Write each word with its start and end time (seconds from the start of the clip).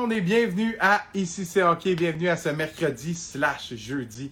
monde 0.00 0.12
et 0.12 0.20
bienvenue 0.20 0.76
à 0.78 1.04
Ici 1.14 1.46
c'est 1.46 1.62
hockey, 1.62 1.94
bienvenue 1.94 2.28
à 2.28 2.36
ce 2.36 2.50
mercredi 2.50 3.14
slash 3.14 3.72
jeudi 3.76 4.30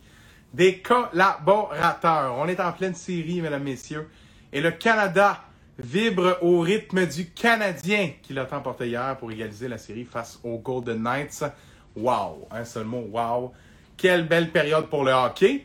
des 0.52 0.80
collaborateurs. 0.80 2.34
On 2.36 2.46
est 2.48 2.60
en 2.60 2.70
pleine 2.70 2.94
série, 2.94 3.40
mesdames, 3.40 3.62
messieurs, 3.62 4.06
et 4.52 4.60
le 4.60 4.72
Canada 4.72 5.40
vibre 5.78 6.36
au 6.42 6.60
rythme 6.60 7.06
du 7.06 7.30
Canadien 7.30 8.10
qui 8.22 8.34
l'a 8.34 8.46
emporté 8.52 8.88
hier 8.88 9.16
pour 9.16 9.32
égaliser 9.32 9.68
la 9.68 9.78
série 9.78 10.04
face 10.04 10.38
aux 10.44 10.58
Golden 10.58 11.02
Knights. 11.02 11.44
Wow, 11.96 12.46
un 12.50 12.66
seul 12.66 12.84
mot, 12.84 13.08
wow. 13.10 13.50
Quelle 13.96 14.28
belle 14.28 14.50
période 14.50 14.88
pour 14.90 15.02
le 15.02 15.12
hockey. 15.12 15.64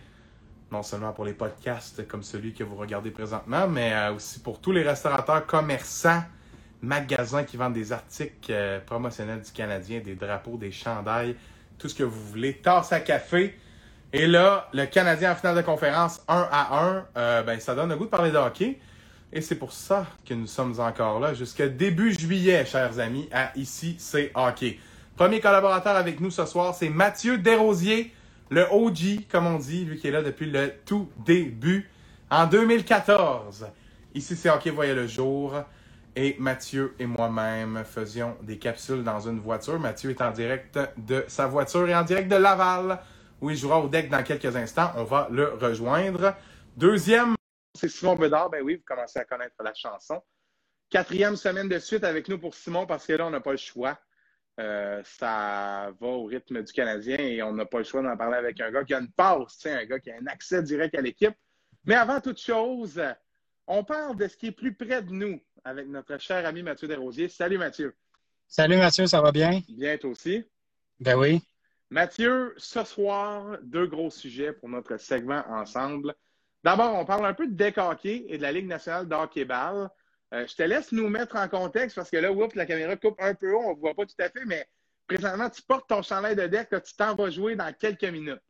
Non 0.72 0.82
seulement 0.82 1.12
pour 1.12 1.26
les 1.26 1.34
podcasts 1.34 2.08
comme 2.08 2.24
celui 2.24 2.54
que 2.54 2.64
vous 2.64 2.78
regardez 2.78 3.12
présentement, 3.12 3.68
mais 3.68 3.92
euh, 3.94 4.14
aussi 4.14 4.40
pour 4.40 4.62
tous 4.62 4.72
les 4.72 4.84
restaurateurs, 4.84 5.46
commerçants, 5.46 6.24
magasins 6.82 7.44
qui 7.44 7.58
vendent 7.58 7.74
des 7.74 7.92
articles 7.92 8.52
euh, 8.52 8.80
promotionnels 8.80 9.42
du 9.42 9.52
Canadien, 9.52 10.00
des 10.00 10.16
drapeaux, 10.16 10.58
des 10.58 10.72
chandails, 10.72 11.36
tout 11.78 11.90
ce 11.90 11.96
que 11.96 12.04
vous 12.04 12.22
voulez. 12.28 12.54
Tasse 12.54 12.92
à 12.92 13.00
café. 13.00 13.58
Et 14.12 14.28
là, 14.28 14.70
le 14.74 14.86
Canadien 14.86 15.34
en 15.34 15.36
finale 15.36 15.58
de 15.58 15.62
conférence 15.62 16.22
1 16.28 16.48
à 16.52 16.84
1, 16.84 17.06
euh, 17.18 17.44
ben, 17.44 17.60
ça 17.60 17.76
donne 17.76 17.90
le 17.90 17.96
goût 17.96 18.06
de 18.06 18.10
parler 18.10 18.32
de 18.32 18.38
hockey. 18.38 18.80
Et 19.32 19.42
c'est 19.42 19.56
pour 19.56 19.72
ça 19.72 20.08
que 20.28 20.34
nous 20.34 20.48
sommes 20.48 20.80
encore 20.80 21.20
là 21.20 21.36
jusqu'à 21.36 21.68
début 21.68 22.12
juillet, 22.14 22.66
chers 22.66 22.98
amis, 23.00 23.30
à 23.32 23.52
Ici, 23.56 23.96
c'est 24.00 24.32
hockey. 24.34 24.80
Premier 25.16 25.40
collaborateur 25.40 25.96
avec 25.96 26.20
nous 26.20 26.32
ce 26.32 26.46
soir, 26.46 26.74
c'est 26.74 26.90
Mathieu 26.90 27.38
Desrosiers, 27.38 28.12
le 28.50 28.66
OG, 28.72 29.28
comme 29.30 29.46
on 29.46 29.60
dit, 29.60 29.86
lui 29.86 30.00
qui 30.00 30.08
est 30.08 30.12
là 30.12 30.24
depuis 30.24 30.50
le 30.50 30.74
tout 30.86 31.12
début, 31.24 31.88
en 32.32 32.48
2014. 32.48 33.68
Ici, 34.16 34.36
c'est 34.36 34.50
hockey 34.50 34.72
voyait 34.72 34.96
le 34.96 35.06
jour. 35.06 35.54
Et 36.16 36.36
Mathieu 36.40 36.96
et 37.00 37.06
moi-même 37.06 37.84
faisions 37.86 38.36
des 38.42 38.58
capsules 38.58 39.04
dans 39.04 39.20
une 39.20 39.40
voiture. 39.40 39.80
Mathieu 39.80 40.10
est 40.10 40.22
en 40.22 40.32
direct 40.32 40.78
de 40.98 41.24
sa 41.28 41.48
voiture 41.48 41.88
et 41.88 41.96
en 41.96 42.04
direct 42.04 42.30
de 42.30 42.36
Laval, 42.36 43.00
où 43.42 43.50
il 43.50 43.56
jouera 43.56 43.80
au 43.80 43.88
deck 43.88 44.10
dans 44.10 44.24
quelques 44.24 44.56
instants. 44.56 44.92
On 44.96 45.04
va 45.04 45.28
le 45.32 45.54
rejoindre. 45.54 46.36
Deuxième, 46.76 47.36
c'est 47.76 47.90
Simon 47.90 48.16
Bedard. 48.16 48.50
Ben 48.50 48.62
oui, 48.64 48.76
vous 48.76 48.84
commencez 48.86 49.20
à 49.20 49.26
connaître 49.26 49.56
la 49.64 49.74
chanson. 49.74 50.22
Quatrième 50.90 51.36
semaine 51.36 51.70
de 51.70 51.80
suite 51.80 52.04
avec 52.04 52.28
nous 52.28 52.40
pour 52.40 52.56
Simon, 52.56 52.86
parce 52.86 53.06
que 53.06 53.14
là, 53.14 53.28
on 53.28 53.30
n'a 53.30 53.42
pas 53.42 53.52
le 53.52 53.58
choix. 53.58 53.98
Euh, 54.60 55.02
ça 55.06 55.92
va 56.02 56.08
au 56.08 56.26
rythme 56.26 56.62
du 56.62 56.74
Canadien 56.74 57.18
et 57.18 57.42
on 57.42 57.54
n'a 57.54 57.66
pas 57.66 57.78
le 57.78 57.86
choix 57.86 58.02
d'en 58.02 58.18
parler 58.18 58.38
avec 58.38 58.60
un 58.60 58.72
gars 58.72 58.84
qui 58.84 58.94
a 58.94 59.00
une 59.00 59.12
passe, 59.12 59.66
un 59.66 59.86
gars 59.86 60.00
qui 60.00 60.12
a 60.12 60.16
un 60.16 60.28
accès 60.28 60.62
direct 60.64 60.96
à 60.96 61.02
l'équipe. 61.02 61.36
Mais 61.86 61.96
avant 61.96 62.20
toute 62.20 62.42
chose, 62.42 63.02
on 63.68 63.84
parle 63.84 64.18
de 64.18 64.28
ce 64.28 64.36
qui 64.36 64.48
est 64.48 64.52
plus 64.52 64.74
près 64.74 65.02
de 65.02 65.12
nous 65.12 65.40
avec 65.64 65.88
notre 65.88 66.18
cher 66.20 66.46
ami 66.46 66.64
Mathieu 66.64 66.88
Desrosiers. 66.88 67.30
Salut 67.30 67.58
Mathieu. 67.58 67.96
Salut 68.48 68.78
Mathieu, 68.78 69.06
ça 69.06 69.22
va 69.22 69.32
bien? 69.32 69.62
Bien, 69.70 69.98
toi 69.98 70.10
aussi? 70.12 70.44
Ben 71.00 71.16
oui. 71.16 71.42
Mathieu, 71.90 72.54
ce 72.58 72.84
soir, 72.84 73.58
deux 73.64 73.88
gros 73.88 74.10
sujets 74.10 74.54
pour 74.54 74.70
notre 74.70 74.98
segment 74.98 75.44
ensemble. 75.50 76.14
D'abord, 76.64 76.96
on 76.96 77.06
parle 77.06 77.26
un 77.26 77.34
peu 77.34 77.48
de 77.48 77.54
deck 77.54 77.78
hockey 77.78 78.26
et 78.28 78.38
de 78.38 78.42
la 78.42 78.52
Ligue 78.52 78.68
nationale 78.68 79.08
de 79.08 79.16
hockey-ball. 79.16 79.90
Euh, 80.34 80.46
je 80.46 80.56
te 80.56 80.64
laisse 80.64 80.92
nous 80.92 81.10
mettre 81.10 81.36
en 81.36 81.48
contexte 81.48 81.96
parce 81.96 82.10
que 82.12 82.18
là, 82.18 82.32
oups, 82.32 82.54
la 82.56 82.66
caméra 82.66 82.96
coupe 82.96 83.20
un 83.20 83.34
peu 83.34 83.54
haut, 83.54 83.64
on 83.66 83.76
ne 83.76 83.80
voit 83.80 83.96
pas 83.96 84.06
tout 84.06 84.16
à 84.20 84.30
fait, 84.30 84.46
mais 84.46 84.68
présentement, 85.08 85.50
tu 85.50 85.62
portes 85.64 85.88
ton 85.88 86.04
chandail 86.04 86.36
de 86.36 86.46
deck, 86.46 86.70
tu 86.70 86.96
t'en 86.96 87.16
vas 87.16 87.30
jouer 87.32 87.56
dans 87.56 87.74
quelques 87.74 88.04
minutes. 88.04 88.42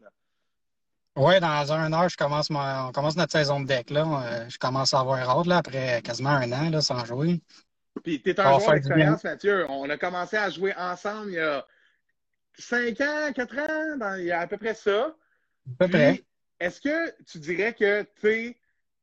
Oui, 1.16 1.40
dans 1.40 1.74
un 1.74 1.92
heure, 1.92 2.10
je 2.10 2.18
commence 2.18 2.50
on 2.50 2.92
commence 2.92 3.18
notre 3.18 3.32
saison 3.32 3.60
de 3.60 3.66
deck. 3.66 3.90
Là. 3.90 4.06
Euh, 4.06 4.50
je 4.50 4.58
commence 4.58 4.94
à 4.94 5.00
avoir 5.00 5.20
hâte 5.30 5.48
là, 5.48 5.58
après 5.58 6.02
quasiment 6.02 6.30
un 6.30 6.52
an 6.52 6.70
là, 6.70 6.82
sans 6.82 7.04
jouer. 7.06 7.42
Puis 8.04 8.22
tu 8.22 8.30
es 8.30 8.40
un 8.40 8.60
joueur 8.60 8.74
d'expérience, 8.74 9.24
Mathieu. 9.24 9.66
On 9.70 9.90
a 9.90 9.98
commencé 9.98 10.38
à 10.38 10.50
jouer 10.50 10.74
ensemble 10.78 11.32
il 11.32 11.36
y 11.36 11.40
a 11.40 11.66
5 12.58 13.02
ans, 13.02 13.32
4 13.34 13.60
ans, 13.60 14.16
il 14.16 14.26
y 14.26 14.32
a 14.32 14.42
à 14.42 14.48
peu 14.48 14.58
près 14.58 14.74
ça. 14.74 15.08
À 15.08 15.86
peu 15.86 15.88
près. 15.88 16.24
Est-ce 16.60 16.82
que 16.82 17.24
tu 17.24 17.40
dirais 17.40 17.74
que 17.74 18.04
tu 18.22 18.56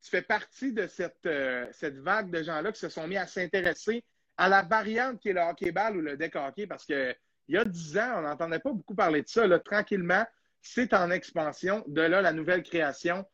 fais 0.03 0.23
partie 0.23 0.73
de 0.73 0.87
cette, 0.87 1.27
euh, 1.27 1.67
cette 1.73 1.99
vague 1.99 2.31
de 2.31 2.43
gens-là 2.43 2.71
qui 2.73 2.81
se 2.81 2.89
sont 2.89 3.07
mis 3.09 3.17
à 3.17 3.27
s'intéresser 3.27 4.05
à 4.37 4.49
la 4.49 4.63
variante 4.63 5.21
qui 5.21 5.31
est 5.31 5.33
le 5.33 5.41
hockey-ball 5.41 5.97
ou 5.97 6.01
le 6.01 6.17
deck 6.17 6.37
hockey? 6.37 6.67
Parce 6.67 6.85
qu'il 6.85 7.17
y 7.49 7.57
a 7.57 7.65
10 7.65 7.99
ans, 7.99 8.15
on 8.17 8.23
n'entendait 8.23 8.59
pas 8.59 8.73
beaucoup 8.73 8.95
parler 8.95 9.23
de 9.23 9.29
ça. 9.29 9.47
Là, 9.47 9.59
tranquillement, 9.59 10.25
c'est 10.67 10.95
en 10.95 11.11
expansion. 11.11 11.85
De 11.87 12.03
là, 12.03 12.21
la 12.21 12.33
nouvelle 12.33 12.63
création, 12.63 13.25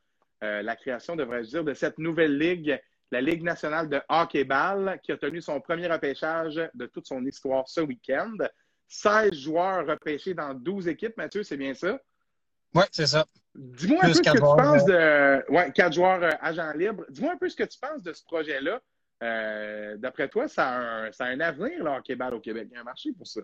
euh, 0.43 0.63
la 0.63 0.77
création, 0.77 1.17
devrais-je 1.17 1.49
dire, 1.49 1.65
de 1.65 1.75
cette 1.75 1.99
nouvelle 1.99 2.37
ligue, 2.37 2.81
la 3.11 3.21
Ligue 3.21 3.43
nationale 3.43 3.89
de 3.89 4.01
hockey-ball, 4.09 4.99
qui 5.03 5.13
a 5.13 5.17
tenu 5.17 5.41
son 5.41 5.61
premier 5.61 5.87
repêchage 5.87 6.61
de 6.75 6.87
toute 6.87 7.07
son 7.07 7.25
histoire 7.25 7.69
ce 7.69 7.81
week-end. 7.81 8.37
16 8.89 9.33
joueurs 9.33 9.87
repêchés 9.87 10.35
dans 10.35 10.55
12 10.55 10.89
équipes, 10.89 11.17
Mathieu, 11.17 11.43
c'est 11.43 11.57
bien 11.57 11.75
ça? 11.75 11.99
Oui, 12.75 12.85
c'est 12.91 13.07
ça. 13.07 13.27
Dis-moi 13.55 13.99
un 14.03 14.09
peu 14.09 14.15
ce 14.15 14.23
que 14.23 14.31
tu 14.31 14.41
penses 14.41 14.85
de. 14.85 15.53
Ouais, 15.53 15.73
4 15.73 15.93
joueurs 15.93 16.23
euh, 16.23 16.31
agents 16.41 16.73
libres. 16.73 17.05
Dis-moi 17.11 17.33
un 17.33 17.37
peu 17.37 17.49
ce 17.49 17.57
que 17.57 17.65
tu 17.65 17.79
penses 17.79 18.03
de 18.03 18.13
ce 18.13 18.25
projet-là. 18.25 18.81
Euh, 19.23 19.97
d'après 19.99 20.29
toi, 20.29 20.49
ça 20.49 20.69
a, 20.69 20.81
un, 20.81 21.13
ça 21.13 21.27
a 21.27 21.29
un 21.29 21.41
avenir, 21.41 21.85
le 21.85 21.91
hockey-ball 21.91 22.35
au 22.35 22.41
Québec. 22.41 22.69
Il 22.71 22.75
y 22.75 22.77
a 22.77 22.81
un 22.81 22.85
marché 22.85 23.13
pour 23.13 23.27
ça. 23.27 23.41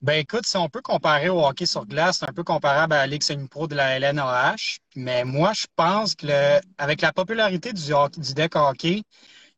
Ben 0.00 0.14
écoute, 0.20 0.46
si 0.46 0.56
on 0.56 0.68
peut 0.68 0.80
comparer 0.80 1.28
au 1.28 1.44
hockey 1.44 1.66
sur 1.66 1.84
glace, 1.84 2.18
c'est 2.18 2.28
un 2.28 2.32
peu 2.32 2.44
comparable 2.44 2.92
à 2.94 2.98
la 2.98 3.06
Ligue 3.08 3.22
semi-pro 3.24 3.66
de 3.66 3.74
la 3.74 3.98
LNAH. 3.98 4.78
Mais 4.94 5.24
moi, 5.24 5.52
je 5.54 5.66
pense 5.74 6.14
que 6.14 6.60
avec 6.78 7.00
la 7.00 7.12
popularité 7.12 7.72
du, 7.72 7.82
du 8.16 8.34
deck 8.34 8.54
hockey, 8.54 9.02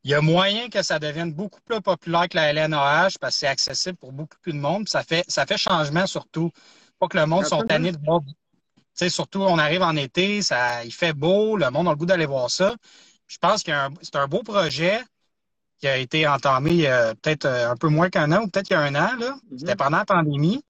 il 0.02 0.10
y 0.10 0.14
a 0.14 0.22
moyen 0.22 0.70
que 0.70 0.82
ça 0.82 0.98
devienne 0.98 1.32
beaucoup 1.34 1.60
plus 1.60 1.82
populaire 1.82 2.26
que 2.26 2.36
la 2.36 2.54
LNAH 2.54 3.18
parce 3.20 3.34
que 3.34 3.40
c'est 3.40 3.46
accessible 3.48 3.98
pour 3.98 4.12
beaucoup 4.12 4.38
plus 4.40 4.54
de 4.54 4.58
monde. 4.58 4.88
Ça 4.88 5.02
fait, 5.02 5.24
ça 5.28 5.44
fait 5.44 5.58
changement 5.58 6.06
surtout. 6.06 6.50
Pas 6.98 7.08
que 7.08 7.18
le 7.18 7.26
monde 7.26 7.44
soit 7.44 7.64
tanné 7.66 7.92
de 7.92 7.98
voir. 8.02 8.20
Tu 8.26 8.34
sais, 8.94 9.10
surtout, 9.10 9.42
on 9.42 9.58
arrive 9.58 9.82
en 9.82 9.94
été, 9.96 10.40
ça, 10.40 10.84
il 10.84 10.92
fait 10.92 11.12
beau, 11.12 11.56
le 11.58 11.70
monde 11.70 11.86
a 11.88 11.90
le 11.90 11.96
goût 11.96 12.06
d'aller 12.06 12.26
voir 12.26 12.50
ça. 12.50 12.74
Je 13.26 13.36
pense 13.38 13.62
que 13.62 13.72
c'est 14.02 14.16
un 14.16 14.26
beau 14.26 14.42
projet 14.42 15.02
qui 15.80 15.88
a 15.88 15.96
été 15.96 16.28
entamé 16.28 16.70
il 16.70 16.76
y 16.80 16.86
a 16.86 17.14
peut-être 17.14 17.46
euh, 17.46 17.70
un 17.70 17.76
peu 17.76 17.88
moins 17.88 18.10
qu'un 18.10 18.30
an 18.32 18.42
ou 18.42 18.48
peut-être 18.48 18.68
il 18.70 18.74
y 18.74 18.76
a 18.76 18.80
un 18.80 18.94
an. 18.94 19.16
Là. 19.18 19.36
Mhm. 19.50 19.58
C'était 19.58 19.76
pendant 19.76 19.98
la 19.98 20.04
pandémie. 20.04 20.62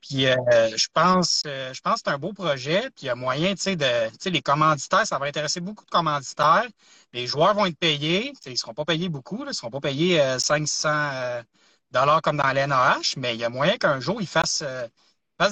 Puis 0.00 0.26
euh, 0.26 0.36
je 0.76 0.86
pense 0.92 1.42
euh, 1.46 1.74
je 1.74 1.80
pense 1.80 1.96
que 1.96 2.02
c'est 2.06 2.14
un 2.14 2.18
beau 2.18 2.32
projet. 2.32 2.82
Puis 2.82 3.02
il 3.02 3.06
y 3.06 3.08
a 3.08 3.16
moyen, 3.16 3.54
tu 3.56 3.62
sais, 3.62 3.76
de. 3.76 4.08
Tu 4.10 4.16
sais, 4.20 4.30
les 4.30 4.42
commanditaires, 4.42 5.06
ça 5.06 5.18
va 5.18 5.26
intéresser 5.26 5.60
beaucoup 5.60 5.84
de 5.84 5.90
commanditaires. 5.90 6.66
Les 7.12 7.26
joueurs 7.26 7.54
vont 7.54 7.66
être 7.66 7.78
payés. 7.78 8.32
ils 8.46 8.52
ne 8.52 8.56
seront 8.56 8.74
pas 8.74 8.84
payés 8.84 9.08
beaucoup. 9.08 9.38
Là, 9.38 9.46
ils 9.46 9.48
ne 9.48 9.52
seront 9.52 9.70
pas 9.70 9.80
payés 9.80 10.20
500 10.38 11.42
dollars 11.90 12.22
comme 12.22 12.36
dans 12.36 12.52
l'NAH, 12.52 13.14
mais 13.16 13.34
il 13.34 13.40
y 13.40 13.44
a 13.44 13.48
moyen 13.50 13.76
qu'un 13.76 14.00
jour, 14.00 14.20
ils 14.20 14.26
fassent. 14.26 14.64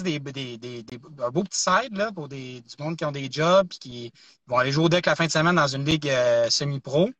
des, 0.02 0.18
des, 0.20 0.58
des, 0.58 0.84
un 1.20 1.30
beau 1.30 1.44
petit 1.44 1.60
side 1.60 1.96
là, 1.96 2.10
pour 2.12 2.28
des, 2.28 2.60
du 2.60 2.82
monde 2.82 2.96
qui 2.96 3.04
ont 3.04 3.12
des 3.12 3.30
jobs 3.30 3.66
et 3.72 3.78
qui 3.78 4.12
vont 4.46 4.58
aller 4.58 4.72
jouer 4.72 4.84
au 4.84 4.88
deck 4.88 5.06
la 5.06 5.16
fin 5.16 5.26
de 5.26 5.32
semaine 5.32 5.56
dans 5.56 5.66
une 5.68 5.84
ligue 5.84 6.10
semi-pro. 6.50 7.10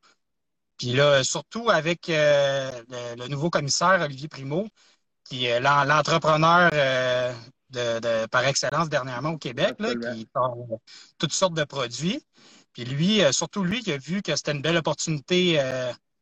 Puis 0.79 0.93
là, 0.93 1.23
surtout 1.25 1.71
avec 1.71 2.09
euh, 2.09 2.71
le, 3.17 3.29
nouveau 3.29 3.51
commissaire, 3.51 4.01
Olivier 4.01 4.29
Primo, 4.29 4.69
qui 5.25 5.47
est 5.47 5.61
l'entrepreneur 5.61 6.71
euh, 6.73 7.33
de, 7.71 8.27
par 8.27 8.45
excellence 8.47 8.89
dernièrement 8.89 9.31
au 9.31 9.39
Québec, 9.39 9.77
là, 9.79 9.95
qui 9.95 10.29
sort 10.35 10.57
toutes 11.19 11.33
sortes 11.33 11.55
de 11.55 11.65
produits. 11.65 12.23
Puis 12.73 12.85
lui, 12.85 13.23
euh, 13.23 13.33
surtout 13.33 13.65
lui, 13.65 13.81
qui 13.81 13.93
a 13.93 13.99
vu 13.99 14.23
que 14.23 14.35
c'était 14.35 14.53
une 14.53 14.63
belle 14.63 14.77
opportunité 14.77 15.59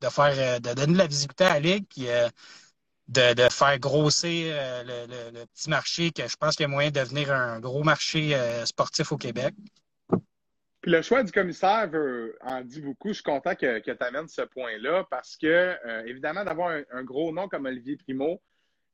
de 0.01 0.09
faire 0.09 0.61
de 0.61 0.75
donner 0.75 0.93
de 0.95 0.99
la 0.99 1.07
visibilité 1.07 1.45
à 1.45 1.55
la 1.55 1.61
Ligue, 1.61 1.87
puis 1.89 2.07
de, 3.09 3.49
faire 3.51 3.79
grosser 3.79 4.53
le, 4.85 5.45
petit 5.47 5.71
marché, 5.71 6.11
que 6.11 6.29
je 6.29 6.37
pense 6.37 6.57
qu'il 6.57 6.65
y 6.65 6.67
a 6.67 6.69
moyen 6.69 6.91
de 6.91 7.01
devenir 7.01 7.33
un 7.33 7.61
gros 7.61 7.83
marché 7.83 8.37
sportif 8.67 9.13
au 9.13 9.17
Québec. 9.17 9.55
Puis 10.81 10.91
le 10.93 11.03
choix 11.03 11.23
du 11.23 11.31
commissaire 11.31 11.91
en 12.41 12.63
dit 12.63 12.81
beaucoup. 12.81 13.09
Je 13.09 13.15
suis 13.15 13.23
content 13.23 13.55
que, 13.55 13.81
que 13.81 13.91
tu 13.91 14.05
amènes 14.05 14.29
ce 14.29 14.43
point-là 14.43 15.07
parce 15.11 15.37
que, 15.37 15.47
euh, 15.47 16.05
évidemment, 16.07 16.45
d'avoir 16.45 16.75
un, 16.91 17.05
gros 17.05 17.33
nom 17.33 17.49
comme 17.49 17.67
Olivier 17.67 17.97
Primo, 17.97 18.41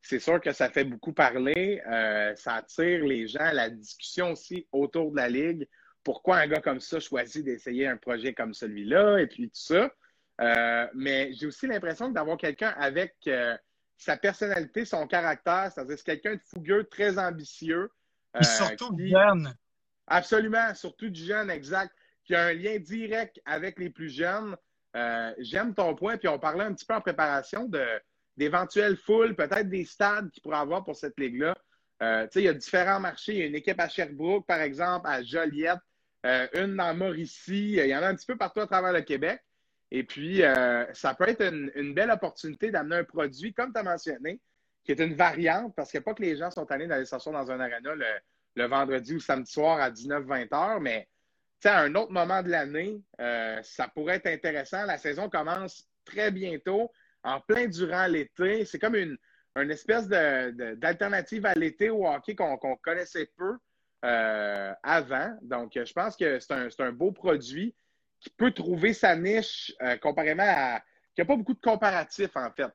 c'est 0.03 0.19
sûr 0.19 0.41
que 0.41 0.53
ça 0.53 0.69
fait 0.69 0.85
beaucoup 0.85 1.13
parler. 1.13 1.81
Euh, 1.87 2.35
ça 2.35 2.55
attire 2.55 3.05
les 3.05 3.29
gens 3.29 3.41
à 3.41 3.53
la 3.53 3.71
discussion 3.71 4.33
aussi 4.33 4.67
autour 4.73 5.13
de 5.13 5.17
la 5.17 5.29
Ligue. 5.29 5.69
Pourquoi 6.03 6.39
un 6.39 6.49
gars 6.49 6.61
comme 6.61 6.81
ça 6.81 6.99
choisit 6.99 7.45
d'essayer 7.45 7.87
un 7.87 7.97
projet 7.97 8.35
comme 8.35 8.55
celui-là 8.55 9.19
et 9.19 9.27
puis 9.27 9.49
tout 9.49 9.55
ça? 9.55 9.91
Euh, 10.41 10.87
mais 10.95 11.33
j'ai 11.35 11.47
aussi 11.47 11.67
l'impression 11.67 12.09
d'avoir 12.09 12.37
quelqu'un 12.37 12.75
avec 12.79 13.15
sa 13.97 14.17
personnalité, 14.17 14.85
son 14.85 15.07
caractère, 15.07 15.71
c'est-à-dire 15.73 15.97
c'est 15.97 16.05
quelqu'un 16.05 16.35
de 16.35 16.43
fougueux, 16.45 16.85
très 16.85 17.19
ambitieux. 17.19 17.91
Et 18.39 18.45
surtout 18.45 18.97
jeune. 18.99 19.55
Absolument, 20.07 20.75
surtout 20.75 21.11
du 21.11 21.25
jeune, 21.25 21.51
exact, 21.51 21.93
qui 22.25 22.35
a 22.35 22.47
un 22.47 22.53
lien 22.53 22.79
direct 22.79 23.41
avec 23.45 23.79
les 23.79 23.91
plus 23.91 24.11
jeunes. 24.11 24.57
Euh, 24.97 25.33
j'aime 25.39 25.75
ton 25.75 25.95
point, 25.95 26.17
puis 26.17 26.29
on 26.29 26.39
parlait 26.39 26.65
un 26.65 26.73
petit 26.73 26.87
peu 26.87 26.95
en 26.95 27.01
préparation 27.01 27.71
d'éventuelles 28.37 28.97
foules, 28.97 29.35
peut-être 29.35 29.69
des 29.69 29.85
stades 29.85 30.31
qu'il 30.31 30.43
pourrait 30.43 30.59
avoir 30.59 30.85
pour 30.85 30.97
cette 30.97 31.19
ligue-là. 31.19 31.55
Euh, 32.03 32.27
il 32.35 32.43
y 32.43 32.49
a 32.49 32.55
différents 32.55 33.01
marchés. 33.01 33.33
Il 33.33 33.39
y 33.39 33.43
a 33.43 33.47
une 33.47 33.55
équipe 33.55 33.81
à 33.81 33.89
Sherbrooke, 33.89 34.47
par 34.47 34.61
exemple, 34.61 35.07
à 35.09 35.23
Joliette, 35.23 35.79
euh, 36.25 36.47
une 36.55 36.77
dans 36.77 36.95
Mauricie. 36.95 37.73
Il 37.73 37.87
y 37.87 37.97
en 37.97 38.03
a 38.03 38.09
un 38.09 38.15
petit 38.15 38.27
peu 38.27 38.37
partout 38.37 38.61
à 38.61 38.67
travers 38.67 38.93
le 38.93 39.03
Québec. 39.03 39.41
Et 39.91 40.03
puis, 40.03 40.43
ça 40.95 41.15
peut 41.15 41.29
être 41.29 41.43
une, 41.43 41.95
belle 41.95 42.11
opportunité 42.11 42.73
d'amener 42.73 42.97
un 42.97 43.05
produit, 43.05 43.55
comme 43.55 43.73
tu 43.73 43.79
as 43.79 43.85
mentionné, 43.85 44.41
qui 44.85 44.91
est 44.91 45.01
une 45.01 45.15
variante, 45.15 45.75
parce 45.77 45.93
qu'il 45.93 46.01
n'y 46.01 46.03
a 46.03 46.07
pas 46.07 46.15
que 46.15 46.23
les 46.23 46.37
gens 46.37 46.51
sont 46.51 46.69
allés 46.73 46.89
d'aller 46.89 47.05
s'asseoir 47.05 47.45
dans 47.45 47.53
un 47.53 47.61
arena 47.61 47.95
le, 47.95 48.05
vendredi 48.65 49.15
ou 49.15 49.21
samedi 49.21 49.51
soir 49.51 49.81
à 49.81 49.91
19-20 49.91 50.55
heures, 50.55 50.81
mais 50.81 51.09
à 51.65 51.81
un 51.81 51.95
autre 51.95 52.13
moment 52.13 52.43
de 52.43 52.49
l'année, 52.49 53.01
euh, 53.21 53.61
ça 53.63 53.89
pourrait 53.89 54.17
être 54.17 54.27
intéressant. 54.27 54.85
La 54.87 54.99
saison 54.99 55.29
commence 55.29 55.89
très 56.05 56.31
bientôt, 56.31 56.91
en 57.23 57.41
plein 57.41 57.67
durant 57.67 58.07
l'été. 58.07 58.65
C'est 58.65 58.79
comme 58.79 58.95
une, 58.95 59.19
espèce 59.71 60.07
d'alternative 60.07 61.47
à 61.47 61.55
l'été 61.55 61.89
au 61.89 62.07
hockey 62.07 62.35
qu'on 62.35 62.59
connaissait 62.83 63.31
peu 63.37 63.57
euh, 64.05 64.73
avant. 64.83 65.37
Donc, 65.41 65.73
je 65.75 65.93
pense 65.95 66.15
que 66.15 66.39
c'est 66.39 66.81
un, 66.81 66.93
beau 66.93 67.11
produit 67.11 67.75
qui 68.21 68.31
peut 68.31 68.51
trouver 68.51 68.93
sa 68.93 69.17
niche 69.17 69.75
euh, 69.83 69.97
comparément 69.97 70.45
à. 70.47 70.81
qui 71.15 71.23
n'a 71.23 71.25
pas 71.25 71.37
beaucoup 71.37 71.55
de 71.55 71.61
comparatifs, 71.61 72.37
en 72.37 72.51
fait. 72.51 72.71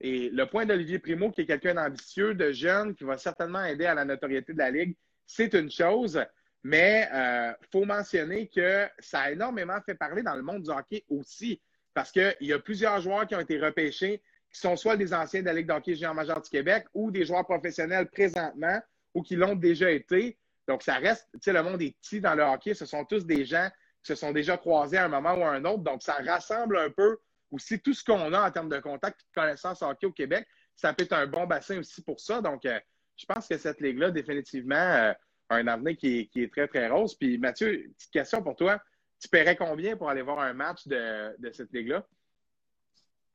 Et 0.00 0.28
le 0.28 0.44
point 0.44 0.66
d'Olivier 0.66 0.98
Primo, 0.98 1.30
qui 1.30 1.40
est 1.40 1.46
quelqu'un 1.46 1.74
d'ambitieux, 1.74 2.34
de 2.34 2.52
jeune, 2.52 2.94
qui 2.94 3.04
va 3.04 3.16
certainement 3.16 3.64
aider 3.64 3.86
à 3.86 3.94
la 3.94 4.04
notoriété 4.04 4.52
de 4.52 4.58
la 4.58 4.70
Ligue, 4.70 4.94
c'est 5.26 5.54
une 5.54 5.70
chose. 5.70 6.20
Mais 6.62 7.08
il 7.12 7.16
euh, 7.16 7.52
faut 7.70 7.84
mentionner 7.84 8.48
que 8.48 8.88
ça 8.98 9.20
a 9.20 9.30
énormément 9.30 9.78
fait 9.86 9.94
parler 9.94 10.22
dans 10.22 10.34
le 10.34 10.42
monde 10.42 10.64
du 10.64 10.70
hockey 10.70 11.04
aussi, 11.08 11.60
parce 11.94 12.10
qu'il 12.10 12.34
y 12.40 12.52
a 12.52 12.58
plusieurs 12.58 13.00
joueurs 13.00 13.26
qui 13.26 13.36
ont 13.36 13.40
été 13.40 13.58
repêchés, 13.60 14.20
qui 14.52 14.58
sont 14.58 14.74
soit 14.74 14.96
des 14.96 15.14
anciens 15.14 15.42
de 15.42 15.46
la 15.46 15.52
Ligue 15.52 15.68
d'hockey 15.68 15.94
géant 15.94 16.14
majeur 16.14 16.40
du 16.40 16.50
Québec 16.50 16.86
ou 16.92 17.10
des 17.10 17.24
joueurs 17.24 17.44
professionnels 17.44 18.08
présentement 18.08 18.80
ou 19.14 19.22
qui 19.22 19.36
l'ont 19.36 19.54
déjà 19.54 19.90
été. 19.90 20.38
Donc, 20.66 20.82
ça 20.82 20.96
reste, 20.96 21.28
tu 21.34 21.38
sais, 21.42 21.52
le 21.52 21.62
monde 21.62 21.80
est 21.82 21.96
petit 22.00 22.20
dans 22.20 22.34
le 22.34 22.42
hockey. 22.42 22.74
Ce 22.74 22.84
sont 22.84 23.04
tous 23.04 23.24
des 23.24 23.44
gens 23.44 23.68
qui 24.02 24.08
se 24.08 24.14
sont 24.14 24.32
déjà 24.32 24.56
croisés 24.56 24.98
à 24.98 25.04
un 25.04 25.08
moment 25.08 25.34
ou 25.34 25.44
à 25.44 25.50
un 25.50 25.64
autre. 25.64 25.84
Donc, 25.84 26.02
ça 26.02 26.14
rassemble 26.14 26.78
un 26.78 26.90
peu 26.90 27.18
aussi 27.50 27.80
tout 27.80 27.94
ce 27.94 28.02
qu'on 28.02 28.32
a 28.32 28.48
en 28.48 28.50
termes 28.50 28.68
de 28.68 28.80
contact 28.80 29.20
et 29.20 29.24
de 29.24 29.40
connaissances 29.40 29.82
hockey 29.82 30.06
au 30.06 30.12
Québec. 30.12 30.46
Ça 30.74 30.92
peut 30.92 31.04
être 31.04 31.12
un 31.12 31.26
bon 31.26 31.46
bassin 31.46 31.78
aussi 31.78 32.02
pour 32.02 32.20
ça. 32.20 32.40
Donc, 32.40 32.66
euh, 32.66 32.80
je 33.16 33.24
pense 33.26 33.48
que 33.48 33.58
cette 33.58 33.80
ligue-là, 33.80 34.10
définitivement, 34.10 34.74
euh, 34.74 35.12
a 35.48 35.56
un 35.56 35.66
avenir 35.66 35.96
qui 35.96 36.30
est, 36.34 36.52
très, 36.52 36.68
très 36.68 36.88
rose. 36.88 37.14
Puis, 37.14 37.38
Mathieu, 37.38 37.92
petite 37.96 38.12
question 38.12 38.42
pour 38.42 38.56
toi. 38.56 38.80
Tu 39.20 39.28
paierais 39.28 39.56
combien 39.56 39.96
pour 39.96 40.10
aller 40.10 40.22
voir 40.22 40.40
un 40.40 40.52
match 40.52 40.86
de, 40.86 41.34
cette 41.52 41.72
ligue-là? 41.72 42.04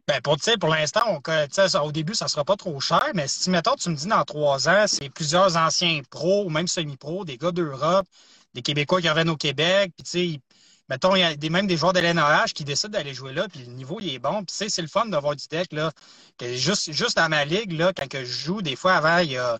Ben 0.07 0.19
pour, 0.21 0.35
pour 0.59 0.69
l'instant, 0.69 1.01
au 1.83 1.91
début, 1.91 2.15
ça 2.15 2.25
ne 2.25 2.29
sera 2.29 2.43
pas 2.43 2.55
trop 2.55 2.79
cher, 2.79 3.11
mais 3.13 3.27
si, 3.27 3.49
mettons, 3.49 3.75
tu 3.75 3.89
me 3.89 3.95
dis 3.95 4.07
dans 4.07 4.23
trois 4.23 4.67
ans, 4.67 4.85
c'est 4.87 5.09
plusieurs 5.09 5.55
anciens 5.57 6.01
pros 6.09 6.45
ou 6.45 6.49
même 6.49 6.67
semi-pros, 6.67 7.23
des 7.23 7.37
gars 7.37 7.51
d'Europe, 7.51 8.07
des 8.53 8.61
Québécois 8.61 8.99
qui 8.99 9.09
reviennent 9.09 9.29
au 9.29 9.37
Québec, 9.37 9.93
puis 9.95 10.05
sais, 10.05 10.41
mettons, 10.91 11.15
il 11.15 11.21
y 11.21 11.23
a 11.23 11.35
des, 11.37 11.49
même 11.49 11.67
des 11.67 11.77
joueurs 11.77 11.93
de 11.93 12.01
l'NAH 12.01 12.47
qui 12.53 12.65
décident 12.65 12.91
d'aller 12.91 13.13
jouer 13.13 13.31
là, 13.31 13.47
puis 13.47 13.61
le 13.61 13.71
niveau, 13.71 13.99
il 14.01 14.13
est 14.13 14.19
bon. 14.19 14.43
Puis, 14.43 14.69
c'est 14.69 14.81
le 14.81 14.89
fun 14.89 15.05
d'avoir 15.05 15.37
du 15.37 15.47
deck, 15.47 15.71
là. 15.71 15.89
juste, 16.41 16.91
juste 16.91 17.17
à 17.17 17.29
ma 17.29 17.45
ligue, 17.45 17.71
là, 17.71 17.93
quand 17.93 18.05
je 18.11 18.25
joue, 18.25 18.61
des 18.61 18.75
fois, 18.75 18.95
avant, 18.95 19.19
il 19.19 19.31
y 19.31 19.37
a, 19.37 19.57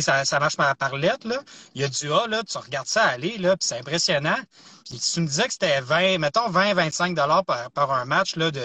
ça, 0.00 0.24
ça 0.24 0.40
marche 0.40 0.56
par, 0.56 0.74
par 0.76 0.96
lettre, 0.96 1.28
là. 1.28 1.40
Il 1.76 1.82
y 1.82 1.84
a 1.84 1.88
du 1.88 2.12
A, 2.12 2.26
là, 2.26 2.42
tu 2.42 2.58
regardes 2.58 2.88
ça 2.88 3.04
aller, 3.04 3.38
là, 3.38 3.56
puis 3.56 3.68
c'est 3.68 3.78
impressionnant. 3.78 4.38
Puis, 4.84 4.98
tu 4.98 5.20
me 5.20 5.26
disais 5.28 5.44
que 5.44 5.52
c'était 5.52 5.80
20, 5.80 6.18
mettons, 6.18 6.48
20, 6.50 6.74
25 6.74 7.14
dollars 7.14 7.44
par, 7.44 7.92
un 7.92 8.04
match, 8.04 8.34
là, 8.34 8.50
de 8.50 8.60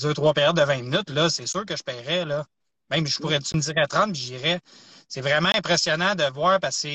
deux, 0.00 0.14
trois 0.14 0.32
périodes 0.32 0.56
de 0.56 0.62
20 0.62 0.76
minutes, 0.82 1.10
là, 1.10 1.28
c'est 1.28 1.46
sûr 1.46 1.66
que 1.66 1.76
je 1.76 1.82
paierais, 1.82 2.24
là. 2.24 2.46
Même, 2.90 3.06
je 3.06 3.18
pourrais, 3.18 3.40
tu 3.40 3.54
me 3.56 3.60
dirais 3.60 3.86
30, 3.86 4.12
puis 4.12 4.22
j'irais. 4.22 4.60
C'est 5.08 5.20
vraiment 5.20 5.50
impressionnant 5.54 6.14
de 6.14 6.24
voir 6.32 6.60
parce 6.60 6.82
que 6.82 6.88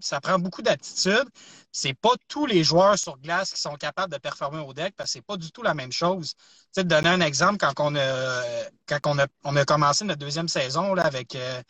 ça 0.00 0.20
prend 0.20 0.38
beaucoup 0.38 0.62
d'aptitude. 0.62 1.24
C'est 1.72 1.94
pas 1.94 2.12
tous 2.28 2.46
les 2.46 2.62
joueurs 2.64 2.98
sur 2.98 3.18
glace 3.18 3.52
qui 3.52 3.60
sont 3.60 3.74
capables 3.74 4.12
de 4.12 4.18
performer 4.18 4.60
au 4.60 4.72
deck 4.72 4.94
parce 4.96 5.10
que 5.10 5.12
c'est 5.14 5.26
pas 5.26 5.36
du 5.36 5.50
tout 5.50 5.62
la 5.62 5.74
même 5.74 5.92
chose. 5.92 6.34
Tu 6.36 6.40
sais, 6.72 6.84
donner 6.84 7.08
un 7.08 7.20
exemple, 7.20 7.58
quand 7.58 7.72
on 7.78 7.96
a, 7.96 8.42
quand 8.86 8.98
on 9.06 9.18
a, 9.18 9.26
on 9.44 9.56
a 9.56 9.64
commencé 9.64 10.04
notre 10.04 10.20
deuxième 10.20 10.48
saison 10.48 10.94
là, 10.94 11.04
avec 11.04 11.34
euh, 11.34 11.62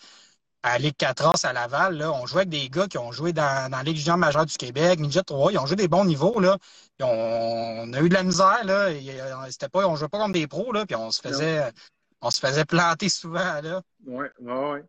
à 0.62 0.78
Ligue 0.78 0.96
4 0.96 1.44
à 1.44 1.52
Laval, 1.52 1.96
là, 1.96 2.12
on 2.12 2.26
jouait 2.26 2.42
avec 2.42 2.50
des 2.50 2.68
gars 2.68 2.86
qui 2.86 2.98
ont 2.98 3.12
joué 3.12 3.32
dans, 3.32 3.70
dans 3.70 3.78
la 3.78 3.82
Ligue 3.82 3.96
junior 3.96 4.18
majeure 4.18 4.46
du 4.46 4.56
Québec, 4.56 4.98
Midget 5.00 5.22
3, 5.22 5.52
ils 5.52 5.58
ont 5.58 5.66
joué 5.66 5.76
des 5.76 5.88
bons 5.88 6.04
niveaux. 6.04 6.40
Là. 6.40 6.58
On, 7.00 7.92
a 7.92 8.00
eu 8.00 8.08
de 8.08 8.14
la 8.14 8.22
misère. 8.22 8.64
Là. 8.64 8.88
C'était 9.50 9.68
pas, 9.68 9.86
on 9.86 9.96
jouait 9.96 10.08
pas 10.08 10.18
comme 10.18 10.32
des 10.32 10.46
pros, 10.46 10.72
là, 10.72 10.86
puis 10.86 10.96
on 10.96 11.10
se 11.10 11.20
faisait 11.20 11.70
on 12.24 12.30
se 12.30 12.40
faisait 12.40 12.64
planter 12.64 13.08
souvent. 13.08 13.60
Là. 13.62 13.82
Oui, 14.06 14.26
oui, 14.40 14.52
oui. 14.52 14.80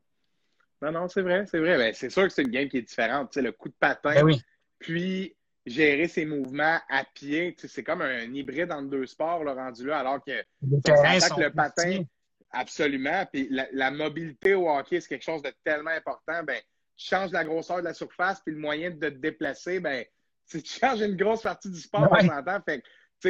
Non, 0.81 0.91
non, 0.91 1.07
c'est 1.07 1.21
vrai, 1.21 1.45
c'est 1.49 1.59
vrai. 1.59 1.77
Ben, 1.77 1.93
c'est 1.93 2.09
sûr 2.09 2.23
que 2.23 2.29
c'est 2.29 2.43
une 2.43 2.51
game 2.51 2.69
qui 2.69 2.77
est 2.77 2.81
différente. 2.81 3.35
Le 3.35 3.51
coup 3.51 3.69
de 3.69 3.75
patin, 3.79 4.23
ben 4.23 4.35
puis 4.79 5.35
gérer 5.65 6.07
ses 6.07 6.25
mouvements 6.25 6.79
à 6.89 7.03
pied, 7.13 7.55
c'est 7.57 7.83
comme 7.83 8.01
un 8.01 8.21
hybride 8.33 8.71
entre 8.71 8.89
deux 8.89 9.05
sports 9.05 9.43
le 9.43 9.51
rendu 9.51 9.87
là, 9.87 9.99
alors 9.99 10.23
que 10.23 10.43
le 10.61 11.49
patin, 11.49 12.03
absolument. 12.51 13.25
Puis 13.31 13.49
la, 13.49 13.91
mobilité 13.91 14.53
au 14.53 14.69
hockey, 14.69 15.01
c'est 15.01 15.09
quelque 15.09 15.23
chose 15.23 15.41
de 15.41 15.51
tellement 15.63 15.91
important. 15.91 16.43
Ben, 16.43 16.59
tu 16.95 17.07
changes 17.07 17.31
la 17.31 17.43
grosseur 17.43 17.77
de 17.77 17.83
la 17.83 17.93
surface, 17.93 18.41
puis 18.41 18.53
le 18.53 18.59
moyen 18.59 18.91
de 18.91 19.09
te 19.09 19.15
déplacer, 19.15 19.79
ben, 19.79 20.05
tu 20.49 20.61
changes 20.63 21.01
une 21.01 21.15
grosse 21.15 21.41
partie 21.41 21.69
du 21.69 21.79
sport, 21.79 22.07
on 22.11 22.29
entend. 22.29 22.59
Fait 22.65 22.83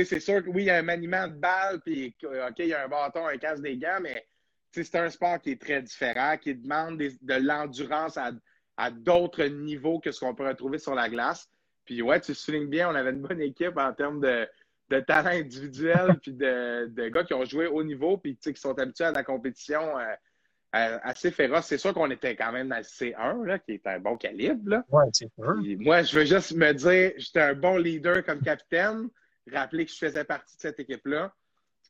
c'est 0.03 0.19
sûr 0.19 0.43
que 0.43 0.49
oui, 0.49 0.63
il 0.63 0.65
y 0.65 0.69
a 0.69 0.77
un 0.77 0.81
maniement 0.81 1.27
de 1.27 1.35
balle, 1.35 1.79
puis 1.81 2.13
OK, 2.23 2.55
il 2.59 2.67
y 2.67 2.73
a 2.73 2.83
un 2.83 2.89
bâton, 2.89 3.25
un 3.25 3.37
casse 3.37 3.61
des 3.61 3.77
gants, 3.77 3.99
mais 4.01 4.25
c'est 4.83 4.95
un 4.95 5.09
sport 5.09 5.39
qui 5.39 5.51
est 5.51 5.61
très 5.61 5.81
différent, 5.81 6.37
qui 6.37 6.55
demande 6.55 6.97
de 6.97 7.33
l'endurance 7.35 8.17
à, 8.17 8.91
d'autres 8.91 9.45
niveaux 9.45 9.99
que 9.99 10.11
ce 10.11 10.19
qu'on 10.19 10.35
peut 10.35 10.45
retrouver 10.47 10.79
sur 10.79 10.95
la 10.95 11.07
glace. 11.07 11.49
Puis 11.85 12.01
ouais, 12.01 12.19
tu 12.19 12.33
soulignes 12.33 12.67
bien, 12.67 12.89
on 12.89 12.95
avait 12.95 13.11
une 13.11 13.21
bonne 13.21 13.41
équipe 13.41 13.77
en 13.77 13.93
termes 13.93 14.19
de, 14.19 14.99
talent 15.01 15.29
individuel, 15.29 16.17
puis 16.21 16.33
de, 16.33 17.09
gars 17.09 17.23
qui 17.23 17.33
ont 17.33 17.45
joué 17.45 17.67
haut 17.67 17.83
niveau, 17.83 18.17
puis 18.17 18.37
qui 18.37 18.55
sont 18.55 18.77
habitués 18.77 19.05
à 19.05 19.11
la 19.11 19.23
compétition 19.23 19.97
euh, 19.97 20.97
assez 21.03 21.31
féroce. 21.31 21.67
C'est 21.67 21.77
sûr 21.77 21.93
qu'on 21.93 22.11
était 22.11 22.35
quand 22.35 22.51
même 22.51 22.67
dans 22.67 22.77
le 22.77 22.81
C1, 22.81 23.45
là, 23.45 23.59
qui 23.59 23.73
est 23.73 23.87
un 23.87 23.99
bon 23.99 24.17
calibre. 24.17 24.83
Ouais, 24.89 25.05
c'est 25.13 25.31
sûr. 25.35 25.55
Moi, 25.79 26.03
je 26.03 26.19
veux 26.19 26.25
juste 26.25 26.53
me 26.53 26.73
dire, 26.73 27.13
j'étais 27.17 27.41
un 27.41 27.53
bon 27.53 27.77
leader 27.77 28.25
comme 28.25 28.41
capitaine, 28.41 29.07
rappeler 29.53 29.85
que 29.85 29.91
je 29.91 29.97
faisais 29.97 30.25
partie 30.25 30.57
de 30.57 30.61
cette 30.61 30.79
équipe-là 30.79 31.33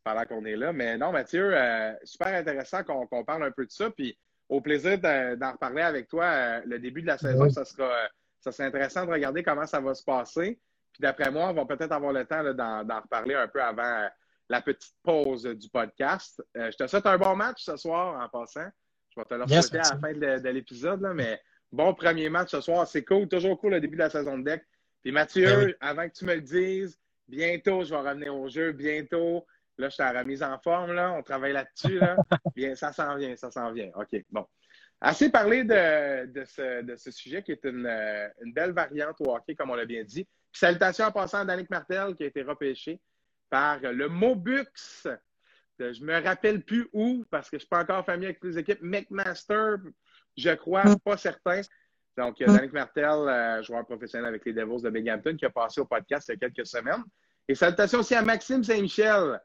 pendant 0.05 0.23
qu'on 0.23 0.45
est 0.45 0.55
là. 0.55 0.71
Mais 0.71 0.97
non, 0.97 1.11
Mathieu, 1.11 1.49
euh, 1.51 1.91
super 2.03 2.27
intéressant 2.27 2.83
qu'on 2.83 3.23
parle 3.25 3.43
un 3.43 3.51
peu 3.51 3.65
de 3.65 3.71
ça. 3.71 3.89
Puis 3.89 4.17
au 4.47 4.61
plaisir 4.61 4.99
d'en 4.99 5.51
reparler 5.51 5.81
avec 5.81 6.07
toi 6.07 6.25
euh, 6.25 6.61
le 6.65 6.79
début 6.79 7.01
de 7.01 7.07
la 7.07 7.17
saison. 7.17 7.49
Ça, 7.49 7.65
sera, 7.65 7.91
euh, 7.91 8.07
ça 8.39 8.51
sera 8.51 8.67
intéressant 8.67 9.05
de 9.05 9.11
regarder 9.11 9.43
comment 9.43 9.65
ça 9.65 9.81
va 9.81 9.95
se 9.95 10.03
passer. 10.03 10.59
Puis 10.93 11.01
d'après 11.01 11.31
moi, 11.31 11.49
on 11.49 11.53
va 11.53 11.65
peut-être 11.65 11.91
avoir 11.91 12.13
le 12.13 12.23
temps 12.23 12.43
d'en 12.53 13.01
reparler 13.01 13.33
un 13.33 13.47
peu 13.47 13.61
avant 13.61 14.07
la 14.47 14.61
petite 14.61 14.93
pause 15.03 15.43
du 15.43 15.67
podcast. 15.69 16.41
je 16.53 16.77
te 16.77 16.85
souhaite 16.85 17.07
un 17.07 17.17
bon 17.17 17.35
match 17.35 17.63
ce 17.63 17.75
soir 17.75 18.23
en 18.23 18.29
passant. 18.29 18.69
Je 19.09 19.19
vais 19.19 19.25
te 19.25 19.33
le 19.33 19.47
souhaiter 19.47 19.79
à 19.79 19.93
la 19.93 19.99
fin 19.99 20.13
de, 20.13 20.49
l'épisode, 20.49 21.01
mais 21.15 21.41
bon 21.71 21.93
premier 21.95 22.29
match 22.29 22.51
ce 22.51 22.61
soir. 22.61 22.87
C'est 22.87 23.03
cool, 23.03 23.27
toujours 23.27 23.59
cool 23.59 23.71
le 23.71 23.81
début 23.81 23.97
de 23.97 24.03
la 24.03 24.09
saison 24.11 24.37
de 24.37 24.43
deck. 24.43 24.63
Puis 25.01 25.11
Mathieu, 25.11 25.47
ben 25.47 25.75
avant 25.81 26.07
que 26.07 26.13
tu 26.13 26.25
me 26.25 26.35
le 26.35 26.41
dises, 26.41 26.97
bientôt, 27.27 27.83
je 27.83 27.89
vais 27.89 27.97
revenir 27.99 28.33
au 28.33 28.47
jeu, 28.47 28.71
bientôt. 28.71 29.45
Là, 29.77 29.89
je 29.89 29.95
suis 29.95 30.03
à 30.03 30.13
la 30.13 30.21
remise 30.21 30.41
en 30.41 30.57
forme, 30.59 30.93
là. 30.93 31.11
On 31.11 31.23
travaille 31.23 31.53
là-dessus, 31.53 31.99
là. 31.99 32.15
Bien, 32.55 32.75
ça 32.75 32.93
s'en 32.93 33.15
vient, 33.15 33.35
ça 33.35 33.51
s'en 33.51 33.71
vient. 33.71 33.91
OK, 33.95 34.23
bon. 34.31 34.45
Assez 35.01 35.29
parlé 35.29 35.63
de, 35.63 36.25
de, 36.27 36.45
ce, 36.45 36.81
de 36.81 36.95
ce, 36.95 37.11
sujet 37.11 37.43
qui 37.43 37.51
est 37.51 37.63
une, 37.65 37.85
une, 38.41 38.53
belle 38.53 38.71
variante 38.71 39.17
au 39.19 39.35
hockey, 39.35 39.53
comme 39.53 39.69
on 39.69 39.75
l'a 39.75 39.85
bien 39.85 40.03
dit. 40.03 40.23
Puis, 40.51 40.59
salutations 40.59 41.05
en 41.05 41.11
passant 41.11 41.39
à 41.39 41.45
Danick 41.45 41.69
Martel, 41.69 42.15
qui 42.15 42.23
a 42.23 42.27
été 42.27 42.41
repêché 42.43 43.01
par 43.49 43.79
le 43.81 44.07
Mobux. 44.07 45.07
Je 45.77 46.03
me 46.03 46.23
rappelle 46.23 46.61
plus 46.61 46.87
où, 46.93 47.25
parce 47.29 47.49
que 47.49 47.57
je 47.57 47.57
ne 47.57 47.59
suis 47.61 47.69
pas 47.69 47.81
encore 47.81 48.05
familier 48.05 48.27
avec 48.27 48.43
les 48.43 48.57
équipes. 48.57 48.81
McMaster, 48.81 49.75
je 50.37 50.51
crois, 50.51 50.85
mm. 50.85 50.99
pas 50.99 51.17
certain. 51.17 51.61
Donc, 52.17 52.39
mm. 52.39 52.45
Danick 52.45 52.73
Martel, 52.73 53.05
euh, 53.05 53.61
joueur 53.63 53.85
professionnel 53.85 54.27
avec 54.27 54.45
les 54.45 54.53
Devils 54.53 54.81
de 54.81 54.89
Binghamton, 54.89 55.35
qui 55.35 55.45
a 55.45 55.49
passé 55.49 55.81
au 55.81 55.85
podcast 55.85 56.29
il 56.29 56.31
y 56.31 56.35
a 56.35 56.49
quelques 56.49 56.65
semaines. 56.65 57.03
Et 57.47 57.55
salutations 57.55 57.99
aussi 57.99 58.15
à 58.15 58.21
Maxime 58.21 58.63
Saint-Michel, 58.63 59.39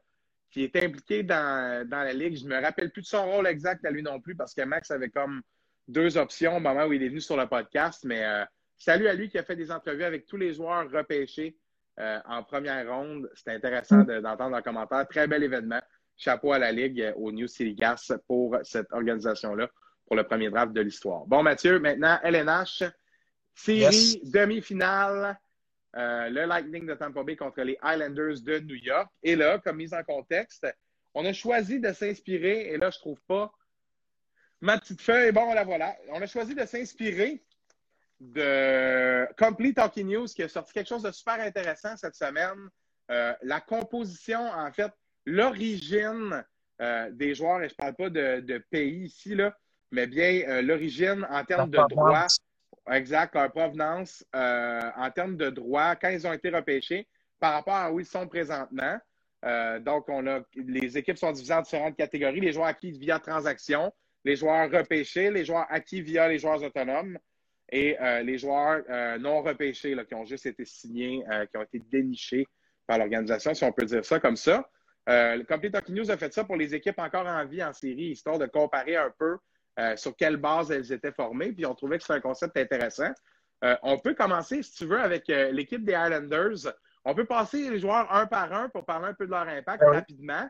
qui 0.51 0.63
est 0.63 0.75
impliqué 0.75 1.23
dans, 1.23 1.87
la 1.89 2.13
ligue. 2.13 2.37
Je 2.37 2.43
ne 2.43 2.49
me 2.49 2.61
rappelle 2.61 2.91
plus 2.91 3.01
de 3.01 3.07
son 3.07 3.25
rôle 3.25 3.47
exact 3.47 3.85
à 3.85 3.91
lui 3.91 4.03
non 4.03 4.19
plus 4.19 4.35
parce 4.35 4.53
que 4.53 4.61
Max 4.61 4.91
avait 4.91 5.09
comme 5.09 5.41
deux 5.87 6.17
options 6.17 6.57
au 6.57 6.59
moment 6.59 6.85
où 6.85 6.93
il 6.93 7.01
est 7.01 7.09
venu 7.09 7.21
sur 7.21 7.37
le 7.37 7.47
podcast. 7.47 8.03
Mais 8.05 8.23
euh, 8.25 8.43
salut 8.77 9.07
à 9.07 9.13
lui 9.13 9.29
qui 9.29 9.37
a 9.37 9.43
fait 9.43 9.55
des 9.55 9.71
entrevues 9.71 10.03
avec 10.03 10.25
tous 10.25 10.37
les 10.37 10.53
joueurs 10.53 10.89
repêchés 10.91 11.57
euh, 11.99 12.19
en 12.25 12.43
première 12.43 12.87
ronde. 12.89 13.29
C'était 13.33 13.51
intéressant 13.51 14.03
d'entendre 14.03 14.55
un 14.55 14.61
commentaire. 14.61 15.07
Très 15.07 15.27
bel 15.27 15.43
événement. 15.43 15.81
Chapeau 16.17 16.51
à 16.51 16.59
la 16.59 16.71
Ligue, 16.71 17.13
au 17.15 17.31
New 17.31 17.47
City 17.47 17.73
Gas 17.73 18.13
pour 18.27 18.57
cette 18.63 18.91
organisation-là, 18.91 19.69
pour 20.05 20.15
le 20.15 20.23
premier 20.23 20.51
draft 20.51 20.71
de 20.71 20.81
l'histoire. 20.81 21.25
Bon, 21.25 21.41
Mathieu, 21.41 21.79
maintenant, 21.79 22.19
LNH, 22.21 22.83
série 23.55 24.21
demi-finale. 24.25 25.39
Euh, 25.97 26.29
le 26.29 26.45
Lightning 26.45 26.85
de 26.85 26.93
Tampa 26.93 27.21
Bay 27.23 27.35
contre 27.35 27.61
les 27.63 27.77
Islanders 27.83 28.41
de 28.41 28.59
New 28.59 28.75
York. 28.75 29.09
Et 29.23 29.35
là, 29.35 29.59
comme 29.59 29.77
mise 29.77 29.93
en 29.93 30.03
contexte, 30.03 30.65
on 31.13 31.25
a 31.25 31.33
choisi 31.33 31.81
de 31.81 31.91
s'inspirer, 31.91 32.69
et 32.69 32.77
là, 32.77 32.89
je 32.91 32.99
trouve 32.99 33.19
pas 33.27 33.51
ma 34.61 34.77
petite 34.77 35.01
feuille, 35.01 35.33
bon, 35.33 35.53
la 35.53 35.65
voilà. 35.65 35.95
On 36.09 36.21
a 36.21 36.27
choisi 36.27 36.55
de 36.55 36.65
s'inspirer 36.65 37.43
de 38.21 39.27
Complete 39.37 39.75
Talking 39.75 40.07
News 40.07 40.27
qui 40.27 40.43
a 40.43 40.47
sorti 40.47 40.71
quelque 40.71 40.87
chose 40.87 41.03
de 41.03 41.11
super 41.11 41.41
intéressant 41.41 41.97
cette 41.97 42.15
semaine. 42.15 42.69
Euh, 43.09 43.33
la 43.41 43.59
composition, 43.59 44.39
en 44.39 44.71
fait, 44.71 44.93
l'origine 45.25 46.45
euh, 46.81 47.09
des 47.11 47.35
joueurs, 47.35 47.61
et 47.61 47.67
je 47.67 47.73
ne 47.73 47.77
parle 47.77 47.95
pas 47.95 48.09
de, 48.09 48.63
pays 48.69 49.05
ici, 49.05 49.35
là, 49.35 49.57
mais 49.91 50.07
bien 50.07 50.61
l'origine 50.61 51.27
en 51.29 51.43
termes 51.43 51.69
de 51.69 51.79
droit. 51.89 52.27
Exact, 52.89 53.35
leur 53.35 53.51
provenance 53.51 54.25
en 54.33 55.11
termes 55.13 55.37
de 55.37 55.49
droit 55.49 55.95
quand 55.95 56.09
ils 56.09 56.25
ont 56.25 56.33
été 56.33 56.49
repêchés 56.49 57.07
par 57.39 57.53
rapport 57.53 57.75
à 57.75 57.91
où 57.91 57.99
ils 57.99 58.05
sont 58.05 58.27
présentement. 58.27 58.97
donc, 59.81 60.09
on 60.09 60.25
a, 60.25 60.41
les 60.55 60.97
équipes 60.97 61.17
sont 61.17 61.31
divisées 61.31 61.53
en 61.53 61.61
différentes 61.61 61.95
catégories. 61.95 62.39
Les 62.39 62.53
joueurs 62.53 62.67
acquis 62.67 62.91
via 62.91 63.19
transaction, 63.19 63.93
les 64.23 64.35
joueurs 64.35 64.69
repêchés, 64.71 65.31
les 65.31 65.45
joueurs 65.45 65.67
acquis 65.69 66.01
via 66.01 66.27
les 66.27 66.39
joueurs 66.39 66.61
autonomes 66.63 67.17
et 67.71 67.99
euh, 67.99 68.21
les 68.21 68.37
joueurs 68.37 68.83
euh, 68.89 69.17
non 69.17 69.41
repêchés 69.41 69.95
qui 70.07 70.15
ont 70.15 70.25
juste 70.25 70.45
été 70.45 70.65
signés, 70.65 71.23
euh, 71.31 71.45
qui 71.45 71.57
ont 71.57 71.63
été 71.63 71.79
dénichés 71.79 72.45
par 72.85 72.97
l'organisation, 72.97 73.53
si 73.53 73.63
on 73.63 73.71
peut 73.71 73.85
dire 73.85 74.03
ça 74.03 74.19
comme 74.19 74.35
ça. 74.35 74.69
le 75.07 75.43
Complete 75.43 75.89
News 75.89 76.11
a 76.11 76.17
fait 76.17 76.33
ça 76.33 76.43
pour 76.43 76.57
les 76.57 76.75
équipes 76.75 76.99
encore 76.99 77.25
en 77.25 77.45
vie 77.45 77.63
en 77.63 77.71
série, 77.71 78.09
histoire 78.09 78.37
de 78.37 78.45
comparer 78.45 78.97
un 78.97 79.11
peu 79.17 79.37
sur 79.95 80.15
quelle 80.15 80.37
base 80.37 80.71
elles 80.71 80.91
étaient 80.91 81.11
formées, 81.11 81.51
puis 81.51 81.65
on 81.65 81.73
trouvait 81.73 81.97
que 81.97 82.03
c'est 82.03 82.13
un 82.13 82.19
concept 82.19 82.57
intéressant. 82.57 83.11
on 83.81 83.97
peut 83.97 84.13
commencer, 84.13 84.61
si 84.63 84.73
tu 84.73 84.85
veux, 84.85 84.99
avec 84.99 85.27
l'équipe 85.27 85.83
des 85.83 85.93
Islanders. 85.93 86.73
On 87.03 87.15
peut 87.15 87.25
passer 87.25 87.69
les 87.69 87.79
joueurs 87.79 88.13
un 88.13 88.27
par 88.27 88.53
un 88.53 88.69
pour 88.69 88.85
parler 88.85 89.07
un 89.07 89.13
peu 89.13 89.25
de 89.25 89.31
leur 89.31 89.47
impact 89.47 89.83
rapidement. 89.83 90.47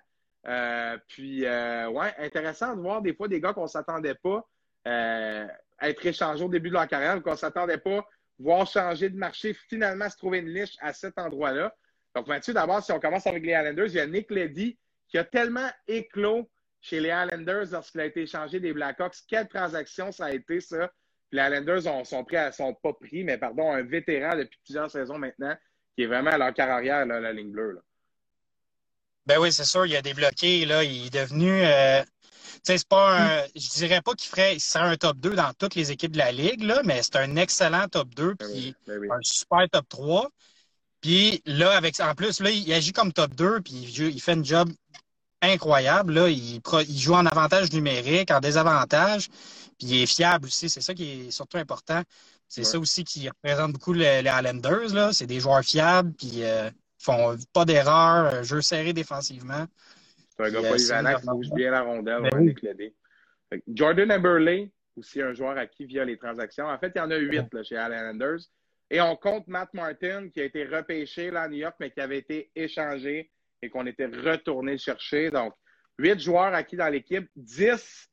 Euh, 0.47 0.97
puis, 1.07 1.45
euh, 1.45 1.89
ouais, 1.89 2.13
intéressant 2.17 2.75
de 2.75 2.81
voir 2.81 3.01
des 3.01 3.13
fois 3.13 3.27
des 3.27 3.39
gars 3.39 3.53
qu'on 3.53 3.63
ne 3.63 3.67
s'attendait 3.67 4.15
pas 4.15 4.47
euh, 4.87 5.47
être 5.81 6.05
échangés 6.05 6.43
au 6.43 6.49
début 6.49 6.69
de 6.69 6.73
leur 6.73 6.87
carrière, 6.87 7.21
qu'on 7.21 7.31
ne 7.31 7.35
s'attendait 7.35 7.77
pas 7.77 8.05
voir 8.39 8.65
changer 8.65 9.09
de 9.09 9.17
marché, 9.17 9.53
finalement 9.53 10.09
se 10.09 10.17
trouver 10.17 10.39
une 10.39 10.51
niche 10.51 10.75
à 10.81 10.93
cet 10.93 11.19
endroit-là. 11.19 11.75
Donc, 12.15 12.27
Mathieu, 12.27 12.53
d'abord, 12.53 12.83
si 12.83 12.91
on 12.91 12.99
commence 12.99 13.27
avec 13.27 13.43
les 13.43 13.51
Islanders, 13.51 13.87
il 13.87 13.95
y 13.95 13.99
a 13.99 14.07
Nick 14.07 14.31
Leddy 14.31 14.77
qui 15.07 15.17
a 15.17 15.23
tellement 15.23 15.69
éclos 15.87 16.49
chez 16.81 16.99
les 16.99 17.09
Islanders 17.09 17.67
lorsqu'il 17.71 18.01
a 18.01 18.05
été 18.05 18.23
échangé 18.23 18.59
des 18.59 18.73
Blackhawks. 18.73 19.17
Quelle 19.27 19.47
transaction 19.47 20.11
ça 20.11 20.25
a 20.25 20.31
été, 20.31 20.59
ça? 20.59 20.91
les 21.31 21.41
Islanders 21.41 21.87
ont, 21.87 22.03
sont 22.03 22.23
pris, 22.23 22.37
à, 22.37 22.51
sont 22.51 22.73
pas 22.73 22.93
pris, 22.93 23.23
mais 23.23 23.37
pardon, 23.37 23.71
un 23.71 23.83
vétéran 23.83 24.35
depuis 24.35 24.59
plusieurs 24.63 24.91
saisons 24.91 25.17
maintenant 25.17 25.55
qui 25.95 26.03
est 26.03 26.07
vraiment 26.07 26.31
à 26.31 26.37
leur 26.37 26.53
carrière, 26.53 27.05
là, 27.05 27.19
la 27.19 27.33
ligne 27.33 27.51
bleue. 27.51 27.71
Là. 27.73 27.81
Ben 29.25 29.39
oui, 29.39 29.51
c'est 29.51 29.65
sûr, 29.65 29.85
il 29.85 29.95
a 29.95 30.01
débloqué. 30.01 30.65
Là, 30.65 30.83
il 30.83 31.07
est 31.07 31.13
devenu. 31.13 31.63
Euh, 31.63 32.03
c'est 32.63 32.87
pas 32.87 33.17
un, 33.19 33.45
je 33.55 33.69
dirais 33.69 34.01
pas 34.01 34.13
qu'il 34.13 34.29
ferait, 34.29 34.55
il 34.55 34.59
serait 34.59 34.83
un 34.83 34.97
top 34.97 35.17
2 35.17 35.31
dans 35.31 35.53
toutes 35.53 35.75
les 35.75 35.91
équipes 35.91 36.11
de 36.11 36.17
la 36.17 36.31
Ligue, 36.31 36.63
là, 36.63 36.81
mais 36.83 37.01
c'est 37.01 37.15
un 37.15 37.35
excellent 37.35 37.87
top 37.87 38.09
2 38.09 38.33
ben 38.33 38.47
puis 38.47 38.75
ben 38.85 39.11
un 39.11 39.19
super 39.21 39.67
top 39.69 39.87
3. 39.89 40.29
Puis 41.01 41.41
là, 41.45 41.71
avec 41.75 41.99
en 41.99 42.13
plus, 42.13 42.39
là, 42.39 42.51
il 42.51 42.71
agit 42.73 42.91
comme 42.91 43.11
top 43.11 43.33
2, 43.33 43.61
puis 43.61 43.73
il, 43.73 44.21
fait 44.21 44.33
un 44.33 44.43
job 44.43 44.69
incroyable. 45.41 46.13
Là. 46.13 46.29
Il, 46.29 46.61
il, 46.87 46.99
joue 46.99 47.13
en 47.13 47.25
avantage 47.25 47.71
numérique, 47.73 48.31
en 48.31 48.39
désavantage, 48.39 49.29
puis 49.77 49.87
il 49.87 50.03
est 50.03 50.05
fiable 50.05 50.45
aussi. 50.45 50.69
C'est 50.69 50.81
ça 50.81 50.93
qui 50.93 51.27
est 51.27 51.31
surtout 51.31 51.57
important. 51.57 52.01
C'est 52.47 52.65
ça 52.65 52.77
aussi 52.79 53.05
qui 53.05 53.29
représente 53.29 53.71
beaucoup 53.71 53.93
les, 53.93 54.23
Islanders. 54.25 55.13
C'est 55.13 55.25
des 55.25 55.39
joueurs 55.39 55.63
fiables, 55.63 56.11
puis 56.13 56.43
euh, 56.43 56.69
font 56.99 57.35
pas 57.53 57.63
d'erreur, 57.65 58.43
jeu 58.43 58.61
serré 58.61 58.91
défensivement. 58.93 59.65
C'est 60.35 60.45
un 60.45 60.51
gars 60.51 60.69
polyvalent 60.69 61.19
qui 61.19 61.27
bouge 61.27 61.49
bien 61.55 61.71
la 61.71 61.81
rondelle, 61.81 62.29
ben 62.29 62.39
oui. 62.39 62.93
Jordan 63.67 64.11
Eberle, 64.11 64.69
aussi 64.97 65.21
un 65.21 65.33
joueur 65.33 65.57
acquis 65.57 65.85
via 65.85 66.05
les 66.05 66.17
transactions. 66.17 66.67
En 66.67 66.77
fait, 66.77 66.91
il 66.95 66.99
y 66.99 67.01
en 67.01 67.11
a 67.11 67.17
huit 67.17 67.53
là, 67.53 67.63
chez 67.63 67.75
Islanders. 67.75 68.39
Et 68.89 68.99
on 68.99 69.15
compte 69.15 69.47
Matt 69.47 69.73
Martin, 69.73 70.29
qui 70.29 70.41
a 70.41 70.43
été 70.43 70.65
repêché 70.65 71.31
là, 71.31 71.43
à 71.43 71.47
New 71.47 71.57
York, 71.57 71.75
mais 71.79 71.91
qui 71.91 72.01
avait 72.01 72.17
été 72.17 72.51
échangé 72.55 73.31
et 73.61 73.69
qu'on 73.69 73.85
était 73.85 74.07
retourné 74.07 74.77
chercher. 74.77 75.29
Donc, 75.29 75.53
huit 75.97 76.19
joueurs 76.19 76.53
acquis 76.53 76.75
dans 76.75 76.89
l'équipe, 76.89 77.29
dix 77.35 78.09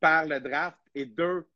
par 0.00 0.26
le 0.26 0.40
draft 0.40 0.78
et 0.94 1.06
deux 1.06 1.46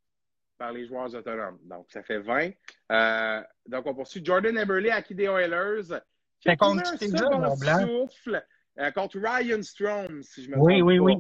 par 0.59 0.73
les 0.73 0.87
joueurs 0.87 1.15
autonomes. 1.15 1.59
Donc, 1.63 1.87
ça 1.91 2.03
fait 2.03 2.19
20. 2.19 2.51
Euh, 2.91 3.43
donc, 3.67 3.87
on 3.87 3.95
poursuit 3.95 4.25
Jordan 4.25 4.57
Eberle, 4.59 4.91
acquis 4.91 5.15
des 5.15 5.25
Oilers. 5.25 6.01
C'est 6.41 6.57
contre 6.57 6.97
qui 6.97 7.11
mon 7.11 7.57
blanc? 7.57 7.81
Souffle, 7.81 8.45
euh, 8.79 8.91
contre 8.91 9.19
Ryan 9.19 9.63
Strom, 9.63 10.23
si 10.23 10.45
je 10.45 10.51
me 10.51 10.57
oui, 10.59 10.79
trompe 10.79 10.89
oui, 10.89 10.99
Oui, 10.99 11.15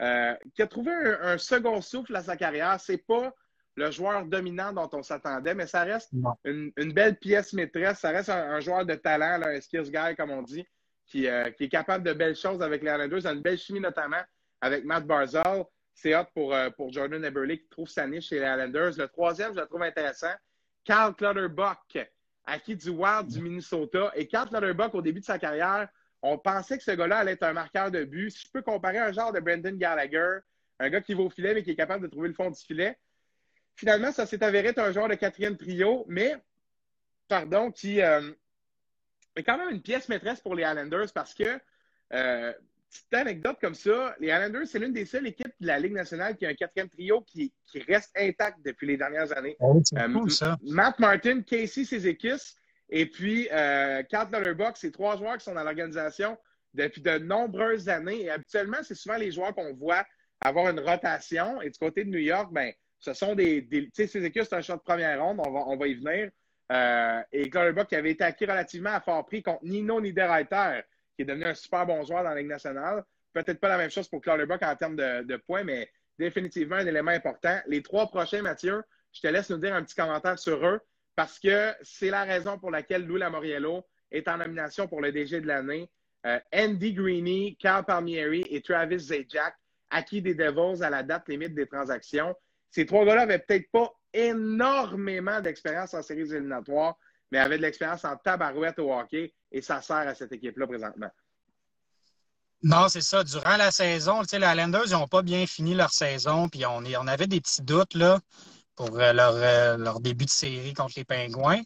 euh, 0.00 0.34
qui 0.54 0.62
a 0.62 0.66
trouvé 0.66 0.92
un, 0.92 1.38
second 1.38 1.80
souffle 1.80 2.14
à 2.16 2.22
sa 2.22 2.36
carrière. 2.36 2.80
C'est 2.80 2.98
pas 2.98 3.32
le 3.76 3.90
joueur 3.90 4.24
dominant 4.26 4.72
dont 4.72 4.88
on 4.92 5.02
s'attendait, 5.02 5.54
mais 5.54 5.66
ça 5.66 5.82
reste 5.82 6.12
une, 6.44 6.72
belle 6.92 7.16
pièce 7.16 7.52
maîtresse. 7.52 8.00
Ça 8.00 8.10
reste 8.10 8.28
un, 8.28 8.60
joueur 8.60 8.86
de 8.86 8.94
talent, 8.94 9.40
un 9.44 9.60
skills 9.60 9.90
guy, 9.90 10.14
comme 10.16 10.30
on 10.30 10.42
dit, 10.42 10.66
qui, 11.06 11.28
euh, 11.28 11.50
qui, 11.50 11.64
est 11.64 11.68
capable 11.68 12.04
de 12.04 12.12
belles 12.12 12.36
choses 12.36 12.62
avec 12.62 12.82
les 12.82 12.90
Islanders. 12.90 13.26
une 13.26 13.40
belle 13.40 13.58
chimie, 13.58 13.80
notamment 13.80 14.22
avec 14.60 14.84
Matt 14.84 15.06
Barzal. 15.06 15.64
C'est 15.94 16.16
hot 16.16 16.24
pour, 16.34 16.56
pour 16.76 16.92
Jordan 16.92 17.24
Eberle 17.24 17.56
qui 17.56 17.68
trouve 17.68 17.88
sa 17.88 18.06
niche 18.06 18.28
chez 18.28 18.40
les 18.40 18.46
Islanders. 18.46 18.92
Le 18.98 19.06
troisième, 19.06 19.54
je 19.54 19.60
le 19.60 19.66
trouve 19.66 19.82
intéressant. 19.82 20.32
Carl 20.84 21.14
Clutterbuck, 21.14 21.98
acquis 22.44 22.76
du 22.76 22.90
Wild 22.90 23.28
du 23.28 23.40
Minnesota. 23.40 24.12
Et 24.16 24.26
quand 24.26 24.46
Clutterbuck, 24.46 24.94
au 24.94 25.02
début 25.02 25.20
de 25.20 25.24
sa 25.24 25.38
carrière, 25.38 25.88
on 26.22 26.38
pensait 26.38 26.78
que 26.78 26.84
ce 26.84 26.90
gars-là 26.90 27.18
allait 27.18 27.32
être 27.32 27.42
un 27.42 27.52
marqueur 27.52 27.90
de 27.90 28.04
but. 28.04 28.30
Si 28.30 28.46
je 28.46 28.50
peux 28.50 28.62
comparer 28.62 28.98
un 28.98 29.12
genre 29.12 29.32
de 29.32 29.40
Brendan 29.40 29.76
Gallagher, 29.76 30.38
un 30.78 30.90
gars 30.90 31.00
qui 31.00 31.14
va 31.14 31.22
au 31.22 31.30
filet 31.30 31.54
mais 31.54 31.62
qui 31.62 31.70
est 31.70 31.76
capable 31.76 32.02
de 32.02 32.10
trouver 32.10 32.28
le 32.28 32.34
fond 32.34 32.50
du 32.50 32.60
filet. 32.60 32.98
Finalement, 33.76 34.12
ça 34.12 34.26
s'est 34.26 34.42
avéré 34.42 34.68
être 34.68 34.78
un 34.78 34.92
genre 34.92 35.08
de 35.08 35.14
quatrième 35.14 35.56
trio, 35.56 36.04
mais, 36.08 36.36
pardon, 37.28 37.70
qui 37.70 38.00
euh, 38.00 38.32
est 39.36 39.42
quand 39.42 39.58
même 39.58 39.70
une 39.70 39.82
pièce 39.82 40.08
maîtresse 40.08 40.40
pour 40.40 40.54
les 40.54 40.62
Islanders 40.62 41.12
parce 41.14 41.34
que 41.34 41.58
euh, 42.12 42.52
petite 42.90 43.14
anecdote 43.14 43.56
comme 43.60 43.74
ça, 43.74 44.14
les 44.20 44.28
Islanders, 44.28 44.66
c'est 44.66 44.78
l'une 44.78 44.92
des 44.92 45.04
seules 45.04 45.26
équipes 45.26 45.52
de 45.60 45.66
la 45.66 45.78
Ligue 45.78 45.92
nationale 45.92 46.36
qui 46.36 46.46
a 46.46 46.50
un 46.50 46.54
quatrième 46.54 46.88
trio 46.88 47.22
qui, 47.22 47.52
reste 47.88 48.12
intact 48.16 48.58
depuis 48.64 48.86
les 48.86 48.96
dernières 48.96 49.36
années. 49.36 49.56
Oh, 49.58 49.80
euh, 49.98 50.56
Matt 50.62 50.98
Martin, 51.00 51.42
Casey 51.42 51.84
Cizekis 51.84 52.54
et 52.88 53.06
puis 53.06 53.48
euh, 53.50 54.02
Kat 54.04 54.28
c'est 54.76 54.92
trois 54.92 55.16
joueurs 55.16 55.38
qui 55.38 55.44
sont 55.44 55.54
dans 55.54 55.64
l'organisation 55.64 56.38
depuis 56.74 57.00
de 57.00 57.18
nombreuses 57.18 57.88
années. 57.88 58.22
Et 58.22 58.30
habituellement, 58.30 58.78
c'est 58.82 58.94
souvent 58.94 59.16
les 59.16 59.32
joueurs 59.32 59.54
qu'on 59.54 59.74
voit 59.74 60.04
avoir 60.40 60.68
une 60.68 60.80
rotation. 60.80 61.60
Et 61.62 61.70
du 61.70 61.78
côté 61.78 62.04
de 62.04 62.10
New 62.10 62.18
York, 62.18 62.52
ben, 62.52 62.72
ce 62.98 63.12
sont 63.12 63.34
des. 63.34 63.66
tu 63.68 63.90
sais, 63.92 64.06
c'est 64.06 64.52
un 64.52 64.60
choix 64.60 64.76
de 64.76 64.82
première 64.82 65.20
ronde, 65.20 65.40
on 65.44 65.50
va, 65.50 65.60
on 65.66 65.76
va 65.76 65.86
y 65.86 65.94
venir. 65.94 66.30
Euh, 66.72 67.22
et 67.32 67.50
Clutterbuck 67.50 67.88
qui 67.88 67.96
avait 67.96 68.12
été 68.12 68.24
acquis 68.24 68.46
relativement 68.46 68.90
à 68.90 69.00
fort 69.00 69.26
prix 69.26 69.42
contre 69.42 69.64
Nino 69.64 70.00
Niederreiter 70.00 70.80
qui 71.14 71.22
est 71.22 71.24
devenu 71.24 71.44
un 71.44 71.54
super 71.54 71.86
bon 71.86 72.02
joueur 72.04 72.24
dans 72.24 72.30
la 72.30 72.36
Ligue 72.36 72.48
nationale. 72.48 73.04
Peut-être 73.32 73.60
pas 73.60 73.68
la 73.68 73.78
même 73.78 73.90
chose 73.90 74.08
pour 74.08 74.20
Clutterbuck 74.20 74.62
en 74.62 74.76
termes 74.76 74.96
de, 74.96 75.36
points, 75.36 75.64
mais 75.64 75.90
définitivement 76.18 76.76
un 76.76 76.86
élément 76.86 77.10
important. 77.10 77.58
Les 77.66 77.82
trois 77.82 78.08
prochains, 78.08 78.42
Mathieu, 78.42 78.82
je 79.12 79.20
te 79.20 79.26
laisse 79.26 79.50
nous 79.50 79.58
dire 79.58 79.74
un 79.74 79.82
petit 79.82 79.94
commentaire 79.94 80.38
sur 80.38 80.64
eux 80.66 80.80
parce 81.16 81.38
que 81.38 81.72
c'est 81.82 82.10
la 82.10 82.24
raison 82.24 82.58
pour 82.58 82.70
laquelle 82.70 83.06
Lou 83.06 83.16
Lamoriello 83.16 83.84
est 84.10 84.28
en 84.28 84.38
nomination 84.38 84.88
pour 84.88 85.00
le 85.00 85.12
DG 85.12 85.40
de 85.40 85.46
l'année. 85.46 85.88
Euh, 86.26 86.38
Andy 86.52 86.94
Greeny, 86.94 87.56
Carl 87.56 87.84
Palmieri 87.84 88.44
et 88.48 88.62
Travis 88.62 88.98
Zajac, 88.98 89.54
acquis 89.90 90.22
des 90.22 90.34
Devils 90.34 90.82
à 90.82 90.90
la 90.90 91.02
date 91.02 91.28
limite 91.28 91.54
des 91.54 91.66
transactions. 91.66 92.34
Ces 92.70 92.86
trois 92.86 93.04
gars-là 93.04 93.26
n'avaient 93.26 93.38
peut-être 93.38 93.70
pas 93.70 93.92
énormément 94.14 95.40
d'expérience 95.40 95.92
en 95.92 96.02
séries 96.02 96.32
éliminatoires, 96.32 96.96
mais 97.30 97.38
avaient 97.38 97.58
de 97.58 97.62
l'expérience 97.62 98.04
en 98.04 98.16
tabarouette 98.16 98.78
au 98.78 98.92
hockey 98.92 99.34
et 99.50 99.60
ça 99.60 99.82
sert 99.82 99.96
à 99.96 100.14
cette 100.14 100.32
équipe-là 100.32 100.66
présentement. 100.66 101.10
Non, 102.62 102.88
c'est 102.88 103.02
ça. 103.02 103.22
Durant 103.24 103.58
la 103.58 103.70
saison, 103.70 104.22
les 104.22 104.38
Islanders 104.38 104.88
n'ont 104.90 105.06
pas 105.06 105.20
bien 105.20 105.46
fini 105.46 105.74
leur 105.74 105.90
saison, 105.90 106.48
puis 106.48 106.64
on, 106.64 106.82
on 106.82 107.06
avait 107.06 107.26
des 107.26 107.40
petits 107.40 107.60
doutes 107.60 107.94
là, 107.94 108.20
pour 108.74 108.98
euh, 108.98 109.12
leur, 109.12 109.34
euh, 109.34 109.76
leur, 109.76 110.00
début 110.00 110.24
de 110.24 110.30
série 110.30 110.72
contre 110.72 110.94
les 110.96 111.04
Pingouins. 111.04 111.60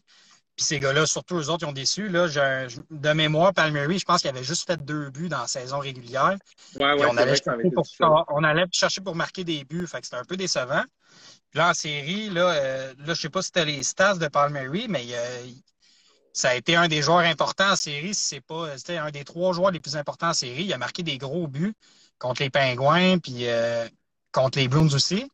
Puis 0.57 0.65
ces 0.65 0.79
gars-là, 0.81 1.05
surtout 1.05 1.37
eux 1.37 1.49
autres, 1.49 1.65
ils 1.65 1.69
ont 1.69 1.71
déçu. 1.71 2.09
Là, 2.09 2.27
de 2.27 3.13
mémoire, 3.13 3.53
Palmieri, 3.53 3.97
je 3.97 4.03
pense 4.03 4.19
qu'il 4.19 4.29
avait 4.29 4.43
juste 4.43 4.67
fait 4.67 4.83
deux 4.83 5.09
buts 5.09 5.29
dans 5.29 5.39
la 5.39 5.47
saison 5.47 5.79
régulière. 5.79 6.35
Ouais, 6.77 6.93
ouais, 6.95 7.07
on, 7.09 7.15
allait 7.15 7.39
pour, 7.73 7.87
on, 8.27 8.43
allait 8.43 8.65
chercher 8.73 8.99
pour 8.99 9.15
marquer 9.15 9.45
des 9.45 9.63
buts. 9.63 9.87
Fait 9.87 10.01
que 10.01 10.07
c'était 10.07 10.17
un 10.17 10.25
peu 10.25 10.35
décevant. 10.35 10.83
Là, 11.53 11.71
en 11.71 11.73
série, 11.73 12.29
là, 12.29 12.49
euh, 12.51 12.93
là 12.99 13.13
je 13.13 13.21
sais 13.21 13.29
pas 13.29 13.41
si 13.41 13.47
c'était 13.47 13.65
les 13.65 13.83
stats 13.83 14.15
de 14.15 14.27
Palmieri, 14.27 14.87
mais 14.87 15.05
ça 16.33 16.49
a 16.49 16.55
été 16.55 16.75
un 16.75 16.87
des 16.87 17.01
joueurs 17.01 17.19
importants 17.19 17.71
en 17.71 17.75
série. 17.75 18.13
C'est 18.13 18.41
pas, 18.41 18.77
c'était 18.77 18.97
un 18.97 19.11
des 19.11 19.23
trois 19.23 19.53
joueurs 19.53 19.71
les 19.71 19.79
plus 19.79 19.95
importants 19.97 20.29
en 20.29 20.33
série. 20.33 20.63
Il 20.63 20.73
a 20.73 20.77
marqué 20.77 21.03
des 21.03 21.17
gros 21.17 21.47
buts 21.47 21.73
contre 22.17 22.43
les 22.43 22.49
Pingouins, 22.49 23.19
puis 23.19 23.47
euh, 23.47 23.87
contre 24.31 24.59
les 24.59 24.67
Bruins 24.67 24.93
aussi. 24.93 25.29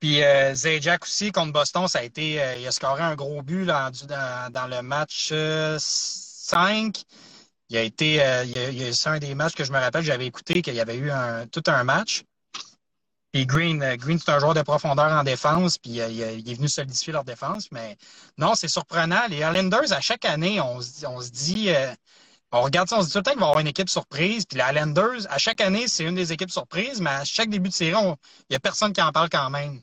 Puis 0.00 0.22
euh, 0.22 0.54
Zajac 0.54 1.04
aussi 1.04 1.32
contre 1.32 1.52
Boston, 1.52 1.88
ça 1.88 2.00
a 2.00 2.02
été, 2.02 2.42
euh, 2.42 2.56
il 2.56 2.66
a 2.66 2.72
scoré 2.72 3.02
un 3.02 3.14
gros 3.14 3.42
but 3.42 3.64
dans, 3.64 3.90
le 3.90 4.82
match 4.82 5.32
5. 5.78 7.02
Il 7.70 7.76
a 7.78 7.82
été, 7.82 8.18
c'est 8.92 9.08
un 9.08 9.18
des 9.18 9.34
matchs 9.34 9.54
que 9.54 9.64
je 9.64 9.72
me 9.72 9.78
rappelle, 9.78 10.04
j'avais 10.04 10.26
écouté 10.26 10.60
qu'il 10.62 10.74
y 10.74 10.80
avait 10.80 10.96
eu 10.96 11.10
un, 11.10 11.46
tout 11.46 11.62
un 11.66 11.82
match. 11.82 12.24
Puis 13.34 13.46
Green, 13.46 13.82
euh, 13.82 13.96
Green 13.96 14.16
c'est 14.16 14.30
un 14.30 14.38
joueur 14.38 14.54
de 14.54 14.62
profondeur 14.62 15.10
en 15.10 15.24
défense, 15.24 15.76
puis 15.76 16.00
euh, 16.00 16.08
il, 16.08 16.48
est 16.48 16.54
venu 16.54 16.68
solidifier 16.68 17.12
leur 17.12 17.24
défense. 17.24 17.68
Mais 17.72 17.96
non, 18.38 18.54
c'est 18.54 18.68
surprenant. 18.68 19.26
Les 19.28 19.38
Islanders, 19.38 19.92
à 19.92 20.00
chaque 20.00 20.24
année, 20.24 20.60
on, 20.60 20.80
se 20.80 21.30
dit, 21.32 21.70
euh, 21.70 21.92
on 22.52 22.60
regarde 22.60 22.88
ça, 22.88 22.96
on 22.96 23.02
se 23.02 23.08
dit 23.08 23.12
tout 23.14 23.18
le 23.18 23.22
temps 23.24 23.30
qu'il 23.32 23.40
va 23.40 23.46
y 23.46 23.48
avoir 23.48 23.60
une 23.60 23.66
équipe 23.66 23.88
surprise. 23.88 24.46
Puis 24.46 24.60
les 24.60 24.64
Islanders, 24.64 25.26
à 25.28 25.38
chaque 25.38 25.60
année, 25.60 25.88
c'est 25.88 26.04
une 26.04 26.14
des 26.14 26.32
équipes 26.32 26.52
surprises, 26.52 27.00
mais 27.00 27.10
à 27.10 27.24
chaque 27.24 27.48
début 27.48 27.70
de 27.70 27.74
série, 27.74 28.00
il 28.00 28.16
n'y 28.50 28.56
a 28.56 28.60
personne 28.60 28.92
qui 28.92 29.02
en 29.02 29.10
parle 29.10 29.28
quand 29.30 29.50
même. 29.50 29.80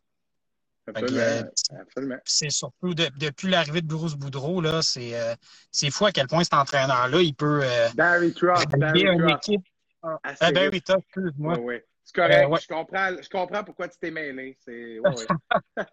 C'est 2.23 2.51
surtout 2.51 2.93
depuis 2.93 3.49
l'arrivée 3.49 3.81
de 3.81 3.87
Bruce 3.87 4.15
Boudreau, 4.15 4.61
là, 4.61 4.81
c'est, 4.81 5.91
fou 5.91 6.05
à 6.05 6.13
quel 6.13 6.27
point 6.27 6.45
cet 6.45 6.53
entraîneur-là, 6.53 7.21
il 7.21 7.35
peut. 7.35 7.63
Barry 7.95 8.33
Trump. 8.33 8.63
Barry 8.77 9.01
une 9.01 9.29
équipe. 9.29 9.61
Ah, 10.01 10.51
Barry 10.53 10.81
Trump, 10.81 11.03
excuse-moi. 11.05 11.57
C'est 12.03 12.15
correct. 12.15 12.49
Je, 12.61 12.67
comprends, 12.67 13.09
je 13.21 13.29
comprends 13.29 13.63
pourquoi 13.63 13.87
tu 13.87 13.97
t'es 13.99 14.11
mêlé. 14.11 14.57
C'est... 14.63 14.99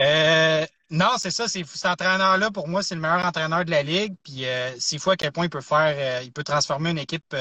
Euh, 0.00 0.66
non, 0.90 1.10
c'est 1.18 1.30
ça. 1.30 1.46
C'est, 1.46 1.64
cet 1.64 1.84
entraîneur-là, 1.84 2.50
pour 2.50 2.66
moi, 2.66 2.82
c'est 2.82 2.94
le 2.94 3.00
meilleur 3.00 3.24
entraîneur 3.24 3.64
de 3.64 3.70
la 3.70 3.82
Ligue. 3.82 4.16
Puis 4.24 4.46
euh, 4.46 4.72
c'est 4.78 4.98
fou 4.98 5.10
à 5.10 5.16
quel 5.16 5.30
point 5.30 5.44
il 5.44 5.50
peut 5.50 5.60
faire, 5.60 5.94
euh, 5.96 6.22
il 6.24 6.32
peut 6.32 6.42
transformer 6.42 6.90
une 6.90 6.98
équipe 6.98 7.36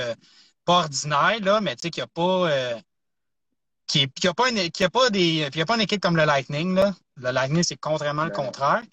pas 0.65 0.79
ordinaire, 0.79 1.39
là, 1.41 1.61
mais 1.61 1.75
tu 1.75 1.83
sais, 1.83 1.89
qui 1.89 2.01
n'a 2.01 2.07
pas. 2.07 2.77
qui 3.87 4.07
n'a 4.23 4.33
pas, 4.33 4.49
une, 4.49 4.69
qui 4.69 4.83
a 4.83 4.89
pas, 4.89 5.09
des, 5.09 5.45
a 5.45 5.65
pas 5.65 5.75
une 5.75 5.81
équipe 5.81 6.01
comme 6.01 6.17
le 6.17 6.25
Lightning. 6.25 6.75
Là. 6.75 6.93
Le 7.15 7.31
Lightning, 7.31 7.63
c'est 7.63 7.77
contrairement 7.77 8.25
le 8.25 8.31
contraire. 8.31 8.83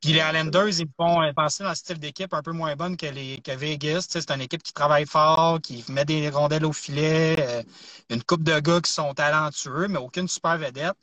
Puis 0.00 0.12
les 0.12 0.20
Islanders, 0.20 0.80
ils 0.80 0.88
font 0.96 1.32
penser 1.34 1.64
dans 1.64 1.70
un 1.70 1.74
style 1.74 1.98
d'équipe 1.98 2.32
un 2.34 2.42
peu 2.42 2.52
moins 2.52 2.76
bonne 2.76 2.96
que, 2.96 3.06
les, 3.06 3.38
que 3.40 3.52
Vegas. 3.52 4.06
c'est 4.08 4.30
une 4.30 4.42
équipe 4.42 4.62
qui 4.62 4.72
travaille 4.72 5.06
fort, 5.06 5.60
qui 5.60 5.84
met 5.88 6.04
des 6.04 6.28
rondelles 6.28 6.64
au 6.66 6.72
filet, 6.72 7.64
une 8.10 8.22
coupe 8.22 8.42
de 8.42 8.60
gars 8.60 8.80
qui 8.80 8.92
sont 8.92 9.14
talentueux, 9.14 9.88
mais 9.88 9.98
aucune 9.98 10.28
super 10.28 10.58
vedette. 10.58 10.96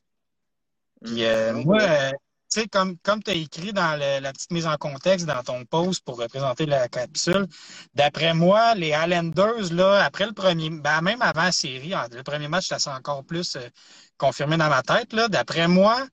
Puis 1.03 1.25
euh, 1.25 1.53
moi, 1.53 1.81
euh, 1.81 2.11
tu 2.11 2.61
sais, 2.61 2.67
comme, 2.67 2.97
comme 2.99 3.21
tu 3.21 3.31
as 3.31 3.33
écrit 3.33 3.73
dans 3.73 3.99
la 3.99 4.31
petite 4.31 4.51
mise 4.51 4.67
en 4.67 4.77
contexte 4.77 5.25
dans 5.25 5.43
ton 5.43 5.65
post 5.65 6.03
pour 6.05 6.17
représenter 6.17 6.65
la 6.65 6.87
capsule, 6.87 7.47
d'après 7.93 8.33
moi, 8.33 8.75
les 8.75 8.93
Highlanders, 8.93 9.73
là, 9.73 10.03
après 10.03 10.25
le 10.25 10.33
premier, 10.33 10.69
ben, 10.69 11.01
même 11.01 11.21
avant 11.21 11.43
la 11.43 11.51
série, 11.51 11.93
le 12.11 12.23
premier 12.23 12.47
match, 12.47 12.67
ça 12.67 12.79
s'est 12.79 12.89
encore 12.89 13.23
plus 13.25 13.55
euh, 13.55 13.67
confirmé 14.17 14.57
dans 14.57 14.69
ma 14.69 14.81
tête. 14.81 15.13
Là. 15.13 15.27
D'après 15.27 15.67
moi, 15.67 16.07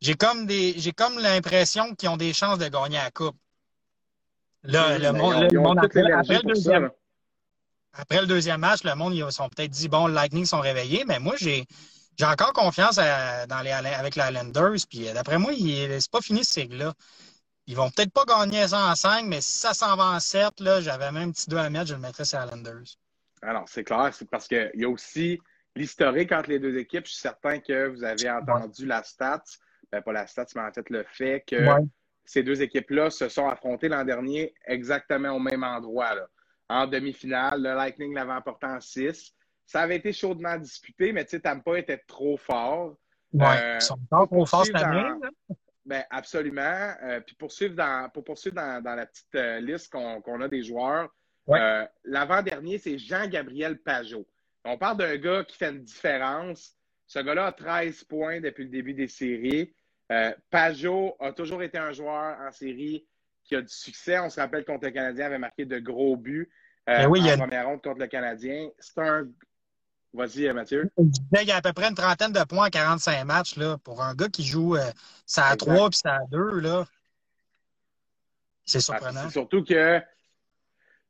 j'ai 0.00 0.14
comme 0.14 0.46
des 0.46 0.74
j'ai 0.78 0.92
comme 0.92 1.18
l'impression 1.18 1.94
qu'ils 1.94 2.08
ont 2.08 2.16
des 2.16 2.32
chances 2.32 2.58
de 2.58 2.68
gagner 2.68 2.98
la 2.98 3.10
coupe. 3.10 3.36
Là, 4.62 4.98
le, 4.98 5.12
monde, 5.12 5.78
après, 5.78 6.02
le 6.02 6.42
deuxième, 6.42 6.90
après 7.94 8.20
le 8.20 8.26
deuxième 8.26 8.60
match, 8.60 8.84
le 8.84 8.94
monde, 8.94 9.14
ils 9.14 9.32
sont 9.32 9.48
peut-être 9.48 9.70
dit 9.70 9.88
bon, 9.88 10.06
le 10.06 10.12
Lightning 10.12 10.44
sont 10.44 10.60
réveillés, 10.60 11.04
mais 11.06 11.18
moi, 11.18 11.34
j'ai 11.38 11.66
j'ai 12.20 12.26
encore 12.26 12.52
confiance 12.52 12.96
dans 12.96 13.62
les, 13.64 13.70
avec 13.70 14.16
les 14.16 14.22
Islanders. 14.22 14.86
Puis 14.90 15.08
euh, 15.08 15.14
d'après 15.14 15.38
moi, 15.38 15.52
c'est 15.54 16.10
pas 16.10 16.20
fini 16.20 16.44
ce 16.44 16.52
cycle-là. 16.52 16.92
Ils 17.66 17.76
vont 17.76 17.90
peut-être 17.90 18.12
pas 18.12 18.24
gagner 18.26 18.68
ça 18.68 18.88
en 18.88 18.94
5, 18.94 19.24
mais 19.26 19.40
si 19.40 19.60
ça 19.60 19.72
s'en 19.72 19.96
va 19.96 20.04
en 20.04 20.20
7, 20.20 20.80
j'avais 20.80 21.12
même 21.12 21.28
un 21.28 21.32
petit 21.32 21.48
2 21.48 21.56
à 21.56 21.70
mettre, 21.70 21.86
je 21.86 21.94
le 21.94 22.00
mettrais 22.00 22.24
sur 22.24 22.38
les 22.40 22.46
Islanders. 22.46 22.96
Alors, 23.42 23.64
c'est 23.68 23.84
clair, 23.84 24.10
c'est 24.12 24.28
parce 24.28 24.48
qu'il 24.48 24.70
y 24.74 24.84
a 24.84 24.88
aussi 24.88 25.40
l'historique 25.76 26.32
entre 26.32 26.50
les 26.50 26.58
deux 26.58 26.76
équipes. 26.76 27.06
Je 27.06 27.12
suis 27.12 27.20
certain 27.20 27.58
que 27.60 27.88
vous 27.88 28.04
avez 28.04 28.30
entendu 28.30 28.84
la 28.86 29.02
stat, 29.02 29.42
ben, 29.92 30.02
pas 30.02 30.12
la 30.12 30.26
stat, 30.26 30.46
mais 30.54 30.62
en 30.62 30.72
fait 30.72 30.88
le 30.90 31.04
fait 31.04 31.44
que 31.46 31.56
ces 32.24 32.42
deux 32.42 32.62
équipes-là 32.62 33.10
se 33.10 33.28
sont 33.28 33.48
affrontées 33.48 33.88
l'an 33.88 34.04
dernier 34.04 34.54
exactement 34.66 35.30
au 35.30 35.38
même 35.38 35.64
endroit. 35.64 36.14
En 36.68 36.86
demi-finale, 36.86 37.62
le 37.62 37.74
Lightning 37.74 38.14
l'avait 38.14 38.32
emporté 38.32 38.66
en 38.66 38.80
6 38.80 39.34
ça 39.70 39.82
avait 39.82 39.96
été 39.96 40.12
chaudement 40.12 40.56
disputé, 40.58 41.12
mais 41.12 41.24
tu 41.24 41.30
sais, 41.30 41.40
Tampa 41.40 41.78
était 41.78 41.98
trop 41.98 42.36
fort. 42.36 42.96
Oui, 43.32 43.46
euh, 43.46 43.76
ils 43.76 43.80
sont 43.80 43.96
trop 44.10 44.44
forts 44.44 44.66
cette 44.66 44.74
année. 44.74 45.08
Ben, 45.86 46.02
absolument. 46.10 46.92
Euh, 47.04 47.20
puis 47.20 47.36
poursuivre 47.36 47.76
dans, 47.76 48.10
pour 48.10 48.24
poursuivre 48.24 48.56
dans, 48.56 48.82
la 48.96 49.06
petite 49.06 49.34
euh, 49.36 49.60
liste 49.60 49.92
qu'on 49.92 50.40
a 50.40 50.48
des 50.48 50.64
joueurs, 50.64 51.08
l'avant-dernier, 52.04 52.78
c'est 52.78 52.98
Jean-Gabriel 52.98 53.78
Pajot. 53.78 54.26
On 54.64 54.76
parle 54.76 54.96
d'un 54.96 55.16
gars 55.16 55.44
qui 55.44 55.56
fait 55.56 55.70
une 55.70 55.84
différence. 55.84 56.76
Ce 57.06 57.20
gars-là 57.20 57.46
a 57.46 57.52
13 57.52 58.04
points 58.04 58.40
depuis 58.40 58.64
le 58.64 58.70
début 58.70 58.94
des 58.94 59.08
séries. 59.08 59.72
Pajot 60.50 61.16
a 61.20 61.32
toujours 61.32 61.62
été 61.62 61.78
un 61.78 61.92
joueur 61.92 62.36
en 62.40 62.50
série 62.50 63.06
qui 63.44 63.54
a 63.54 63.62
du 63.62 63.72
succès. 63.72 64.18
On 64.18 64.30
se 64.30 64.40
rappelle 64.40 64.64
contre 64.64 64.84
le 64.86 64.90
Canadien, 64.90 65.26
avait 65.26 65.38
marqué 65.38 65.64
de 65.64 65.78
gros 65.78 66.16
buts. 66.16 66.50
Ben 66.86 67.06
oui, 67.08 67.20
en 67.32 67.36
première 67.36 67.66
ronde 67.66 67.82
contre 67.82 68.00
le 68.00 68.08
Canadien. 68.08 68.68
C'est 68.80 68.98
un, 68.98 69.28
Vas-y, 70.12 70.48
euh, 70.48 70.54
Mathieu. 70.54 70.90
Il 70.98 71.46
y 71.46 71.52
a 71.52 71.56
à 71.56 71.62
peu 71.62 71.72
près 71.72 71.88
une 71.88 71.94
trentaine 71.94 72.32
de 72.32 72.42
points 72.44 72.66
en 72.66 72.70
45 72.70 73.24
matchs 73.24 73.56
là, 73.56 73.78
pour 73.78 74.02
un 74.02 74.14
gars 74.14 74.28
qui 74.28 74.42
joue 74.42 74.76
euh, 74.76 74.90
ça 75.24 75.46
à 75.46 75.56
3 75.56 75.90
puis 75.90 75.98
ça 75.98 76.16
à 76.16 76.26
2. 76.30 76.60
Là. 76.60 76.84
C'est 78.64 78.78
ah, 78.78 78.80
surprenant. 78.80 79.22
C'est 79.24 79.32
surtout 79.32 79.64
que 79.64 80.00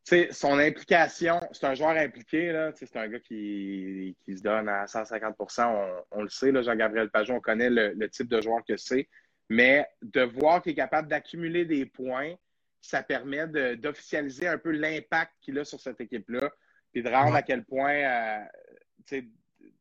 son 0.04 0.58
implication, 0.58 1.40
c'est 1.52 1.66
un 1.66 1.74
joueur 1.74 1.96
impliqué. 1.96 2.52
Là, 2.52 2.72
c'est 2.74 2.96
un 2.96 3.08
gars 3.08 3.20
qui, 3.20 4.16
qui, 4.24 4.36
se 4.36 4.42
donne 4.42 4.68
à 4.68 4.86
150% 4.86 5.66
on, 5.66 6.18
on 6.18 6.22
le 6.22 6.28
sait, 6.28 6.52
Jean-Gabriel 6.62 7.10
Pajon, 7.10 7.36
on 7.36 7.40
connaît 7.40 7.70
le, 7.70 8.08
type 8.08 8.28
de 8.28 8.40
joueur 8.40 8.64
que 8.66 8.76
c'est. 8.76 9.08
Mais 9.48 9.86
de 10.02 10.22
voir 10.22 10.62
qu'il 10.62 10.72
est 10.72 10.76
capable 10.76 11.08
d'accumuler 11.08 11.64
des 11.64 11.86
points, 11.86 12.34
ça 12.80 13.02
permet 13.02 13.46
d'officialiser 13.76 14.48
un 14.48 14.58
peu 14.58 14.70
l'impact 14.70 15.32
qu'il 15.40 15.58
a 15.58 15.64
sur 15.64 15.80
cette 15.80 16.00
équipe-là, 16.00 16.50
et 16.94 17.02
de 17.02 17.08
rendre 17.08 17.36
à 17.36 17.42
quel 17.42 17.64
point 17.64 17.94
euh, 17.94 19.20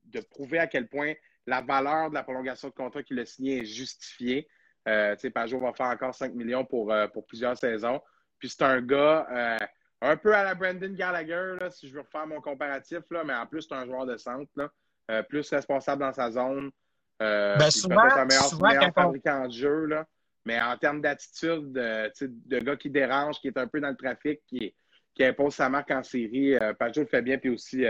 de 0.06 0.20
prouver 0.22 0.60
à 0.60 0.68
quel 0.68 0.88
point 0.88 1.14
la 1.48 1.62
valeur 1.62 2.10
de 2.10 2.16
la 2.16 2.24
prolongation 2.24 2.68
de 2.68 2.74
contrat 2.74 3.02
qu'il 3.04 3.20
a 3.20 3.26
signé 3.26 3.60
est 3.60 3.66
justifiée. 3.66 4.48
Euh, 4.88 5.16
Pajot 5.34 5.60
va 5.60 5.74
faire 5.74 5.88
encore 5.88 6.14
5 6.14 6.34
millions 6.34 6.66
pour, 6.66 6.92
euh, 6.92 7.08
pour 7.08 7.26
plusieurs 7.26 7.58
saisons. 7.58 8.02
Puis 8.38 8.50
c'est 8.50 8.64
un 8.64 8.82
gars 8.82 9.60
un 10.02 10.18
peu 10.18 10.34
à 10.34 10.44
la 10.44 10.56
Brandon 10.56 10.94
Gallagher, 10.94 11.58
si 11.72 11.90
je 11.90 11.94
veux 11.94 12.02
refaire 12.02 12.28
mon 12.28 12.42
comparatif, 12.42 13.02
là, 13.12 13.24
mais 13.24 13.34
en 13.34 13.46
plus, 13.46 13.64
c'est 13.64 13.76
un 13.76 13.86
joueur 13.86 14.06
de 14.06 14.18
centre, 14.18 14.52
là, 14.56 15.24
plus 15.24 15.50
responsable 15.50 16.02
dans 16.02 16.14
sa 16.14 16.32
zone. 16.32 16.72
Ben 17.20 17.70
souvent, 17.70 18.00
un 18.00 18.26
meilleur, 18.26 18.94
fabricant 18.94 19.48
de 19.48 19.52
jeu. 19.52 19.86
Là. 19.86 20.06
Mais 20.46 20.62
en 20.62 20.78
termes 20.78 21.02
d'attitude, 21.02 21.74
de, 21.74 22.60
gars 22.60 22.78
qui 22.78 22.90
dérange, 22.90 23.40
qui 23.42 23.48
est 23.50 23.58
un 23.58 23.68
peu 23.68 23.82
dans 23.82 23.90
le 23.90 23.98
trafic, 23.98 24.40
qui, 24.48 24.74
qui 25.14 25.26
impose 25.26 25.56
sa 25.56 25.68
marque 25.68 25.92
en 25.92 26.04
série, 26.04 26.56
Pajot 26.78 27.02
le 27.02 27.08
fait 27.08 27.22
bien, 27.22 27.38
puis 27.38 27.50
aussi 27.50 27.86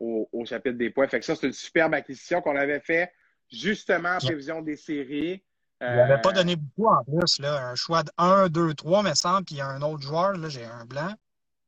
au, 0.00 0.44
chapitre 0.44 0.76
des 0.76 0.90
points. 0.90 1.08
Fait 1.08 1.20
que 1.20 1.26
ça, 1.26 1.36
c'est 1.36 1.46
une 1.46 1.52
superbe 1.52 1.94
acquisition 1.94 2.40
qu'on 2.40 2.56
avait 2.56 2.80
fait 2.80 3.12
justement 3.50 4.10
en 4.10 4.18
prévision 4.18 4.62
des 4.62 4.76
séries. 4.76 5.42
Il 5.82 5.86
n'avait 5.86 6.20
pas 6.20 6.30
euh, 6.30 6.32
donné 6.32 6.56
beaucoup 6.56 6.88
en 6.88 7.02
plus, 7.04 7.38
là. 7.38 7.68
Un 7.68 7.74
choix 7.74 8.02
de 8.02 8.10
1, 8.18 8.48
2, 8.48 8.74
3, 8.74 9.02
mais 9.02 9.14
sans, 9.14 9.42
puis 9.42 9.60
un 9.60 9.80
autre 9.80 10.02
joueur, 10.02 10.32
là, 10.32 10.48
j'ai 10.48 10.64
un 10.64 10.84
blanc. 10.84 11.14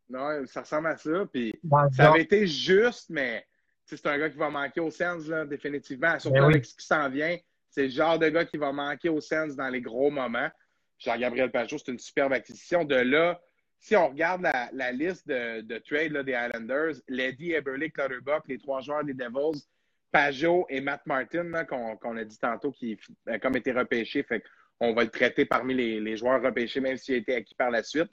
Non, 0.08 0.44
ça 0.46 0.60
ressemble 0.60 0.88
à 0.88 0.96
ça. 0.96 1.26
Puis 1.32 1.54
ça 1.92 2.10
avait 2.10 2.22
été 2.22 2.46
juste, 2.46 3.10
mais 3.10 3.46
c'est 3.84 4.06
un 4.06 4.18
gars 4.18 4.30
qui 4.30 4.38
va 4.38 4.50
manquer 4.50 4.80
au 4.80 4.90
Sens, 4.90 5.26
là, 5.26 5.44
définitivement. 5.44 6.18
Surtout 6.18 6.38
ben 6.38 6.44
avec 6.44 6.64
ce 6.64 6.74
qui 6.74 6.86
s'en 6.86 7.08
vient. 7.08 7.36
C'est 7.70 7.84
le 7.84 7.90
genre 7.90 8.18
de 8.18 8.28
gars 8.28 8.44
qui 8.44 8.58
va 8.58 8.72
manquer 8.72 9.08
au 9.08 9.20
Sens 9.20 9.56
dans 9.56 9.68
les 9.68 9.80
gros 9.80 10.10
moments. 10.10 10.50
Jean-Gabriel 10.98 11.50
Pajot, 11.50 11.78
c'est 11.78 11.92
une 11.92 11.98
superbe 11.98 12.32
acquisition. 12.32 12.84
De 12.84 12.94
là, 12.94 13.40
si 13.78 13.96
on 13.96 14.08
regarde 14.08 14.42
la, 14.72 14.92
liste 14.92 15.26
de, 15.26 15.62
de 15.62 15.78
trade 15.78 16.16
des 16.24 16.32
Islanders, 16.32 16.94
Lady, 17.08 17.52
Eberle, 17.52 17.90
Clutterbuck, 17.90 18.44
les 18.46 18.58
trois 18.58 18.80
joueurs 18.80 19.04
des 19.04 19.14
Devils, 19.14 19.66
Pajot 20.12 20.66
et 20.68 20.80
Matt 20.80 21.04
Martin, 21.06 21.64
qu'on 21.64 22.16
a 22.16 22.24
dit 22.24 22.38
tantôt, 22.38 22.70
qui 22.70 22.98
a 23.26 23.38
comme 23.38 23.56
été 23.56 23.72
repêché, 23.72 24.22
fait 24.22 24.44
qu'on 24.78 24.92
va 24.92 25.04
le 25.04 25.10
traiter 25.10 25.46
parmi 25.46 25.74
les, 25.74 26.16
joueurs 26.16 26.42
repêchés, 26.42 26.80
même 26.80 26.98
s'il 26.98 27.14
a 27.14 27.18
été 27.18 27.34
acquis 27.34 27.54
par 27.54 27.70
la 27.70 27.82
suite. 27.82 28.10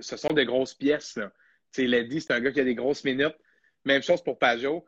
Ce 0.00 0.16
sont 0.16 0.32
des 0.34 0.44
grosses 0.44 0.74
pièces. 0.74 1.16
Là. 1.16 1.32
Lady, 1.76 2.20
c'est 2.20 2.32
un 2.32 2.40
gars 2.40 2.52
qui 2.52 2.60
a 2.60 2.64
des 2.64 2.74
grosses 2.74 3.04
minutes. 3.04 3.36
Même 3.84 4.02
chose 4.02 4.22
pour 4.22 4.38
Pajot. 4.38 4.84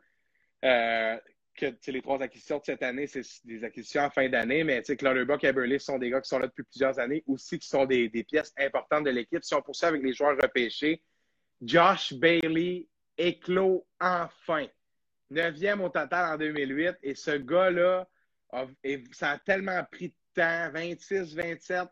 Euh, 0.63 1.17
que 1.55 1.91
les 1.91 2.01
trois 2.01 2.21
acquisitions 2.21 2.59
de 2.59 2.63
cette 2.65 2.83
année, 2.83 3.07
c'est 3.07 3.23
des 3.43 3.63
acquisitions 3.63 4.03
en 4.03 4.09
fin 4.09 4.27
d'année, 4.29 4.63
mais 4.63 4.81
Clutterbuck 4.81 5.43
et 5.43 5.47
Eberle 5.47 5.79
sont 5.79 5.97
des 5.97 6.09
gars 6.09 6.21
qui 6.21 6.29
sont 6.29 6.39
là 6.39 6.47
depuis 6.47 6.63
plusieurs 6.63 6.97
années, 6.97 7.23
aussi 7.27 7.59
qui 7.59 7.67
sont 7.67 7.85
des, 7.85 8.09
pièces 8.23 8.53
importantes 8.57 9.03
de 9.03 9.09
l'équipe. 9.09 9.43
Si 9.43 9.53
on 9.53 9.61
poursuit 9.61 9.87
avec 9.87 10.01
les 10.01 10.13
joueurs 10.13 10.37
repêchés, 10.41 11.03
Josh 11.61 12.13
Bailey 12.13 12.87
éclos 13.17 13.85
enfin. 13.99 14.65
Neuvième 15.29 15.81
au 15.81 15.89
total 15.89 16.33
en 16.33 16.37
2008. 16.37 16.97
Et 17.03 17.15
ce 17.15 17.31
gars-là, 17.31 18.07
ça 19.11 19.31
a 19.31 19.37
tellement 19.39 19.81
pris 19.91 20.09
de 20.09 20.15
temps, 20.33 20.71
26, 20.73 21.35
27, 21.35 21.87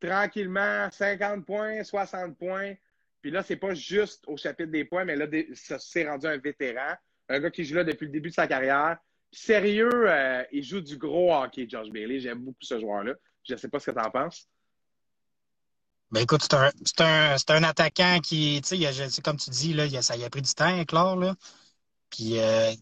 tranquillement, 0.00 0.90
50 0.90 1.44
points, 1.44 1.84
60 1.84 2.36
points. 2.38 2.74
Puis 3.20 3.30
là, 3.30 3.42
c'est 3.42 3.56
pas 3.56 3.74
juste 3.74 4.24
au 4.26 4.36
chapitre 4.36 4.70
des 4.70 4.84
points, 4.84 5.04
mais 5.04 5.16
là, 5.16 5.26
ça 5.54 5.78
s'est 5.78 6.08
rendu 6.08 6.26
un 6.26 6.38
vétéran 6.38 6.96
un 7.30 7.38
gars 7.38 7.50
qui 7.50 7.64
joue 7.64 7.76
là 7.76 7.84
depuis 7.84 8.06
le 8.06 8.12
début 8.12 8.30
de 8.30 8.34
sa 8.34 8.46
carrière. 8.46 8.98
sérieux, 9.32 10.10
euh, 10.10 10.42
il 10.50 10.64
joue 10.64 10.80
du 10.80 10.96
gros 10.96 11.32
hockey, 11.32 11.66
Josh 11.68 11.88
Bailey. 11.90 12.18
J'aime 12.18 12.40
beaucoup 12.40 12.58
ce 12.62 12.78
joueur-là. 12.80 13.14
Je 13.44 13.54
ne 13.54 13.58
sais 13.58 13.68
pas 13.68 13.78
ce 13.78 13.90
que 13.90 13.96
tu 13.96 14.04
en 14.04 14.10
penses. 14.10 14.48
Ben 16.10 16.22
écoute, 16.22 16.42
c'est 16.42 17.00
un, 17.00 17.36
un, 17.48 17.62
attaquant 17.62 18.18
qui, 18.20 18.60
tu 18.66 18.76
sais, 18.76 19.22
comme 19.22 19.36
tu 19.36 19.50
dis, 19.50 19.72
là, 19.72 19.86
il 19.86 19.96
a, 19.96 20.02
ça 20.02 20.14
a 20.14 20.28
pris 20.30 20.42
du 20.42 20.52
temps, 20.52 20.84
Claire. 20.84 21.14
Là. 21.14 21.36
Puis 22.10 22.40
euh, 22.40 22.72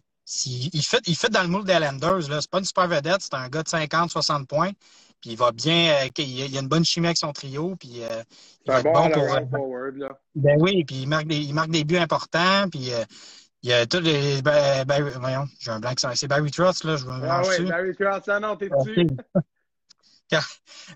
il, 0.47 0.71
il 0.75 1.17
fait 1.17 1.29
dans 1.29 1.43
le 1.43 1.49
moule 1.49 1.65
des 1.65 1.75
Islanders. 1.75 2.23
Ce 2.23 2.31
n'est 2.31 2.41
pas 2.51 2.59
une 2.61 2.65
super 2.65 2.89
vedette, 2.89 3.21
c'est 3.21 3.35
un 3.35 3.51
gars 3.51 3.63
de 3.63 3.69
50-60 3.69 4.47
points. 4.47 4.71
Puis 5.21 5.31
il 5.31 5.37
va 5.37 5.51
bien, 5.53 5.95
euh, 5.95 6.09
il, 6.19 6.57
a 6.57 6.61
une 6.61 6.69
bonne 6.69 6.85
chimie 6.85 7.07
avec 7.07 7.17
son 7.17 7.33
trio. 7.33 7.75
Puis 7.77 8.03
euh, 8.03 8.23
il 8.65 8.73
va 8.73 8.81
être 8.81 8.93
bon 8.93 9.11
pour. 9.11 9.29
Forward, 9.51 9.97
là. 9.97 10.21
Ben 10.35 10.57
oui, 10.61 10.85
puis 10.85 11.03
il 11.03 11.09
marque 11.09 11.27
des, 11.27 11.39
il 11.39 11.55
marque 11.55 11.71
des 11.71 11.85
buts 11.85 11.99
importants. 11.99 12.69
Puis 12.71 12.93
il 13.63 13.71
y 13.71 13.73
a 13.73 13.87
tous 13.87 14.01
les. 14.01 14.43
Ben, 14.43 14.85
voyons, 15.21 15.47
j'ai 15.59 15.71
un 15.71 15.81
blanc. 15.81 15.93
C'est 16.15 16.29
Barry 16.29 16.51
Trotz, 16.51 16.85
là. 16.85 16.97
Je 16.97 17.07
ah 17.09 17.43
oui, 17.45 17.65
Barry 17.65 17.95
Trotz, 17.95 18.29
ah 18.29 18.39
non, 18.39 18.57
t'es 18.57 18.69
dessus. 18.69 19.07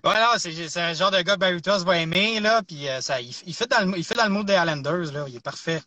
voilà, 0.03 0.35
c'est 0.37 0.77
un 0.77 0.93
genre 0.93 1.11
de 1.11 1.21
gars 1.21 1.33
que 1.33 1.39
Barry 1.39 1.61
Trotz 1.61 1.83
va 1.83 1.99
aimer, 1.99 2.39
là. 2.39 2.61
Puis 2.63 2.87
ça, 3.01 3.19
il, 3.19 3.33
il, 3.45 3.53
fait 3.53 3.69
dans 3.69 3.85
le, 3.85 3.97
il 3.97 4.05
fait 4.05 4.15
dans 4.15 4.29
le 4.29 4.43
des 4.43 4.53
Islanders, 4.53 5.11
là. 5.11 5.25
Il 5.27 5.35
est 5.35 5.43
parfait. 5.43 5.81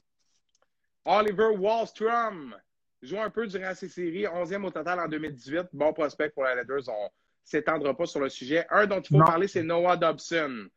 Oliver 1.06 1.56
Wallstrom 1.56 2.54
joue 3.00 3.20
un 3.20 3.30
peu 3.30 3.46
durant 3.46 3.74
ces 3.74 3.88
séries, 3.88 4.24
11e 4.24 4.64
au 4.64 4.70
total 4.70 5.00
en 5.00 5.08
2018. 5.08 5.68
Bon 5.72 5.92
prospect 5.92 6.30
pour 6.30 6.44
les 6.44 6.50
Islanders. 6.50 6.88
On 6.88 7.08
s'étendra 7.50 7.96
pas 7.96 8.06
sur 8.06 8.20
le 8.20 8.28
sujet. 8.28 8.66
Un 8.70 8.86
dont 8.86 9.00
il 9.00 9.16
faut 9.16 9.24
parler, 9.24 9.48
c'est 9.48 9.62
Noah 9.62 9.96
Dobson. 9.96 10.68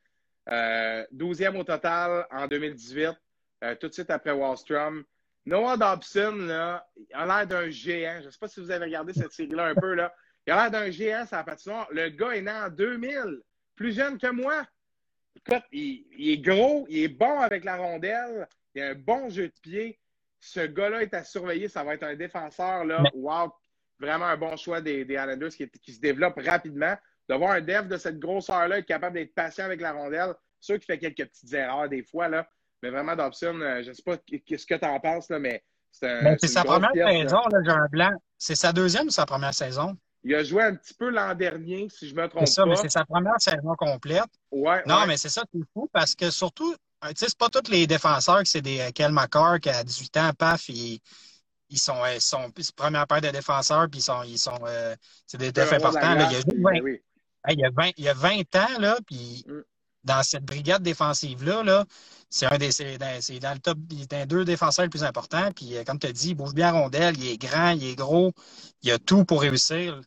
12e 0.48 1.56
euh, 1.56 1.60
au 1.60 1.64
total 1.64 2.26
en 2.32 2.48
2018, 2.48 3.10
euh, 3.64 3.76
tout 3.76 3.88
de 3.88 3.94
suite 3.94 4.10
après 4.10 4.32
Wallstrom. 4.32 5.04
Noah 5.46 5.78
Dobson, 5.78 6.36
là, 6.48 6.88
il 6.98 7.14
a 7.14 7.26
l'air 7.26 7.48
d'un 7.48 7.70
géant. 7.70 8.20
Je 8.22 8.28
ne 8.28 8.32
sais 8.32 8.40
pas 8.40 8.48
si 8.48 8.60
vous 8.60 8.72
avez 8.72 8.86
regardé 8.86 9.14
cette 9.14 9.32
série-là 9.32 9.68
un 9.68 9.76
peu. 9.76 9.94
Là. 9.94 10.14
Il 10.48 10.54
a 10.54 10.56
l'air 10.56 10.72
d'un 10.72 10.90
géant 10.90 11.26
la 11.32 11.44
patinoire. 11.44 11.88
Le 11.92 12.10
gars 12.10 12.32
est 12.32 12.42
né 12.42 12.52
en 12.52 12.70
2000, 12.70 13.42
plus 13.76 13.94
jeune 13.94 14.18
que 14.18 14.32
moi. 14.32 14.66
Écoute, 15.36 15.64
il, 15.72 16.06
il, 16.18 16.30
est 16.32 16.38
gros, 16.38 16.88
il 16.90 17.04
est 17.04 17.08
bon 17.08 17.40
avec 17.40 17.64
la 17.64 17.78
rondelle, 17.78 18.48
il 18.74 18.82
a 18.82 18.90
un 18.90 18.96
bon 18.96 19.30
jeu 19.30 19.48
de 19.48 19.54
pied 19.62 20.00
ce 20.40 20.62
gars-là 20.62 21.04
est 21.04 21.14
à 21.14 21.24
surveiller. 21.24 21.68
Ça 21.68 21.84
va 21.84 21.94
être 21.94 22.04
un 22.04 22.16
défenseur, 22.16 22.86
là, 22.86 23.04
wow, 23.14 23.52
vraiment 24.00 24.26
un 24.26 24.38
bon 24.38 24.56
choix 24.58 24.82
des, 24.82 25.06
des 25.06 25.14
Islanders 25.16 25.50
qui, 25.50 25.70
qui, 25.70 25.94
se 25.94 26.00
développe 26.00 26.40
rapidement. 26.46 26.96
D'avoir 27.28 27.52
un 27.52 27.62
dev 27.62 27.88
de 27.88 27.98
cette 27.98 28.18
grosseur-là, 28.18 28.80
être 28.80 28.88
capable 28.88 29.16
d'être 29.16 29.36
patient 29.36 29.66
avec 29.66 29.82
la 29.82 29.92
rondelle, 29.92 30.34
sûr 30.60 30.76
qu'il 30.76 30.86
fait 30.86 30.98
quelques 30.98 31.30
petites 31.30 31.54
erreurs 31.54 31.88
des 31.88 32.04
fois, 32.04 32.28
là, 32.28 32.48
mais 32.82 32.90
vraiment, 32.90 33.16
Dobson, 33.16 33.60
euh, 33.62 33.84
je 33.84 33.90
ne 33.90 33.94
sais 33.94 34.04
pas 34.04 34.16
ce 34.16 34.66
que 34.66 34.76
tu 34.76 34.86
en 34.86 35.00
penses, 35.00 35.30
là, 35.30 35.40
mais 35.40 35.64
c'est 35.92 36.10
un. 36.10 36.36
C'est 36.40 36.48
sa 36.48 36.64
première 36.64 36.92
saison, 36.94 37.42
là, 37.52 37.60
j'ai 37.64 37.72
un 37.72 37.88
blanc. 37.92 38.12
C'est 38.38 38.56
sa 38.56 38.72
deuxième 38.72 39.08
ou 39.08 39.12
sa 39.12 39.26
première 39.26 39.54
saison? 39.54 39.98
Il 40.24 40.36
a 40.36 40.44
joué 40.44 40.64
un 40.64 40.76
petit 40.76 40.94
peu 40.94 41.10
l'an 41.10 41.34
dernier, 41.34 41.88
si 41.90 42.08
je 42.08 42.16
me 42.16 42.28
trompe 42.28 42.48
ça, 42.48 42.66
pas. 42.66 42.76
c'est 42.76 42.90
sa 42.90 43.06
première 43.06 43.40
saison 43.40 43.76
complète. 43.78 44.30
Ouais, 44.52 44.82
non, 44.86 45.06
mais 45.08 45.18
c'est 45.18 45.30
ça 45.30 45.44
qui 45.52 45.60
est 45.60 45.66
fou 45.74 45.90
parce 45.94 46.14
que 46.14 46.30
surtout, 46.30 46.74
tu 46.74 47.10
sais, 47.16 47.28
c'est 47.30 47.38
pas 47.38 47.50
tous 47.50 47.72
les 47.72 47.88
défenseurs 47.88 48.40
que 48.40 48.48
c'est 48.48 48.62
des 48.62 48.80
euh, 48.80 48.92
Kel 48.94 49.12
McCarr 49.12 49.60
qui 49.60 49.70
à 49.70 49.84
18 49.84 50.18
ans, 50.18 50.32
paf, 50.38 50.68
ils, 50.70 51.00
ils 51.70 51.80
sont, 51.80 52.04
euh, 52.04 52.16
ils 52.16 52.22
sont 52.22 52.52
première 52.76 53.08
paire 53.08 53.22
de 53.22 53.30
défenseurs, 53.30 53.88
puis 53.90 54.00
ils 54.00 54.04
sont, 54.04 54.24
ils 54.24 54.38
sont 54.38 54.60
euh, 54.66 54.96
c'est 55.26 55.38
des 55.38 55.52
défenseurs 55.52 55.88
importants. 55.88 56.16
Là. 56.16 56.30
Il, 56.32 56.34
y 56.34 56.36
a 56.36 56.42
20, 56.42 56.82
oui. 56.82 57.02
il, 57.50 57.60
y 57.60 57.66
a 57.66 57.70
20, 57.70 57.92
il 57.98 58.04
y 58.04 58.10
a 58.10 58.14
20 58.14 58.56
ans, 58.56 58.80
là, 58.80 58.98
puis 59.06 59.46
mm. 59.48 59.62
dans 60.04 60.24
cette 60.24 60.44
brigade 60.44 60.82
défensive-là, 60.82 61.64
là, 61.64 61.86
c'est 62.30 62.46
un 62.46 62.58
des 62.58 62.72
c'est 62.72 62.98
dans, 62.98 63.40
dans, 63.40 63.54
le 63.54 63.60
top 63.60 63.78
des 63.80 64.26
deux 64.26 64.46
défenseurs 64.46 64.86
les 64.86 64.90
plus 64.90 65.04
importants. 65.04 65.52
Puis 65.52 65.74
comme 65.86 66.00
tu 66.00 66.08
as 66.08 66.12
dit, 66.12 66.30
il 66.30 66.36
bouge 66.36 66.54
bien 66.54 66.74
en 66.74 66.82
rondelle, 66.84 67.18
il 67.18 67.32
est 67.32 67.38
grand, 67.38 67.72
il 67.72 67.86
est 67.86 67.96
gros, 67.96 68.34
il 68.84 68.92
a 68.92 69.00
tout 69.00 69.26
pour 69.26 69.42
réussir. 69.42 70.00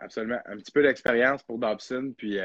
Absolument. 0.00 0.40
Un 0.46 0.56
petit 0.56 0.72
peu 0.72 0.82
d'expérience 0.82 1.44
pour 1.44 1.58
Dobson, 1.58 2.12
puis 2.16 2.38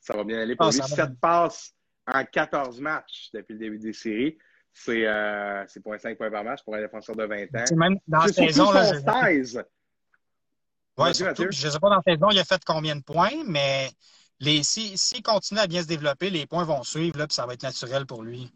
ça 0.00 0.14
va 0.14 0.24
bien 0.24 0.40
aller 0.40 0.54
pour 0.54 0.66
ah, 0.66 0.70
lui. 0.70 0.82
7 0.82 1.18
passes 1.18 1.74
en 2.06 2.24
14 2.24 2.80
matchs 2.80 3.30
depuis 3.32 3.54
le 3.54 3.58
début 3.58 3.78
des 3.78 3.92
séries. 3.92 4.36
C'est 4.72 5.06
euh, 5.06 5.64
0.5 5.64 6.16
points 6.16 6.30
par 6.30 6.44
match 6.44 6.62
pour 6.64 6.74
un 6.74 6.80
défenseur 6.80 7.14
de 7.14 7.24
20 7.24 7.42
ans. 7.42 7.64
C'est 7.66 7.76
même 7.76 7.98
dans 8.08 8.20
la 8.20 8.28
saison. 8.28 8.72
Là, 8.72 8.92
je... 8.92 9.58
Ouais, 10.98 11.14
surtout, 11.14 11.46
je 11.50 11.66
ne 11.66 11.72
sais 11.72 11.78
pas 11.78 11.88
dans 11.88 12.02
la 12.06 12.14
saison, 12.14 12.30
il 12.30 12.38
a 12.38 12.44
fait 12.44 12.62
combien 12.64 12.96
de 12.96 13.02
points, 13.02 13.44
mais 13.46 13.90
s'il 14.62 14.98
si, 14.98 15.22
continue 15.22 15.60
à 15.60 15.66
bien 15.66 15.82
se 15.82 15.88
développer, 15.88 16.30
les 16.30 16.46
points 16.46 16.64
vont 16.64 16.82
suivre, 16.82 17.18
là, 17.18 17.26
puis 17.26 17.34
ça 17.34 17.46
va 17.46 17.54
être 17.54 17.62
naturel 17.62 18.06
pour 18.06 18.22
lui. 18.22 18.52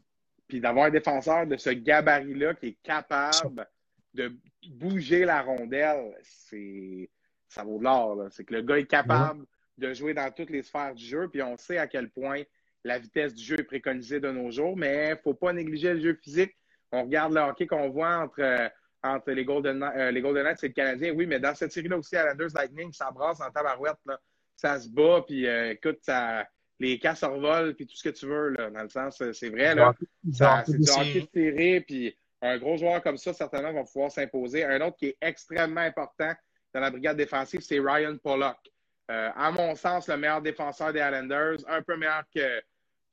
Puis 0.48 0.61
d'avoir 0.61 0.87
un 0.87 0.90
défenseur 0.90 1.46
de 1.46 1.57
ce 1.57 1.70
gabarit-là 1.70 2.55
qui 2.55 2.68
est 2.68 2.79
capable 2.83 3.66
de 4.14 4.37
bouger 4.70 5.24
la 5.24 5.42
rondelle, 5.42 6.14
c'est 6.22 7.11
ça 7.48 7.64
vaut 7.64 7.79
de 7.79 7.85
l'or. 7.85 8.26
C'est 8.31 8.44
que 8.44 8.55
le 8.55 8.62
gars 8.62 8.79
est 8.79 8.87
capable 8.87 9.44
de 9.79 9.92
jouer 9.92 10.14
dans 10.14 10.31
toutes 10.31 10.50
les 10.50 10.62
sphères 10.62 10.94
du 10.94 11.05
jeu. 11.05 11.29
Puis 11.29 11.42
on 11.42 11.57
sait 11.57 11.79
à 11.79 11.87
quel 11.87 12.11
point 12.11 12.42
la 12.87 12.99
vitesse 12.99 13.35
du 13.35 13.44
jeu 13.44 13.59
est 13.59 13.64
préconisée 13.64 14.20
de 14.20 14.31
nos 14.31 14.51
jours, 14.51 14.77
mais 14.77 15.09
il 15.09 15.11
ne 15.11 15.16
faut 15.16 15.35
pas 15.35 15.53
négliger 15.53 15.94
le 15.94 16.01
jeu 16.01 16.18
physique. 16.22 16.57
On 16.92 17.03
regarde 17.03 17.35
le 17.35 17.40
hockey 17.40 17.66
qu'on 17.66 17.90
voit 17.90 18.16
entre, 18.16 18.40
euh, 18.40 18.68
entre 19.03 19.33
les 19.33 19.44
Golden, 19.44 19.83
euh, 19.83 20.11
les 20.12 20.20
Golden 20.20 20.44
Knights 20.44 20.62
et 20.62 20.68
le 20.68 20.72
Canadien. 20.72 21.12
Oui, 21.12 21.27
mais 21.27 21.40
dans 21.40 21.55
cette 21.55 21.72
série-là 21.72 21.99
aussi, 21.99 22.16
à 22.16 22.25
la 22.25 22.35
Lightning, 22.35 22.92
ça 22.92 23.11
brasse 23.11 23.40
en 23.40 23.51
tabarouette. 23.51 23.99
Là. 24.07 24.20
Ça 24.55 24.79
se 24.79 24.88
bat, 24.88 25.25
puis 25.27 25.46
euh, 25.46 25.72
écoute, 25.72 25.99
ça, 26.03 26.46
les 26.79 26.99
cas 26.99 27.16
survolent, 27.16 27.75
puis 27.75 27.87
tout 27.87 27.96
ce 27.96 28.09
que 28.09 28.14
tu 28.14 28.27
veux. 28.27 28.51
Là, 28.51 28.70
dans 28.70 28.83
le 28.83 28.88
sens, 28.88 29.20
c'est 29.33 29.51
vrai. 29.51 29.75
Là, 29.75 29.92
c'est 30.64 30.79
du 30.79 30.90
hockey 30.90 31.29
serré, 31.35 31.81
puis 31.81 32.16
un 32.40 32.57
gros 32.59 32.77
joueur 32.77 33.03
comme 33.03 33.16
ça, 33.16 33.33
certainement, 33.33 33.72
va 33.72 33.83
pouvoir 33.83 34.12
s'imposer. 34.12 34.64
Un 34.64 34.81
autre 34.81 34.96
qui 34.96 35.07
est 35.07 35.16
extrêmement 35.20 35.81
important 35.81 36.33
dans 36.72 36.81
la 36.81 36.90
brigade 36.90 37.16
défensive, 37.16 37.61
c'est 37.61 37.81
Ryan 37.81 38.16
Pollock. 38.22 38.59
Euh, 39.11 39.31
à 39.37 39.51
mon 39.53 39.75
sens, 39.77 40.09
le 40.09 40.16
meilleur 40.16 40.42
défenseur 40.42 40.92
des 40.92 40.99
Islanders, 40.99 41.59
un 41.68 41.83
peu 41.83 41.96
meilleur 41.96 42.25
que, 42.35 42.61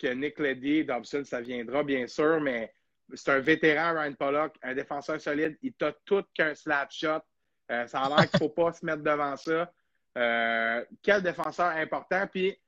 que 0.03 0.13
Nick 0.13 0.37
Leddy. 0.37 0.83
Dobson, 0.83 1.23
ça 1.23 1.39
viendra, 1.39 1.83
bien 1.83 2.07
sûr, 2.07 2.41
mais 2.41 2.73
c'est 3.13 3.31
un 3.31 3.39
vétéran, 3.39 3.93
Ryan 3.93 4.13
Pollock, 4.13 4.55
un 4.61 4.73
défenseur 4.73 5.19
solide. 5.21 5.57
Il 5.61 5.73
t'a 5.73 5.93
tout 6.05 6.25
qu'un 6.33 6.53
slap 6.53 6.91
shot. 6.91 7.21
Euh, 7.71 7.87
ça 7.87 8.01
a 8.01 8.09
l'air 8.09 8.29
qu'il 8.29 8.41
ne 8.41 8.49
faut 8.49 8.49
pas 8.49 8.73
se 8.73 8.85
mettre 8.85 9.01
devant 9.01 9.37
ça. 9.37 9.71
Euh, 10.17 10.85
quel 11.01 11.21
défenseur 11.21 11.67
important. 11.67 12.27
Puis, 12.27 12.51
tu 12.51 12.59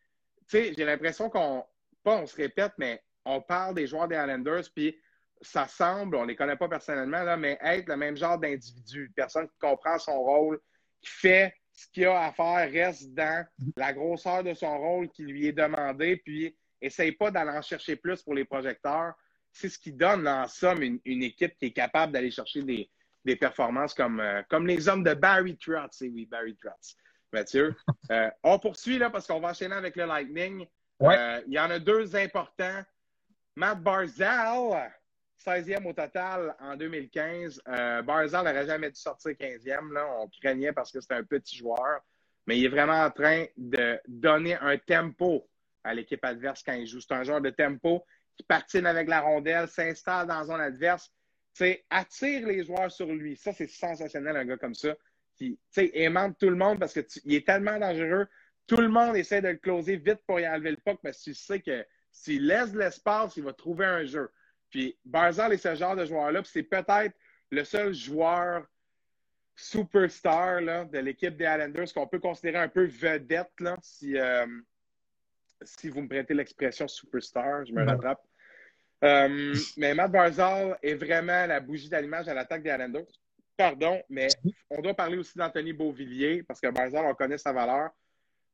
sais, 0.48 0.74
j'ai 0.76 0.86
l'impression 0.86 1.30
qu'on, 1.30 1.66
pas 2.04 2.16
on 2.16 2.26
se 2.26 2.36
répète, 2.38 2.74
mais 2.78 3.04
on 3.26 3.42
parle 3.42 3.76
des 3.76 3.88
joueurs 3.88 4.08
des 4.08 4.16
Islanders, 4.16 4.64
puis 4.74 4.98
ça 5.42 5.68
semble, 5.68 6.16
on 6.16 6.22
ne 6.22 6.28
les 6.28 6.36
connaît 6.36 6.56
pas 6.56 6.70
personnellement, 6.70 7.24
là, 7.24 7.36
mais 7.36 7.58
être 7.62 7.90
le 7.90 7.98
même 7.98 8.16
genre 8.16 8.40
d'individu, 8.40 9.12
personne 9.16 9.48
qui 9.48 9.58
comprend 9.60 10.00
son 10.00 10.18
rôle, 10.22 10.60
qui 11.02 11.10
fait 11.10 11.54
ce 11.74 11.88
qu'il 11.92 12.06
a 12.06 12.28
à 12.28 12.32
faire 12.32 12.72
reste 12.72 13.14
dans 13.14 13.46
la 13.76 13.92
grosseur 13.92 14.44
de 14.44 14.54
son 14.54 14.78
rôle 14.78 15.10
qui 15.10 15.24
lui 15.24 15.48
est 15.48 15.52
demandé, 15.52 16.18
puis 16.18 16.56
essaye 16.82 17.12
pas 17.14 17.32
d'aller 17.32 17.52
en 17.52 17.62
chercher 17.62 17.96
plus 17.96 18.22
pour 18.22 18.34
les 18.34 18.46
projecteurs. 18.46 19.14
C'est 19.52 19.70
ce 19.70 19.80
qui 19.80 19.92
donne 19.92 20.28
en 20.28 20.48
somme 20.48 20.82
une, 20.84 21.24
équipe 21.24 21.58
qui 21.58 21.66
est 21.68 21.72
capable 21.72 22.12
d'aller 22.12 22.32
chercher 22.32 22.62
des, 22.64 23.36
performances 23.38 23.94
comme, 23.94 24.20
euh, 24.20 24.44
comme 24.50 24.68
les 24.68 24.88
hommes 24.88 25.04
de 25.04 25.14
Barry 25.14 25.58
Trotz. 25.58 26.02
Et 26.02 26.10
oui, 26.10 26.26
Barry 26.26 26.56
Trotz. 26.56 26.96
Mathieu. 27.36 27.76
Euh, 28.12 28.30
on 28.44 28.60
poursuit 28.60 29.00
là 29.00 29.10
parce 29.10 29.26
qu'on 29.26 29.40
va 29.40 29.50
enchaîner 29.50 29.74
avec 29.74 29.96
le 29.96 30.06
Lightning. 30.06 30.68
Euh, 31.02 31.42
il 31.48 31.54
y 31.54 31.60
en 31.60 31.72
a 31.72 31.80
deux 31.80 32.16
importants. 32.16 32.84
Matt 33.56 33.82
Barzal, 33.82 34.94
16e 35.44 35.88
au 35.88 35.94
total 35.94 36.56
en 36.60 36.76
2015. 36.76 37.64
Euh, 37.68 38.04
Barzal 38.04 38.46
n'aurait 38.46 38.68
jamais 38.68 38.92
dû 38.92 39.00
sortir 39.00 39.32
15e. 39.32 39.92
Là. 39.92 40.08
On 40.20 40.28
craignait 40.28 40.72
parce 40.72 40.92
que 40.92 41.02
c'était 41.02 41.16
un 41.16 41.24
petit 41.24 41.58
joueur. 41.58 42.02
Mais 42.46 42.60
il 42.60 42.66
est 42.66 42.70
vraiment 42.70 43.02
en 43.04 43.10
train 43.10 43.46
de 43.58 44.00
donner 44.08 44.56
un 44.58 44.78
tempo 44.78 45.50
à 45.86 45.94
l'équipe 45.94 46.24
adverse 46.26 46.64
quand 46.64 46.74
il 46.74 46.88
joue. 46.88 47.00
C'est 47.00 47.14
un 47.14 47.24
genre 47.24 47.42
de 47.42 47.50
tempo 47.50 48.04
qui 48.36 48.44
patine 48.44 48.86
avec 48.86 49.08
la 49.08 49.22
rondelle, 49.22 49.68
s'installe 49.68 50.28
dans 50.28 50.44
zone 50.44 50.62
adverse, 50.62 51.12
attire 51.90 52.48
les 52.48 52.64
joueurs 52.66 52.92
sur 52.92 53.08
lui. 53.08 53.38
Ça, 53.38 53.54
c'est 53.54 53.68
sensationnel, 53.68 54.36
un 54.36 54.46
gars 54.46 54.58
comme 54.58 54.76
ça, 54.76 54.96
qui 55.36 55.60
aimante 55.76 56.38
tout 56.40 56.50
le 56.50 56.56
monde 56.56 56.80
parce 56.80 56.94
qu'il 56.94 57.34
est 57.34 57.46
tellement 57.46 57.80
dangereux. 57.80 58.28
Tout 58.68 58.78
le 58.78 58.90
monde 58.90 59.16
essaie 59.16 59.42
de 59.42 59.50
le 59.50 59.58
closer 59.58 59.98
vite 59.98 60.22
pour 60.26 60.40
y 60.40 60.48
enlever 60.48 60.72
le 60.72 60.78
puck, 60.78 61.00
mais 61.04 61.12
tu 61.12 61.34
sais 61.34 61.62
que 61.62 61.86
s'il 62.12 62.48
laisse 62.48 62.74
l'espace, 62.74 63.38
il 63.38 63.44
va 63.44 63.54
trouver 63.54 63.86
un 63.86 64.06
jeu. 64.06 64.32
Puis 64.70 64.98
Barzal 65.06 65.54
est 65.54 65.58
ce 65.58 65.76
genre 65.76 65.96
de 65.96 66.06
joueur-là. 66.06 66.42
c'est 66.46 66.64
peut-être 66.64 67.16
le 67.52 67.64
seul 67.64 67.94
joueur 67.94 68.66
superstar 69.56 70.62
de 70.62 70.98
l'équipe 70.98 71.38
des 71.38 71.46
Islanders 71.46 71.94
qu'on 71.94 72.08
peut 72.08 72.20
considérer 72.20 72.58
un 72.58 72.68
peu 72.68 72.86
vedette, 72.86 73.52
là, 73.60 73.78
si, 73.82 74.18
euh, 74.18 74.46
si 75.64 75.90
vous 75.90 76.02
me 76.02 76.08
prêtez 76.08 76.34
l'expression 76.34 76.88
superstar, 76.88 77.66
je 77.66 77.74
me 77.74 77.86
rattrape. 77.86 78.22
Euh, 79.04 79.56
mais 79.78 79.94
Matt 79.94 80.12
Barzal 80.12 80.78
est 80.82 80.96
vraiment 80.96 81.46
la 81.46 81.60
bougie 81.60 81.90
d'allumage 81.90 82.28
à 82.28 82.34
l'attaque 82.34 82.64
des 82.64 82.70
Islanders. 82.70 83.06
Pardon, 83.58 84.02
mais 84.10 84.28
on 84.70 84.82
doit 84.82 84.94
parler 84.94 85.18
aussi 85.18 85.38
d'Anthony 85.38 85.74
Beauvillier, 85.74 86.44
parce 86.44 86.60
que 86.60 86.68
Barzal, 86.70 87.06
on 87.06 87.14
connaît 87.14 87.38
sa 87.38 87.54
valeur. 87.54 87.90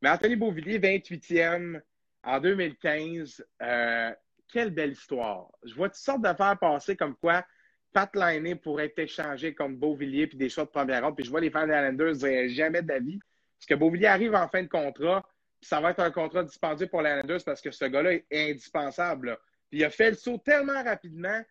Mais 0.02 0.10
Anthony 0.10 0.36
Beauvillier, 0.36 0.80
28e 0.80 1.82
en 2.24 2.40
2015, 2.40 3.46
euh, 3.62 4.12
quelle 4.52 4.72
belle 4.72 4.92
histoire. 4.92 5.50
Je 5.64 5.74
vois 5.74 5.90
toutes 5.90 5.98
sortes 5.98 6.22
d'affaires 6.22 6.58
passer 6.60 6.96
comme 6.96 7.16
quoi 7.16 7.46
Pat 7.94 8.10
Liney 8.16 8.56
pourrait 8.56 8.86
être 8.86 9.00
échangé 9.00 9.54
comme 9.54 9.76
Beauvillier 9.76 10.28
puis 10.28 10.38
des 10.38 10.50
choix 10.50 10.66
de 10.66 10.70
première 10.70 11.04
ronde. 11.04 11.16
Puis 11.16 11.26
je 11.26 11.32
vois 11.32 11.42
les 11.42 11.50
fans 11.50 11.68
des 11.68 11.74
Islanders 11.74 12.16
dire 12.16 12.50
jamais 12.50 12.82
d'avis. 12.82 13.20
Parce 13.58 13.66
que 13.68 13.76
Beauvillier 13.76 14.08
arrive 14.08 14.34
en 14.36 14.48
fin 14.48 14.64
de 14.64 14.68
contrat, 14.68 15.28
ça 15.62 15.80
va 15.80 15.92
être 15.92 16.00
un 16.00 16.12
contrat 16.12 16.44
dispendieux 16.44 16.88
pour 16.88 17.02
les 17.02 17.10
Islanders 17.10 17.44
parce 17.46 17.62
que 17.62 17.72
ce 17.72 17.86
gars-là 17.86 18.14
est 18.14 18.26
indispensable. 18.32 19.38
Puis 19.70 19.80
il 19.80 19.86
a 19.86 19.90
fait 19.90 20.12
le 20.12 20.18
saut 20.18 20.38
tellement 20.38 20.84
rapidement. 20.84 21.42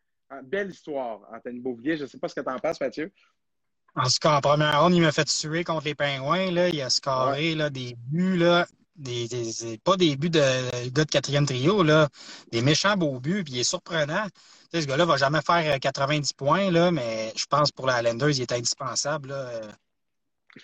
Belle 0.45 0.71
histoire, 0.71 1.21
Anthony 1.33 1.61
Beauvillier. 1.61 1.97
Je 1.97 2.03
ne 2.03 2.09
sais 2.09 2.19
pas 2.19 2.29
ce 2.29 2.35
que 2.35 2.41
tu 2.41 2.51
en 2.51 2.59
penses, 2.59 2.81
Mathieu. 2.81 3.13
En 3.97 4.05
tout 4.05 4.19
cas, 4.21 4.37
en 4.37 4.41
première 4.41 4.83
ronde, 4.83 4.95
il 4.95 5.03
m'a 5.03 5.11
fait 5.11 5.25
tuer 5.25 5.65
contre 5.65 5.87
les 5.87 5.95
Pingouins. 5.95 6.51
Là. 6.53 6.69
Il 6.69 6.81
a 6.81 6.91
scoré 6.91 7.55
là, 7.57 7.71
des 7.71 7.97
buts, 7.97 8.37
là, 8.37 8.67
des, 8.95 9.27
pas 9.83 9.97
des 9.97 10.17
buts 10.17 10.31
de 10.31 10.91
gars 10.91 11.05
de 11.05 11.11
quatrième 11.11 11.47
trio, 11.47 11.83
là, 11.83 12.09
des 12.53 12.63
méchants 12.63 12.97
beaux 12.97 13.19
buts, 13.19 13.43
puis 13.43 13.55
il 13.55 13.61
est 13.61 13.65
surprenant. 13.65 14.25
Tu 14.25 14.79
sais, 14.79 14.83
ce 14.83 14.87
gars-là 14.87 15.05
va 15.05 15.17
jamais 15.17 15.41
faire 15.43 15.81
90 15.81 16.33
points, 16.35 16.71
là, 16.71 16.93
mais 16.93 17.33
je 17.37 17.47
pense 17.47 17.73
pour 17.73 17.87
la 17.87 18.01
il 18.01 18.43
est 18.43 18.53
indispensable. 18.53 19.31
Là, 19.31 19.61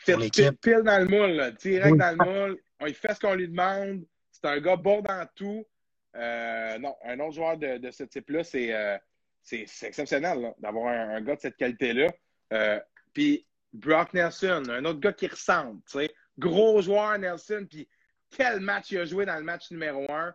pour 0.05 0.19
l'équipe. 0.19 0.61
Pile 0.61 0.83
dans 0.85 0.99
le 0.99 1.07
moule, 1.07 1.37
là, 1.37 1.51
direct 1.51 1.97
dans 1.97 2.17
le 2.17 2.25
moule. 2.25 2.59
Il 2.87 2.95
fait 2.95 3.15
ce 3.15 3.21
qu'on 3.21 3.35
lui 3.35 3.49
demande. 3.49 4.05
C'est 4.31 4.47
un 4.47 4.61
gars 4.61 4.77
bon 4.77 5.01
dans 5.01 5.27
tout. 5.35 5.67
Euh, 6.17 6.79
non, 6.79 6.97
un 7.05 7.19
autre 7.21 7.35
joueur 7.35 7.57
de, 7.57 7.91
ce 7.91 8.05
type-là, 8.05 8.43
c'est 8.45 8.73
euh, 8.73 8.97
exceptionnel 9.53 10.55
d'avoir 10.59 10.89
un, 10.89 11.21
gars 11.21 11.37
de 11.37 11.41
cette 11.41 11.57
qualité-là. 11.57 12.13
Euh, 12.53 12.81
puis 13.13 13.47
Brock 13.73 14.15
Nelson, 14.15 14.63
un 14.69 14.85
autre 14.85 15.01
gars 15.01 15.13
qui 15.13 15.27
ressemble. 15.27 15.81
Gros 16.39 16.81
joueur, 16.83 17.19
Nelson. 17.19 17.67
Puis 17.69 17.89
quel 18.31 18.61
match 18.61 18.91
il 18.91 18.99
a 18.99 19.05
joué 19.05 19.27
dans 19.27 19.37
le 19.37 19.43
match 19.43 19.71
numéro 19.71 20.07
un. 20.11 20.35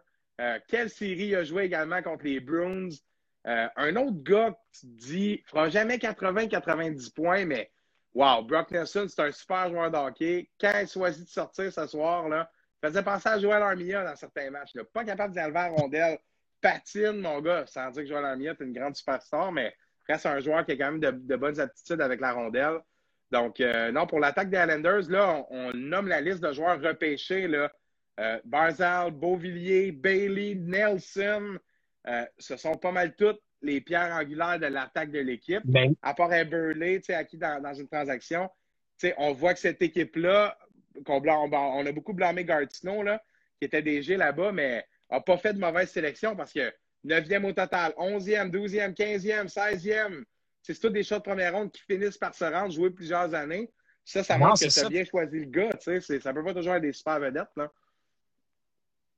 quelle 0.67 0.89
série 0.89 1.27
il 1.27 1.35
a 1.35 1.43
joué 1.43 1.63
également 1.63 2.01
contre 2.01 2.25
les 2.25 2.39
Bruins. 2.39 2.89
un 3.45 3.95
autre 3.95 4.23
gars 4.23 4.57
qui 4.71 4.87
dit, 4.87 5.43
fera 5.47 5.69
jamais 5.69 5.97
80-90 5.97 7.13
points, 7.13 7.45
mais 7.45 7.71
wow, 8.13 8.43
Brock 8.43 8.71
Nelson, 8.71 9.07
c'est 9.07 9.21
un 9.21 9.31
super 9.31 9.69
joueur 9.69 9.91
de 9.91 9.97
hockey. 9.97 10.49
Quand 10.59 10.73
il 10.81 10.87
choisit 10.87 11.25
de 11.25 11.29
sortir 11.29 11.71
ce 11.71 11.87
soir, 11.87 12.27
là, 12.29 12.49
faisait 12.83 13.03
penser 13.03 13.29
à 13.29 13.39
Joël 13.39 13.61
Armia 13.61 14.03
dans 14.03 14.15
certains 14.15 14.49
matchs. 14.49 14.73
Pas 14.93 15.03
capable 15.03 15.33
d'y 15.33 15.39
enlever 15.39 15.53
la 15.53 15.67
rondelle. 15.69 16.19
Patine, 16.61 17.19
mon 17.19 17.41
gars, 17.41 17.65
sans 17.65 17.89
dire 17.91 18.03
que 18.03 18.09
Joël 18.09 18.25
Armia 18.25 18.51
est 18.51 18.63
une 18.63 18.73
grande 18.73 18.95
superstar, 18.95 19.51
mais 19.51 19.75
reste 20.07 20.25
un 20.25 20.39
joueur 20.39 20.65
qui 20.65 20.73
a 20.73 20.77
quand 20.77 20.91
même 20.91 20.99
de, 20.99 21.35
bonnes 21.35 21.59
aptitudes 21.59 22.01
avec 22.01 22.21
la 22.21 22.33
rondelle. 22.33 22.79
Donc, 23.31 23.59
euh, 23.61 23.91
non, 23.91 24.05
pour 24.05 24.19
l'attaque 24.19 24.49
des 24.49 24.57
Islanders, 24.57 25.09
là, 25.09 25.45
on, 25.49 25.71
nomme 25.73 26.07
la 26.07 26.21
liste 26.21 26.41
de 26.41 26.51
joueurs 26.51 26.79
repêchés. 26.81 27.47
Là. 27.47 27.71
Euh, 28.19 28.39
Barzal, 28.43 29.11
Beauvillier, 29.11 29.91
Bailey, 29.91 30.55
Nelson. 30.55 31.57
Euh, 32.07 32.25
ce 32.37 32.57
sont 32.57 32.75
pas 32.75 32.91
mal 32.91 33.15
toutes 33.15 33.41
les 33.61 33.81
pierres 33.81 34.13
angulaires 34.13 34.59
de 34.59 34.67
l'attaque 34.67 35.11
de 35.11 35.19
l'équipe. 35.19 35.61
Ben. 35.65 35.93
À 36.01 36.13
part 36.13 36.31
un 36.31 36.45
Burley, 36.45 37.01
acquis 37.09 37.37
dans, 37.37 37.61
dans 37.61 37.73
une 37.73 37.87
transaction. 37.87 38.49
On 39.17 39.33
voit 39.33 39.53
que 39.53 39.59
cette 39.59 39.81
équipe-là 39.81 40.57
on, 41.07 41.85
a 41.85 41.91
beaucoup 41.91 42.13
blâmé 42.13 42.43
Gartino, 42.45 43.03
là, 43.03 43.21
qui 43.59 43.65
était 43.65 43.81
DG 43.81 44.17
là-bas, 44.17 44.51
mais 44.51 44.85
n'a 45.09 45.21
pas 45.21 45.37
fait 45.37 45.53
de 45.53 45.59
mauvaise 45.59 45.89
sélection 45.89 46.35
parce 46.35 46.53
que 46.53 46.71
9e 47.05 47.45
au 47.45 47.53
total, 47.53 47.93
11e, 47.97 48.49
12e, 48.51 48.93
15e, 48.93 49.51
16e, 49.51 50.23
c'est 50.61 50.79
tous 50.79 50.89
des 50.89 51.03
choix 51.03 51.17
de 51.17 51.23
première 51.23 51.53
ronde 51.53 51.71
qui 51.71 51.81
finissent 51.81 52.17
par 52.17 52.35
se 52.35 52.45
rendre, 52.45 52.71
jouer 52.71 52.91
plusieurs 52.91 53.33
années. 53.33 53.71
Ça, 54.05 54.23
ça 54.23 54.37
montre 54.37 54.59
que 54.61 54.71
tu 54.71 54.79
as 54.79 54.89
bien 54.89 55.05
choisi 55.05 55.39
le 55.39 55.45
gars. 55.45 55.71
Ça 55.79 55.91
ne 55.91 56.33
peut 56.33 56.43
pas 56.43 56.53
toujours 56.53 56.75
être 56.75 56.81
des 56.81 56.93
super 56.93 57.19
vedettes. 57.19 57.49
Là. 57.55 57.71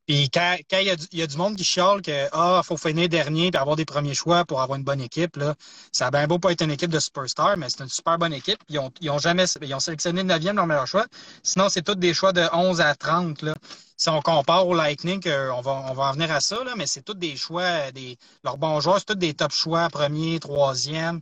Puis 0.07 0.29
quand, 0.29 0.57
il, 0.71 0.97
y 1.13 1.21
a 1.21 1.27
du, 1.27 1.37
monde 1.37 1.55
qui 1.55 1.63
chiale 1.63 2.01
que 2.01 2.27
ah, 2.33 2.61
faut 2.63 2.75
finir 2.77 3.07
dernier 3.07 3.47
et 3.47 3.55
avoir 3.55 3.75
des 3.75 3.85
premiers 3.85 4.13
choix 4.13 4.43
pour 4.43 4.61
avoir 4.61 4.77
une 4.77 4.83
bonne 4.83 4.99
équipe, 5.01 5.37
là, 5.37 5.55
ça 5.91 6.07
a 6.07 6.11
bien 6.11 6.27
beau 6.27 6.39
pas 6.39 6.51
être 6.51 6.61
une 6.61 6.71
équipe 6.71 6.91
de 6.91 6.99
superstars, 6.99 7.55
mais 7.57 7.69
c'est 7.69 7.83
une 7.83 7.89
super 7.89 8.17
bonne 8.17 8.33
équipe. 8.33 8.59
Ils 8.69 8.79
ont, 8.79 8.91
ils 8.99 9.09
ont 9.09 9.19
jamais 9.19 9.45
ils 9.61 9.73
ont 9.73 9.79
sélectionné 9.79 10.23
le 10.23 10.29
9e 10.29 10.55
leur 10.55 10.67
meilleur 10.67 10.87
choix. 10.87 11.05
Sinon, 11.41 11.69
c'est 11.69 11.83
tous 11.83 11.95
des 11.95 12.13
choix 12.13 12.33
de 12.33 12.43
11 12.53 12.81
à 12.81 12.95
30. 12.95 13.41
Là. 13.43 13.55
Si 13.95 14.09
on 14.09 14.21
compare 14.21 14.67
au 14.67 14.75
Lightning, 14.75 15.21
on, 15.25 15.61
va, 15.61 15.71
on 15.89 15.93
va 15.93 16.03
en 16.03 16.11
venir 16.13 16.31
à 16.31 16.41
ça, 16.41 16.61
là, 16.63 16.73
mais 16.75 16.87
c'est 16.87 17.03
tous 17.03 17.13
des 17.13 17.37
choix, 17.37 17.91
des, 17.91 18.17
leurs 18.43 18.57
bons 18.57 18.81
joueurs, 18.81 18.99
c'est 18.99 19.05
tous 19.05 19.15
des 19.15 19.33
top 19.33 19.51
choix, 19.51 19.87
premier, 19.89 20.39
troisième. 20.39 21.21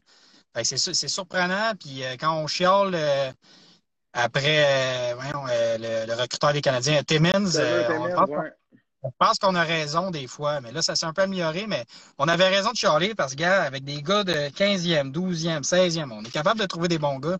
C'est, 0.63 0.77
c'est 0.77 1.07
surprenant. 1.07 1.73
Puis 1.79 2.03
euh, 2.03 2.15
quand 2.19 2.35
on 2.35 2.47
chiale 2.47 2.91
euh, 2.93 3.31
après 4.13 5.13
euh, 5.13 5.77
le, 5.77 6.07
le, 6.07 6.13
recruteur 6.21 6.53
des 6.53 6.61
Canadiens, 6.61 7.03
Timmins, 7.03 7.51
je 9.03 9.09
pense 9.17 9.39
qu'on 9.39 9.55
a 9.55 9.63
raison 9.63 10.11
des 10.11 10.27
fois, 10.27 10.61
mais 10.61 10.71
là, 10.71 10.81
ça 10.81 10.95
s'est 10.95 11.05
un 11.05 11.13
peu 11.13 11.23
amélioré, 11.23 11.65
mais 11.67 11.85
on 12.17 12.27
avait 12.27 12.47
raison 12.47 12.71
de 12.71 12.75
chialer 12.75 13.15
parce 13.15 13.35
que, 13.35 13.43
avec 13.43 13.83
des 13.83 14.01
gars 14.01 14.23
de 14.23 14.31
15e, 14.31 15.11
12e, 15.11 15.63
16e, 15.63 16.11
on 16.11 16.23
est 16.23 16.31
capable 16.31 16.59
de 16.59 16.65
trouver 16.65 16.87
des 16.87 16.99
bons 16.99 17.19
gars. 17.19 17.37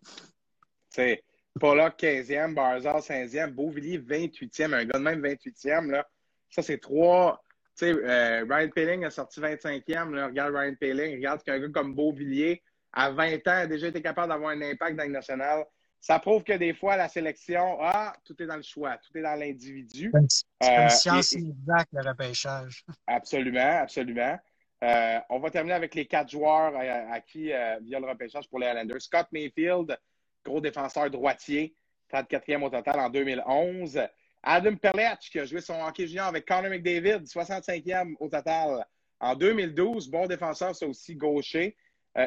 C'est 0.89 1.23
Pollock 1.59 1.99
15e, 1.99 2.55
Barzal 2.55 2.97
15e, 2.97 3.51
Beauvillier 3.51 3.99
28e, 3.99 4.73
un 4.73 4.85
gars 4.85 4.97
de 4.97 5.03
même 5.03 5.21
28e, 5.21 5.91
là. 5.91 6.07
Ça, 6.49 6.61
c'est 6.61 6.79
trois. 6.79 7.41
Tu 7.77 7.85
sais, 7.85 7.91
euh, 7.93 8.45
Ryan 8.49 8.69
Pelling 8.69 9.05
a 9.05 9.09
sorti 9.09 9.39
25e. 9.39 10.13
Là. 10.13 10.27
Regarde 10.27 10.55
Ryan 10.55 10.75
Pelling, 10.75 11.15
regarde 11.15 11.43
qu'un 11.43 11.59
gars 11.59 11.69
comme 11.73 11.93
Beauvillier, 11.95 12.61
à 12.91 13.11
20 13.11 13.35
ans, 13.35 13.39
a 13.45 13.67
déjà 13.67 13.87
été 13.87 14.01
capable 14.01 14.29
d'avoir 14.29 14.51
un 14.51 14.61
impact 14.61 14.97
dans 14.97 15.05
le 15.05 15.11
national 15.11 15.65
ça 16.01 16.17
prouve 16.17 16.43
que 16.43 16.53
des 16.53 16.73
fois, 16.73 16.97
la 16.97 17.07
sélection, 17.07 17.77
ah, 17.79 18.15
tout 18.25 18.35
est 18.41 18.47
dans 18.47 18.55
le 18.55 18.63
choix, 18.63 18.97
tout 18.97 19.15
est 19.15 19.21
dans 19.21 19.35
l'individu. 19.35 20.11
C'est 20.59 20.67
une 20.67 20.81
euh, 20.81 20.89
science 20.89 21.33
exacte, 21.33 21.89
le 21.93 22.09
repêchage. 22.09 22.83
Absolument, 23.07 23.81
absolument. 23.83 24.39
Euh, 24.83 25.19
on 25.29 25.39
va 25.39 25.51
terminer 25.51 25.75
avec 25.75 25.93
les 25.93 26.07
quatre 26.07 26.31
joueurs 26.31 26.73
à, 26.75 27.21
qui, 27.21 27.53
euh, 27.53 27.77
via 27.83 27.99
le 27.99 28.07
repêchage 28.07 28.49
pour 28.49 28.57
les 28.57 28.65
Islanders. 28.65 28.99
Scott 28.99 29.27
Mayfield, 29.31 29.95
gros 30.43 30.59
défenseur 30.59 31.07
droitier, 31.11 31.75
34e 32.11 32.63
au 32.63 32.69
total 32.71 32.99
en 32.99 33.09
2011. 33.11 34.01
Adam 34.41 34.75
Pelletch, 34.77 35.29
qui 35.29 35.39
a 35.39 35.45
joué 35.45 35.61
son 35.61 35.79
hockey 35.83 36.07
junior 36.07 36.25
avec 36.25 36.47
Connor 36.47 36.71
McDavid, 36.71 37.25
65e 37.25 38.15
au 38.19 38.27
total 38.27 38.87
en 39.19 39.35
2012. 39.35 40.09
Bon 40.09 40.25
défenseur, 40.25 40.75
c'est 40.75 40.85
aussi 40.85 41.15
gaucher. 41.15 41.77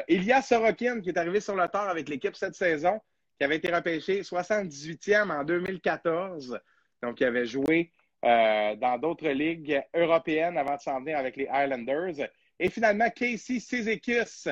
Ilya 0.07 0.41
Sorokin, 0.41 1.01
qui 1.01 1.09
est 1.09 1.17
arrivé 1.17 1.41
sur 1.41 1.55
le 1.57 1.67
tard 1.67 1.89
avec 1.89 2.07
l'équipe 2.07 2.37
cette 2.37 2.55
saison, 2.55 3.01
qui 3.37 3.43
avait 3.43 3.57
été 3.57 3.73
repêché 3.73 4.21
78e 4.21 5.31
en 5.31 5.43
2014. 5.43 6.59
Donc, 7.01 7.19
il 7.19 7.25
avait 7.25 7.45
joué 7.45 7.91
euh, 8.23 8.75
dans 8.75 8.97
d'autres 8.97 9.29
ligues 9.29 9.81
européennes 9.93 10.57
avant 10.57 10.75
de 10.75 10.81
s'en 10.81 10.99
venir 10.99 11.17
avec 11.17 11.35
les 11.35 11.47
Islanders. 11.53 12.29
Et 12.59 12.69
finalement, 12.69 13.09
Casey 13.09 13.59
Cizekis, 13.59 14.49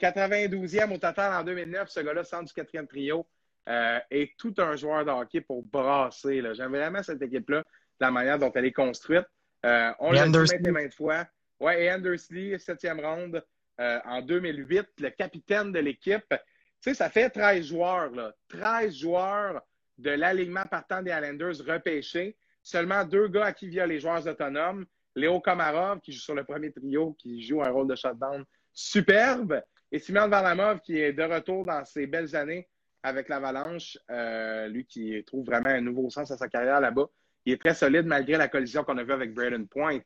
92e 0.00 0.92
au 0.92 0.98
total 0.98 1.34
en 1.34 1.44
2009. 1.44 1.88
Ce 1.88 2.00
gars-là, 2.00 2.24
centre 2.24 2.46
du 2.46 2.52
quatrième 2.52 2.86
trio, 2.86 3.26
euh, 3.68 4.00
est 4.10 4.36
tout 4.38 4.54
un 4.58 4.74
joueur 4.76 5.04
de 5.04 5.10
hockey 5.10 5.40
pour 5.40 5.62
brasser. 5.62 6.42
J'aime 6.54 6.72
vraiment 6.72 7.02
cette 7.02 7.22
équipe-là, 7.22 7.62
la 8.00 8.10
manière 8.10 8.38
dont 8.38 8.50
elle 8.54 8.64
est 8.64 8.72
construite. 8.72 9.26
Euh, 9.64 9.92
on 10.00 10.10
l'a 10.10 10.26
dit 10.26 10.32
maintes 10.32 10.66
et 10.66 10.70
maintes 10.72 10.94
fois. 10.94 11.26
Ouais, 11.60 11.84
et 11.84 11.92
Andersley, 11.92 12.58
septième 12.58 12.98
ronde 12.98 13.44
en 13.78 14.20
2008, 14.20 14.86
le 14.98 15.10
capitaine 15.10 15.72
de 15.72 15.78
l'équipe. 15.80 16.34
Tu 16.82 16.90
sais, 16.90 16.94
ça 16.94 17.10
fait 17.10 17.30
13 17.30 17.64
joueurs, 17.64 18.10
là. 18.10 18.34
13 18.48 18.92
joueurs 18.92 19.62
de 19.98 20.10
l'alignement 20.10 20.64
partant 20.68 21.00
des 21.00 21.12
Islanders 21.12 21.64
repêchés. 21.64 22.36
Seulement 22.60 23.04
deux 23.04 23.28
gars 23.28 23.46
à 23.46 23.52
qui 23.52 23.68
via 23.68 23.86
les 23.86 24.00
joueurs 24.00 24.26
autonomes. 24.26 24.84
Léo 25.14 25.38
Komarov, 25.40 26.00
qui 26.00 26.12
joue 26.12 26.20
sur 26.20 26.34
le 26.34 26.42
premier 26.42 26.72
trio, 26.72 27.14
qui 27.20 27.40
joue 27.46 27.62
un 27.62 27.70
rôle 27.70 27.86
de 27.86 27.94
shutdown 27.94 28.44
superbe. 28.72 29.62
Et 29.92 30.00
Simon 30.00 30.26
Varlamov, 30.26 30.80
qui 30.80 30.98
est 30.98 31.12
de 31.12 31.22
retour 31.22 31.64
dans 31.64 31.84
ses 31.84 32.08
belles 32.08 32.34
années 32.34 32.68
avec 33.04 33.28
l'Avalanche. 33.28 33.96
Euh, 34.10 34.66
lui 34.66 34.84
qui 34.84 35.22
trouve 35.24 35.46
vraiment 35.46 35.70
un 35.70 35.80
nouveau 35.80 36.10
sens 36.10 36.32
à 36.32 36.36
sa 36.36 36.48
carrière 36.48 36.80
là-bas. 36.80 37.06
Il 37.44 37.52
est 37.52 37.60
très 37.60 37.74
solide 37.74 38.06
malgré 38.06 38.36
la 38.36 38.48
collision 38.48 38.82
qu'on 38.82 38.98
a 38.98 39.04
vue 39.04 39.12
avec 39.12 39.34
Braden 39.34 39.68
Point 39.68 40.00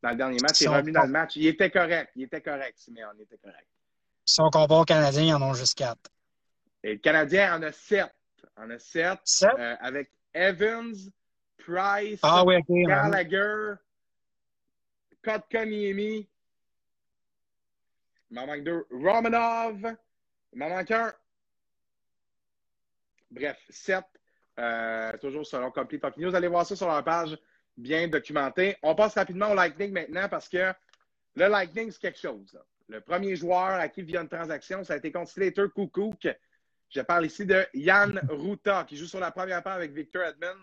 dans 0.00 0.10
le 0.10 0.16
dernier 0.16 0.38
match. 0.40 0.60
Il 0.60 0.64
est 0.64 0.68
revenu 0.68 0.92
dans 0.92 1.02
le 1.02 1.08
match. 1.08 1.34
Il 1.34 1.46
était 1.46 1.70
correct. 1.70 2.12
Il 2.14 2.22
était 2.22 2.40
correct, 2.40 2.74
Simeon. 2.76 3.08
Il 3.16 3.22
était 3.22 3.38
correct. 3.38 3.66
Si 4.24 4.40
on 4.40 4.50
compare 4.50 4.78
aux 4.78 4.84
Canadiens, 4.84 5.24
ils 5.24 5.34
en 5.34 5.42
ont 5.42 5.54
juste 5.54 5.76
quatre. 5.76 6.10
Et 6.82 6.94
le 6.94 6.98
Canadien 6.98 7.56
en 7.56 7.62
a 7.62 7.72
sept. 7.72 8.12
En 8.56 8.70
a 8.70 8.78
sept. 8.78 9.18
Euh, 9.44 9.76
avec 9.80 10.10
Evans, 10.32 10.94
Price, 11.58 12.20
ah, 12.22 12.44
oui, 12.44 12.56
Gallagher, 12.68 13.74
Kotkaniemi. 15.22 16.28
Il 18.30 18.34
m'en 18.34 18.46
manque 18.46 18.64
deux. 18.64 18.86
Romanov. 18.90 19.96
Il 20.52 20.58
m'en 20.58 20.68
manque 20.68 20.90
un. 20.90 21.12
Bref, 23.30 23.58
sept. 23.68 24.04
Euh, 24.58 25.16
toujours 25.18 25.46
selon 25.46 25.70
Complete 25.70 26.04
Hockey 26.04 26.20
News. 26.20 26.34
Allez 26.34 26.48
voir 26.48 26.66
ça 26.66 26.76
sur 26.76 26.86
leur 26.86 27.04
page 27.04 27.36
bien 27.76 28.08
documentée. 28.08 28.76
On 28.82 28.94
passe 28.94 29.14
rapidement 29.14 29.50
au 29.50 29.54
Lightning 29.54 29.92
maintenant 29.92 30.28
parce 30.28 30.48
que 30.48 30.72
le 31.36 31.48
Lightning, 31.48 31.90
c'est 31.90 32.00
quelque 32.00 32.18
chose. 32.18 32.58
Le 32.88 33.00
premier 33.00 33.36
joueur 33.36 33.78
à 33.78 33.88
qui 33.88 34.02
via 34.02 34.20
une 34.20 34.28
transaction, 34.28 34.82
ça 34.84 34.94
a 34.94 34.96
été 34.96 35.12
considéré 35.12 35.52
Kukouk 35.52 36.28
je 36.90 37.00
parle 37.00 37.26
ici 37.26 37.46
de 37.46 37.64
Yann 37.74 38.20
Ruta, 38.28 38.84
qui 38.84 38.96
joue 38.96 39.06
sur 39.06 39.20
la 39.20 39.30
première 39.30 39.62
paire 39.62 39.74
avec 39.74 39.92
Victor 39.92 40.22
Edmond. 40.24 40.58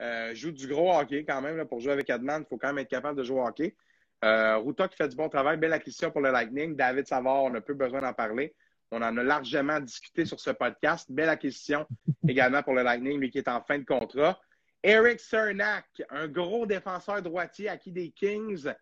Euh, 0.00 0.34
joue 0.34 0.52
du 0.52 0.66
gros 0.68 0.96
hockey 0.96 1.24
quand 1.24 1.40
même. 1.40 1.64
pour 1.66 1.80
jouer 1.80 1.92
avec 1.92 2.10
Edmond, 2.10 2.40
il 2.40 2.46
faut 2.46 2.58
quand 2.58 2.68
même 2.68 2.78
être 2.78 2.90
capable 2.90 3.18
de 3.18 3.24
jouer 3.24 3.40
au 3.40 3.46
hockey. 3.46 3.76
Euh, 4.24 4.56
Ruta 4.58 4.88
qui 4.88 4.96
fait 4.96 5.08
du 5.08 5.16
bon 5.16 5.28
travail. 5.28 5.56
Belle 5.56 5.72
acquisition 5.72 6.10
pour 6.10 6.20
le 6.20 6.30
Lightning. 6.30 6.74
David 6.76 7.06
Savard, 7.06 7.44
on 7.44 7.50
n'a 7.50 7.60
plus 7.60 7.74
besoin 7.74 8.00
d'en 8.00 8.12
parler. 8.12 8.54
On 8.90 9.02
en 9.02 9.16
a 9.16 9.22
largement 9.22 9.78
discuté 9.80 10.24
sur 10.24 10.40
ce 10.40 10.50
podcast. 10.50 11.10
Belle 11.10 11.28
acquisition 11.28 11.86
également 12.26 12.62
pour 12.62 12.74
le 12.74 12.82
Lightning, 12.82 13.18
lui 13.18 13.30
qui 13.30 13.38
est 13.38 13.48
en 13.48 13.60
fin 13.62 13.78
de 13.78 13.84
contrat. 13.84 14.40
Eric 14.82 15.20
Cernak, 15.20 15.86
un 16.10 16.28
gros 16.28 16.66
défenseur 16.66 17.20
droitier 17.22 17.68
acquis 17.68 17.92
des 17.92 18.10
Kings 18.10 18.72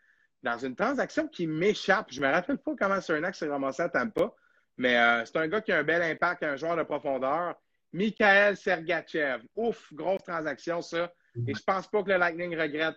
dans 0.42 0.58
une 0.58 0.76
transaction 0.76 1.26
qui 1.28 1.46
m'échappe. 1.46 2.12
Je 2.12 2.20
ne 2.20 2.26
me 2.26 2.32
rappelle 2.32 2.58
pas 2.58 2.72
comment 2.78 3.00
Cernak 3.00 3.34
s'est 3.34 3.48
ramassé 3.48 3.82
à 3.82 3.88
Tampa. 3.88 4.32
Mais 4.78 4.96
euh, 4.96 5.24
c'est 5.24 5.36
un 5.36 5.48
gars 5.48 5.60
qui 5.60 5.72
a 5.72 5.78
un 5.78 5.82
bel 5.82 6.02
impact, 6.02 6.42
un 6.42 6.56
joueur 6.56 6.76
de 6.76 6.82
profondeur. 6.82 7.54
Mikhail 7.92 8.56
Sergachev. 8.56 9.42
Ouf, 9.54 9.92
grosse 9.92 10.22
transaction, 10.22 10.82
ça. 10.82 11.12
Et 11.46 11.54
je 11.54 11.62
pense 11.62 11.86
pas 11.86 12.02
que 12.02 12.10
le 12.10 12.18
Lightning 12.18 12.56
regrette, 12.58 12.96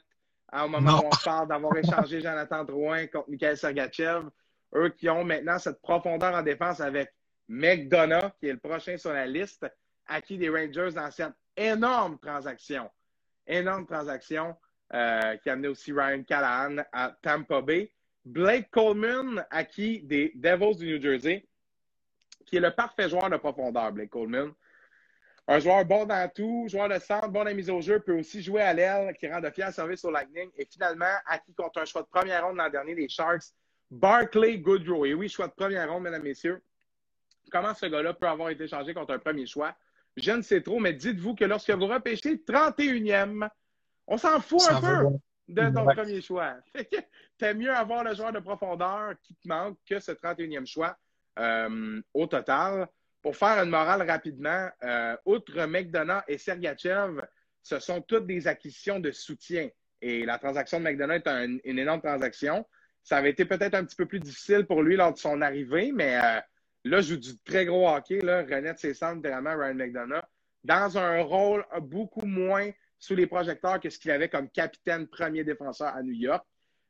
au 0.53 0.67
moment 0.67 0.99
où 0.99 1.07
on 1.07 1.23
parle, 1.23 1.47
d'avoir 1.47 1.75
échangé 1.77 2.21
Jonathan 2.21 2.63
Drouin 2.63 3.07
contre 3.07 3.29
Mikhail 3.29 3.57
Sergachev. 3.57 4.27
Eux 4.75 4.89
qui 4.89 5.09
ont 5.09 5.23
maintenant 5.23 5.57
cette 5.57 5.81
profondeur 5.81 6.33
en 6.33 6.41
défense 6.41 6.79
avec 6.79 7.13
McDonough, 7.47 8.31
qui 8.39 8.47
est 8.47 8.53
le 8.53 8.59
prochain 8.59 8.97
sur 8.97 9.11
la 9.11 9.25
liste, 9.25 9.65
acquis 10.05 10.37
des 10.37 10.49
Rangers 10.49 10.91
dans 10.93 11.09
cette 11.11 11.33
énorme 11.57 12.19
transaction. 12.19 12.89
Énorme 13.47 13.85
transaction 13.85 14.55
euh, 14.93 15.37
qui 15.37 15.49
a 15.49 15.53
amené 15.53 15.67
aussi 15.69 15.91
Ryan 15.91 16.23
Callahan 16.23 16.83
à 16.91 17.15
Tampa 17.21 17.61
Bay. 17.61 17.91
Blake 18.25 18.69
Coleman, 18.69 19.43
acquis 19.49 20.01
des 20.03 20.31
Devils 20.35 20.77
du 20.77 20.93
New 20.93 21.01
Jersey, 21.01 21.47
qui 22.49 22.57
est 22.57 22.61
le 22.61 22.71
parfait 22.71 23.07
joueur 23.07 23.29
de 23.29 23.37
profondeur, 23.37 23.91
Blake 23.91 24.09
Coleman. 24.09 24.51
Un 25.47 25.59
joueur 25.59 25.85
bon 25.85 26.05
dans 26.05 26.29
tout, 26.29 26.65
joueur 26.67 26.89
de 26.89 26.99
centre, 26.99 27.27
bon 27.29 27.39
dans 27.39 27.45
la 27.45 27.53
mise 27.53 27.69
au 27.69 27.81
jeu, 27.81 27.99
peut 27.99 28.19
aussi 28.19 28.41
jouer 28.41 28.61
à 28.61 28.73
l'aile, 28.73 29.15
qui 29.15 29.27
rend 29.27 29.39
de 29.39 29.49
fiers 29.49 29.71
services 29.71 30.03
au 30.05 30.11
Lightning. 30.11 30.49
Et 30.57 30.65
finalement, 30.65 31.13
acquis 31.25 31.53
contre 31.53 31.79
un 31.81 31.85
choix 31.85 32.01
de 32.01 32.07
première 32.07 32.45
ronde 32.45 32.57
l'an 32.57 32.69
dernier, 32.69 32.95
les 32.95 33.09
Sharks, 33.09 33.45
Barclay 33.89 34.57
Goodrow. 34.57 35.05
Et 35.05 35.13
oui, 35.13 35.29
choix 35.29 35.47
de 35.47 35.53
première 35.53 35.91
ronde, 35.91 36.03
mesdames, 36.03 36.23
messieurs. 36.23 36.61
Comment 37.51 37.73
ce 37.73 37.87
gars-là 37.87 38.13
peut 38.13 38.27
avoir 38.27 38.49
été 38.49 38.67
changé 38.67 38.93
contre 38.93 39.13
un 39.13 39.19
premier 39.19 39.45
choix? 39.45 39.75
Je 40.17 40.31
ne 40.31 40.41
sais 40.41 40.61
trop, 40.61 40.79
mais 40.79 40.93
dites-vous 40.93 41.35
que 41.35 41.45
lorsque 41.45 41.71
vous 41.71 41.87
repêchez 41.87 42.35
31e, 42.35 43.47
on 44.05 44.17
s'en 44.17 44.39
fout 44.39 44.61
un 44.69 44.81
peu 44.81 45.17
de 45.47 45.73
ton 45.73 45.85
premier 45.85 46.21
choix. 46.21 46.57
T'aimes 47.37 47.57
mieux 47.57 47.73
avoir 47.73 48.03
le 48.03 48.13
joueur 48.13 48.31
de 48.31 48.39
profondeur 48.39 49.13
qui 49.23 49.35
te 49.35 49.47
manque 49.47 49.77
que 49.87 49.99
ce 49.99 50.11
31e 50.11 50.67
choix 50.67 50.95
au 51.37 52.27
total. 52.27 52.87
Pour 53.21 53.35
faire 53.35 53.61
une 53.63 53.69
morale 53.69 54.09
rapidement, 54.09 54.69
euh, 54.83 55.15
outre 55.25 55.65
McDonough 55.65 56.23
et 56.27 56.37
Sergachev, 56.37 57.21
ce 57.61 57.79
sont 57.79 58.01
toutes 58.01 58.25
des 58.25 58.47
acquisitions 58.47 58.99
de 58.99 59.11
soutien. 59.11 59.69
Et 60.01 60.25
la 60.25 60.37
transaction 60.37 60.79
de 60.79 60.85
McDonough 60.85 61.21
est 61.25 61.59
une 61.65 61.79
énorme 61.79 62.01
transaction. 62.01 62.65
Ça 63.03 63.17
avait 63.17 63.31
été 63.31 63.43
peut-être 63.43 63.73
un 63.73 63.83
petit 63.83 63.97
peu 63.97 64.05
plus 64.05 64.21
difficile 64.21 64.65
pour 64.65 64.81
lui 64.83 64.95
lors 64.95 65.13
de 65.13 65.17
son 65.17 65.41
arrivée, 65.41 65.91
mais 65.93 66.17
euh, 66.17 66.39
là, 66.85 67.01
joue 67.01 67.17
du 67.17 67.37
très 67.39 67.65
gros 67.65 67.89
hockey. 67.89 68.19
Là, 68.19 68.43
René 68.43 68.73
de 68.73 68.79
ses 68.79 68.93
centres, 68.93 69.27
vraiment 69.27 69.57
Ryan 69.57 69.75
McDonough, 69.75 70.23
dans 70.63 70.97
un 70.97 71.21
rôle 71.21 71.65
beaucoup 71.81 72.25
moins 72.25 72.71
sous 72.97 73.15
les 73.15 73.27
projecteurs 73.27 73.79
que 73.79 73.89
ce 73.89 73.99
qu'il 73.99 74.11
avait 74.11 74.29
comme 74.29 74.49
capitaine 74.49 75.07
premier 75.07 75.43
défenseur 75.43 75.89
à 75.89 76.03
New 76.03 76.13
York. 76.13 76.45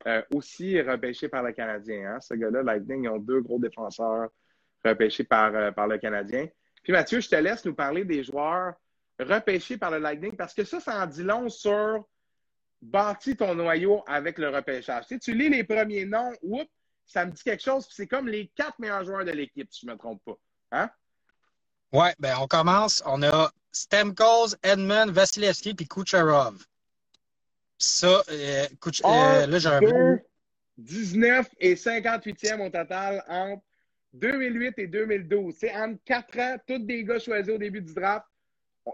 Euh, 0.08 0.22
aussi 0.34 0.80
repêché 0.82 1.28
par 1.28 1.44
le 1.44 1.52
Canadien. 1.52 2.14
Hein. 2.14 2.22
Ce 2.22 2.34
gars-là, 2.34 2.64
Lightning, 2.64 3.04
ils 3.04 3.10
ont 3.10 3.20
deux 3.20 3.42
gros 3.42 3.60
défenseurs 3.60 4.30
repêchés 4.86 5.26
par, 5.26 5.54
euh, 5.54 5.72
par 5.72 5.88
le 5.88 5.98
Canadien. 5.98 6.48
Puis 6.84 6.94
Mathieu, 6.94 7.20
je 7.20 7.28
te 7.28 7.36
laisse 7.36 7.66
nous 7.66 7.76
parler 7.76 8.06
des 8.06 8.24
joueurs 8.24 8.76
repêchés 9.20 9.78
par 9.78 9.92
le 9.92 9.98
Lightning 9.98 10.38
parce 10.38 10.54
que 10.54 10.64
ça, 10.64 10.80
ça 10.80 11.04
en 11.04 11.06
dit 11.06 11.24
long 11.24 11.50
sur 11.50 12.08
bâti 12.82 13.36
ton 13.36 13.56
noyau 13.56 14.02
avec 14.08 14.38
le 14.38 14.48
repêchage. 14.48 15.08
Tu, 15.08 15.20
tu 15.20 15.34
lis 15.34 15.50
les 15.50 15.66
premiers 15.66 16.06
noms, 16.06 16.32
oups, 16.44 16.72
ça 17.06 17.26
me 17.26 17.32
dit 17.32 17.44
quelque 17.44 17.64
chose. 17.64 17.86
C'est 17.92 18.08
comme 18.08 18.30
les 18.30 18.48
quatre 18.56 18.80
meilleurs 18.80 19.04
joueurs 19.04 19.26
de 19.26 19.32
l'équipe, 19.32 19.68
si 19.70 19.82
je 19.82 19.88
ne 19.88 19.94
me 19.94 19.98
trompe 19.98 20.24
pas. 20.24 20.38
Hein? 20.72 20.90
Ouais, 21.92 22.16
ben 22.20 22.38
on 22.40 22.48
commence. 22.48 23.04
On 23.06 23.22
a 23.24 23.52
Stemkos, 23.74 24.56
Edmund, 24.64 25.10
Vasilevski 25.10 25.74
puis 25.74 25.88
Kucherov. 25.90 26.66
Ça, 27.80 28.24
euh, 28.30 28.68
Kuch 28.82 29.02
euh, 29.06 29.48
là, 29.48 29.58
j'ai 29.58 29.70
un 29.70 30.20
19 30.78 31.48
et 31.60 31.76
58e 31.76 32.68
au 32.68 32.70
total 32.70 33.24
entre 33.28 33.64
2008 34.14 34.74
et 34.78 34.88
2012. 34.88 35.56
C'est 35.58 35.76
entre 35.76 36.00
4 36.04 36.40
ans, 36.40 36.58
tous 36.68 36.80
des 36.80 37.04
gars 37.06 37.20
choisis 37.20 37.54
au 37.54 37.58
début 37.58 37.82
du 37.82 37.94
draft. 37.94 38.26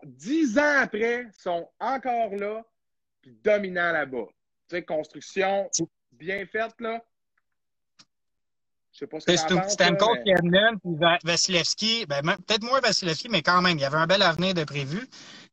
10 0.04 0.60
ans 0.60 0.80
après, 0.82 1.28
sont 1.38 1.68
encore 1.80 2.36
là, 2.36 2.64
puis 3.22 3.32
dominants 3.44 3.92
là-bas. 3.92 4.28
Tu 4.70 4.76
sais, 4.76 4.84
construction 4.84 5.70
bien 6.12 6.46
faite, 6.46 6.74
là. 6.80 7.04
Je 8.92 9.00
sais 9.00 9.08
pas 9.08 9.20
ce 9.20 9.26
que 9.26 9.70
Stamkos, 9.70 10.16
mais... 10.44 11.18
Vasilevski, 11.24 12.06
ben, 12.06 12.22
peut-être 12.22 12.64
moins 12.64 12.80
Vasilevski, 12.80 13.28
mais 13.28 13.42
quand 13.42 13.62
même, 13.62 13.78
il 13.78 13.82
y 13.82 13.86
avait 13.86 13.98
un 13.98 14.08
bel 14.08 14.22
avenir 14.22 14.54
de 14.54 14.64
prévu. 14.64 15.06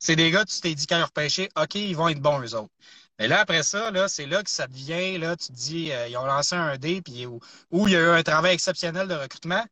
C'est 0.03 0.17
des 0.17 0.33
gars, 0.33 0.45
tu 0.45 0.61
t'es 0.61 0.75
dit 0.75 0.89
quand 0.89 0.99
ils 0.99 1.05
repêché, 1.05 1.49
OK, 1.57 1.77
ils 1.77 1.95
vont 1.95 2.09
être 2.09 2.19
bons, 2.19 2.41
eux 2.41 2.57
autres. 2.57 2.73
Mais 3.21 3.29
là, 3.29 3.39
après 3.39 3.63
ça, 3.63 3.93
là, 3.93 4.09
c'est 4.09 4.27
là 4.27 4.43
que 4.43 4.51
ça 4.51 4.67
devient, 4.67 5.17
là, 5.17 5.37
tu 5.37 5.47
te 5.47 5.53
dis, 5.53 5.93
euh, 5.93 6.09
ils 6.09 6.17
ont 6.17 6.27
lancé 6.27 6.57
un 6.57 6.77
dé, 6.77 7.01
puis 7.01 7.25
où, 7.25 7.39
où, 7.71 7.87
il 7.87 7.95
y 7.95 7.97
a 7.97 8.01
eu 8.01 8.09
un 8.09 8.23
travail 8.25 8.53
exceptionnel 8.53 9.07
de 9.07 9.15
recrutement. 9.15 9.65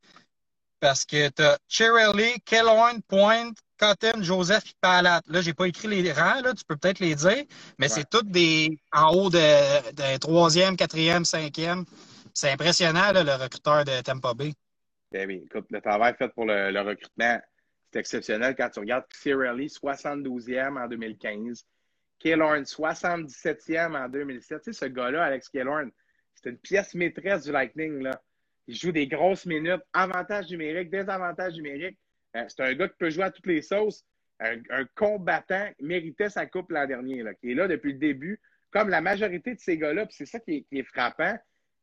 Parce 0.78 1.04
que 1.04 1.30
tu 1.30 1.42
as 1.42 1.58
Cherrelly, 1.66 2.40
Kellorn, 2.44 3.02
Point, 3.08 3.54
Cotton, 3.76 4.22
Joseph 4.22 4.62
et 4.66 4.74
Palat. 4.80 5.20
Là, 5.26 5.40
j'ai 5.40 5.52
pas 5.52 5.66
écrit 5.66 5.88
les 5.88 6.12
rangs, 6.12 6.42
là, 6.42 6.54
tu 6.54 6.64
peux 6.64 6.76
peut-être 6.76 7.00
les 7.00 7.16
dire, 7.16 7.44
mais 7.80 7.88
c'est 7.88 8.08
toutes 8.08 8.30
des 8.30 8.78
en 8.92 9.12
haut 9.12 9.30
de, 9.30 10.16
troisième, 10.18 10.76
quatrième, 10.76 11.24
cinquième. 11.24 11.84
C'est 12.34 12.52
impressionnant, 12.52 13.10
le 13.12 13.34
recruteur 13.34 13.84
de 13.84 14.00
Tampa 14.02 14.34
Bay. 14.34 14.52
Ben 15.10 15.26
oui, 15.26 15.42
écoute, 15.44 15.66
le 15.70 15.80
travail 15.80 16.14
fait 16.16 16.28
pour 16.28 16.44
le, 16.44 16.80
recrutement, 16.82 17.40
c'est 17.90 17.98
exceptionnel 17.98 18.54
quand 18.56 18.70
tu 18.70 18.80
regardes 18.80 19.04
Cirelli, 19.12 19.66
72e 19.66 20.78
en 20.78 20.86
2015. 20.86 21.66
Killorn, 22.18 22.62
77e 22.62 23.96
en 23.96 24.08
2007. 24.08 24.62
Tu 24.62 24.72
sais, 24.72 24.84
ce 24.84 24.90
gars-là, 24.90 25.24
Alex 25.24 25.48
Killorn, 25.48 25.90
c'est 26.34 26.50
une 26.50 26.58
pièce 26.58 26.94
maîtresse 26.94 27.44
du 27.44 27.52
Lightning. 27.52 28.02
Là. 28.02 28.22
Il 28.66 28.76
joue 28.76 28.92
des 28.92 29.08
grosses 29.08 29.46
minutes, 29.46 29.82
avantages 29.92 30.48
numériques, 30.50 30.90
désavantages 30.90 31.54
numériques. 31.54 31.98
Euh, 32.36 32.44
c'est 32.46 32.62
un 32.62 32.74
gars 32.74 32.88
qui 32.88 32.96
peut 32.98 33.10
jouer 33.10 33.24
à 33.24 33.30
toutes 33.30 33.46
les 33.46 33.62
sauces. 33.62 34.04
Un, 34.38 34.84
combattant 34.94 35.68
méritait 35.80 36.30
sa 36.30 36.46
coupe 36.46 36.70
l'an 36.70 36.86
dernier, 36.86 37.22
là, 37.22 37.34
qui 37.34 37.50
est 37.50 37.54
là 37.54 37.68
depuis 37.68 37.92
le 37.92 37.98
début, 37.98 38.40
comme 38.70 38.88
la 38.88 39.02
majorité 39.02 39.54
de 39.54 39.60
ces 39.60 39.76
gars-là. 39.76 40.06
c'est 40.08 40.24
ça 40.24 40.40
qui 40.40 40.66
est 40.72 40.82
frappant. 40.82 41.38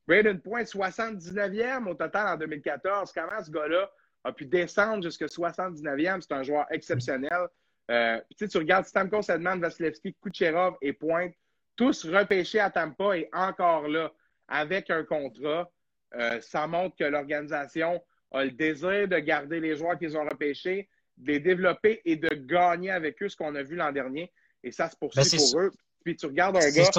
Braden 0.07 0.39
Point, 0.41 0.63
79e 0.63 1.85
au 1.85 1.93
total 1.93 2.27
en 2.33 2.37
2014. 2.37 3.11
Comment 3.11 3.43
ce 3.43 3.51
gars-là 3.51 3.91
a 4.27 4.33
pu 4.33 4.45
descendre 4.45 5.03
jusqu'à 5.03 5.25
79e? 5.25 6.21
C'est 6.21 6.33
un 6.33 6.43
joueur 6.43 6.65
exceptionnel. 6.69 7.47
Euh, 7.89 8.19
tu 8.37 8.57
regardes 8.57 8.85
Stamkos, 8.85 9.29
Edman, 9.29 9.59
Vasilevski, 9.61 10.15
Kucherov 10.21 10.75
et 10.81 10.91
Pointe, 10.91 11.33
tous 11.75 12.05
repêchés 12.05 12.59
à 12.59 12.69
Tampa 12.69 13.17
et 13.17 13.29
encore 13.31 13.87
là, 13.87 14.11
avec 14.47 14.89
un 14.89 15.03
contrat. 15.03 15.71
Euh, 16.15 16.41
ça 16.41 16.67
montre 16.67 16.95
que 16.97 17.05
l'organisation 17.05 18.03
a 18.31 18.43
le 18.43 18.51
désir 18.51 19.07
de 19.07 19.17
garder 19.19 19.59
les 19.59 19.77
joueurs 19.77 19.97
qu'ils 19.97 20.17
ont 20.17 20.23
repêchés, 20.23 20.89
de 21.17 21.31
les 21.31 21.39
développer 21.39 22.01
et 22.03 22.17
de 22.17 22.29
gagner 22.29 22.91
avec 22.91 23.21
eux 23.23 23.29
ce 23.29 23.37
qu'on 23.37 23.55
a 23.55 23.63
vu 23.63 23.75
l'an 23.75 23.91
dernier. 23.91 24.31
Et 24.63 24.71
ça 24.71 24.89
se 24.89 24.97
poursuit 24.97 25.23
ben, 25.23 25.51
pour 25.51 25.61
eux. 25.61 25.71
Puis 26.03 26.15
tu 26.17 26.25
regardes 26.25 26.57
un 26.57 26.71
gars. 26.71 26.89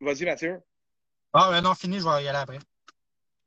Vas-y, 0.00 0.24
Mathieu. 0.24 0.60
Ah, 1.32 1.50
ouais, 1.50 1.60
non, 1.60 1.74
fini, 1.74 2.00
je 2.00 2.04
vais 2.04 2.24
y 2.24 2.28
aller 2.28 2.38
après. 2.38 2.58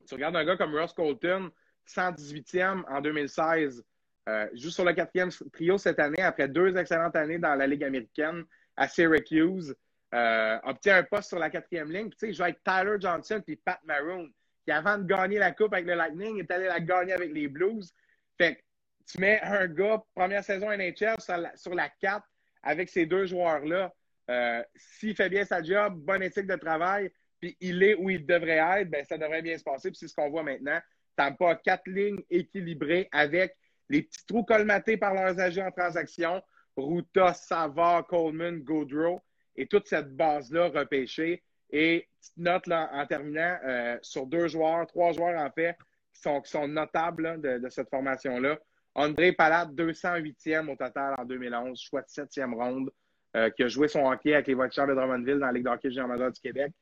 Tu 0.06 0.14
regardes 0.14 0.36
un 0.36 0.44
gars 0.44 0.56
comme 0.56 0.74
Ross 0.76 0.92
Colton, 0.92 1.50
118e 1.86 2.84
en 2.88 3.00
2016, 3.00 3.84
euh, 4.28 4.48
joue 4.54 4.70
sur 4.70 4.84
le 4.84 4.92
quatrième 4.92 5.30
trio 5.52 5.76
cette 5.76 5.98
année 5.98 6.22
après 6.22 6.48
deux 6.48 6.76
excellentes 6.76 7.16
années 7.16 7.38
dans 7.38 7.54
la 7.54 7.66
Ligue 7.66 7.84
américaine 7.84 8.44
à 8.76 8.88
Syracuse. 8.88 9.74
Euh, 10.14 10.58
obtient 10.62 10.98
un 10.98 11.02
poste 11.02 11.28
sur 11.28 11.38
la 11.38 11.50
quatrième 11.50 11.90
ligne. 11.90 12.08
tu 12.10 12.18
sais, 12.18 12.28
il 12.28 12.34
joue 12.34 12.44
avec 12.44 12.62
Tyler 12.62 12.96
Johnson 13.00 13.42
puis 13.44 13.56
Pat 13.56 13.80
Maroon, 13.84 14.30
qui 14.64 14.70
avant 14.70 14.96
de 14.96 15.04
gagner 15.04 15.38
la 15.38 15.52
Coupe 15.52 15.74
avec 15.74 15.86
le 15.86 15.94
Lightning, 15.94 16.38
est 16.38 16.50
allé 16.50 16.66
la 16.66 16.80
gagner 16.80 17.12
avec 17.12 17.32
les 17.32 17.48
Blues. 17.48 17.92
Fait 18.38 18.56
que 18.56 18.60
tu 19.06 19.20
mets 19.20 19.40
un 19.42 19.66
gars, 19.66 20.02
première 20.14 20.44
saison 20.44 20.70
NHL, 20.70 21.20
sur 21.20 21.36
la, 21.36 21.56
sur 21.56 21.74
la 21.74 21.88
4 21.88 22.24
avec 22.62 22.88
ces 22.88 23.06
deux 23.06 23.26
joueurs-là. 23.26 23.92
Euh, 24.30 24.62
S'il 24.74 25.14
fait 25.14 25.28
bien 25.28 25.44
sa 25.44 25.62
job, 25.62 25.94
bonne 25.96 26.22
éthique 26.22 26.46
de 26.46 26.56
travail, 26.56 27.10
puis 27.40 27.56
il 27.60 27.82
est 27.82 27.94
où 27.94 28.08
il 28.08 28.24
devrait 28.24 28.80
être, 28.80 28.90
ben, 28.90 29.04
ça 29.04 29.18
devrait 29.18 29.42
bien 29.42 29.58
se 29.58 29.64
passer. 29.64 29.90
Puis 29.90 29.98
c'est 29.98 30.08
ce 30.08 30.14
qu'on 30.14 30.30
voit 30.30 30.42
maintenant. 30.42 30.80
T'as 31.16 31.30
pas 31.32 31.54
quatre 31.56 31.86
lignes 31.86 32.22
équilibrées 32.30 33.08
avec 33.12 33.56
les 33.88 34.02
petits 34.02 34.26
trous 34.26 34.44
colmatés 34.44 34.96
par 34.96 35.14
leurs 35.14 35.38
agents 35.38 35.66
en 35.66 35.70
transaction. 35.70 36.42
Ruta, 36.76 37.34
Savard, 37.34 38.06
Coleman, 38.06 38.60
Goodrow 38.60 39.20
et 39.56 39.66
toute 39.66 39.86
cette 39.86 40.14
base-là 40.16 40.68
repêchée. 40.68 41.42
Et 41.70 42.08
petite 42.20 42.36
note 42.36 42.68
en 42.68 43.06
terminant 43.06 43.58
euh, 43.64 43.98
sur 44.02 44.26
deux 44.26 44.48
joueurs, 44.48 44.86
trois 44.86 45.12
joueurs 45.12 45.40
en 45.40 45.50
fait, 45.50 45.76
qui 46.12 46.50
sont, 46.50 46.68
notables 46.68 47.40
de, 47.40 47.68
cette 47.68 47.90
formation-là. 47.90 48.58
André 48.94 49.32
Palat, 49.32 49.66
208e 49.66 50.70
au 50.70 50.76
total 50.76 51.14
en 51.18 51.24
2011, 51.24 51.80
choix 51.80 52.02
de 52.02 52.08
septième 52.08 52.54
ronde, 52.54 52.90
euh, 53.36 53.50
qui 53.50 53.64
a 53.64 53.68
joué 53.68 53.88
son 53.88 54.06
hockey 54.06 54.34
avec 54.34 54.46
les 54.46 54.54
Voitures 54.54 54.86
de 54.86 54.94
Drummondville 54.94 55.40
dans 55.40 55.46
la 55.46 55.52
Ligue 55.52 55.64
d'hockey 55.64 55.90
junior 55.90 56.30
du 56.30 56.40
Québec. 56.40 56.72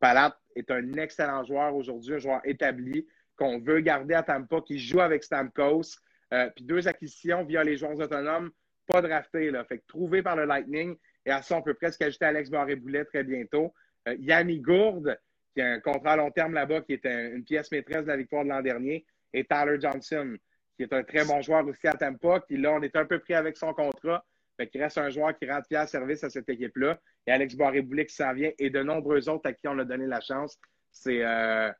Palat 0.00 0.36
est 0.56 0.68
un 0.70 0.94
excellent 0.94 1.44
joueur 1.44 1.74
aujourd'hui, 1.76 2.14
un 2.14 2.18
joueur 2.18 2.40
établi 2.44 3.06
qu'on 3.40 3.58
veut 3.58 3.80
garder 3.80 4.12
à 4.12 4.22
Tampa, 4.22 4.60
qui 4.60 4.78
joue 4.78 5.00
avec 5.00 5.24
Stamkos. 5.24 5.96
Euh, 6.32 6.48
puis 6.54 6.64
deux 6.64 6.86
acquisitions 6.86 7.42
via 7.44 7.64
les 7.64 7.78
joueurs 7.78 7.98
autonomes, 7.98 8.50
pas 8.86 9.00
draftés. 9.00 9.50
Là. 9.50 9.64
Fait 9.64 9.78
que 9.78 9.86
trouvé 9.86 10.22
par 10.22 10.36
le 10.36 10.44
Lightning. 10.44 10.94
Et 11.24 11.30
à 11.30 11.40
ça, 11.40 11.56
on 11.56 11.62
peut 11.62 11.74
presque 11.74 12.02
ajouter 12.02 12.26
Alex 12.26 12.50
Barré-Boulet 12.50 13.06
très 13.06 13.24
bientôt. 13.24 13.72
Euh, 14.08 14.14
Yanni 14.20 14.60
Gourde, 14.60 15.18
qui 15.54 15.62
a 15.62 15.72
un 15.72 15.80
contrat 15.80 16.12
à 16.12 16.16
long 16.16 16.30
terme 16.30 16.52
là-bas, 16.52 16.82
qui 16.82 16.92
est 16.92 17.04
une 17.06 17.44
pièce 17.44 17.72
maîtresse 17.72 18.02
de 18.02 18.08
la 18.08 18.16
victoire 18.18 18.44
de 18.44 18.50
l'an 18.50 18.60
dernier. 18.60 19.06
et 19.32 19.44
Tyler 19.44 19.78
Johnson, 19.80 20.36
qui 20.76 20.82
est 20.82 20.92
un 20.92 21.02
très 21.02 21.24
bon 21.24 21.40
joueur 21.40 21.66
aussi 21.66 21.88
à 21.88 21.94
Tampa, 21.94 22.40
qui 22.40 22.56
là, 22.56 22.72
on 22.72 22.82
est 22.82 22.94
un 22.94 23.06
peu 23.06 23.18
pris 23.18 23.34
avec 23.34 23.56
son 23.56 23.72
contrat. 23.72 24.24
Fait 24.58 24.66
qu'il 24.66 24.82
reste 24.82 24.98
un 24.98 25.08
joueur 25.08 25.36
qui 25.38 25.50
rend 25.50 25.62
fier 25.62 25.88
service 25.88 26.22
à 26.24 26.30
cette 26.30 26.48
équipe-là. 26.48 27.00
Et 27.26 27.32
Alex 27.32 27.54
Barré-Boulet 27.56 28.04
qui 28.04 28.14
s'en 28.14 28.34
vient 28.34 28.50
et 28.58 28.68
de 28.68 28.82
nombreux 28.82 29.28
autres 29.30 29.48
à 29.48 29.54
qui 29.54 29.66
on 29.66 29.78
a 29.78 29.84
donné 29.84 30.06
la 30.06 30.20
chance. 30.20 30.58
C'est 30.92 31.24
euh, 31.24 31.70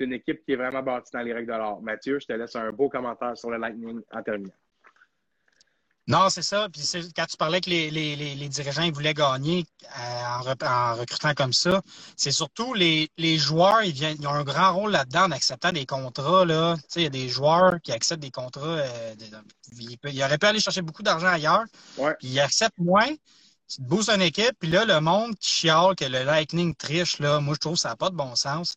une 0.00 0.12
équipe 0.12 0.44
qui 0.44 0.52
est 0.52 0.56
vraiment 0.56 0.82
bâtie 0.82 1.10
dans 1.12 1.20
les 1.20 1.32
règles 1.32 1.52
de 1.52 1.58
l'art. 1.58 1.80
Mathieu, 1.80 2.18
je 2.18 2.26
te 2.26 2.32
laisse 2.32 2.56
un 2.56 2.70
beau 2.72 2.88
commentaire 2.88 3.36
sur 3.36 3.50
le 3.50 3.58
Lightning 3.58 4.00
en 4.12 4.22
terminant. 4.22 4.54
Non, 6.08 6.30
c'est 6.30 6.42
ça. 6.42 6.68
Puis 6.72 6.82
quand 7.14 7.26
tu 7.26 7.36
parlais 7.36 7.60
que 7.60 7.68
les, 7.68 7.90
les, 7.90 8.16
les, 8.16 8.48
dirigeants 8.48 8.82
ils 8.82 8.94
voulaient 8.94 9.12
gagner 9.12 9.66
euh, 9.84 10.64
en, 10.64 10.94
recrutant 10.94 11.34
comme 11.34 11.52
ça, 11.52 11.82
c'est 12.16 12.30
surtout 12.30 12.72
les, 12.72 13.10
les 13.18 13.36
joueurs, 13.36 13.82
ils, 13.82 13.92
viennent, 13.92 14.16
ils 14.18 14.26
ont 14.26 14.32
un 14.32 14.42
grand 14.42 14.74
rôle 14.74 14.92
là-dedans 14.92 15.24
en 15.24 15.32
acceptant 15.32 15.70
des 15.70 15.84
contrats. 15.84 16.46
Là. 16.46 16.76
Tu 16.76 16.82
sais, 16.88 17.00
il 17.00 17.04
y 17.04 17.06
a 17.06 17.10
des 17.10 17.28
joueurs 17.28 17.78
qui 17.82 17.92
acceptent 17.92 18.22
des 18.22 18.30
contrats. 18.30 18.78
Euh, 18.78 19.14
ils, 19.78 20.22
auraient 20.24 20.38
pu 20.38 20.46
aller 20.46 20.60
chercher 20.60 20.80
beaucoup 20.80 21.02
d'argent 21.02 21.26
ailleurs. 21.26 21.64
Ouais. 21.98 22.14
Puis 22.18 22.28
ils 22.28 22.40
acceptent 22.40 22.78
moins. 22.78 23.08
Tu 23.68 23.76
te 23.76 23.82
boostes 23.82 24.08
une 24.08 24.22
équipe, 24.22 24.54
puis 24.58 24.70
là, 24.70 24.86
le 24.86 25.00
monde 25.00 25.36
qui 25.36 25.50
chiale 25.50 25.94
que 25.94 26.06
le 26.06 26.24
Lightning 26.24 26.74
triche, 26.74 27.18
là, 27.18 27.38
moi, 27.38 27.52
je 27.52 27.60
trouve 27.60 27.74
que 27.74 27.80
ça 27.80 27.90
n'a 27.90 27.96
pas 27.96 28.08
de 28.08 28.16
bon 28.16 28.34
sens. 28.34 28.76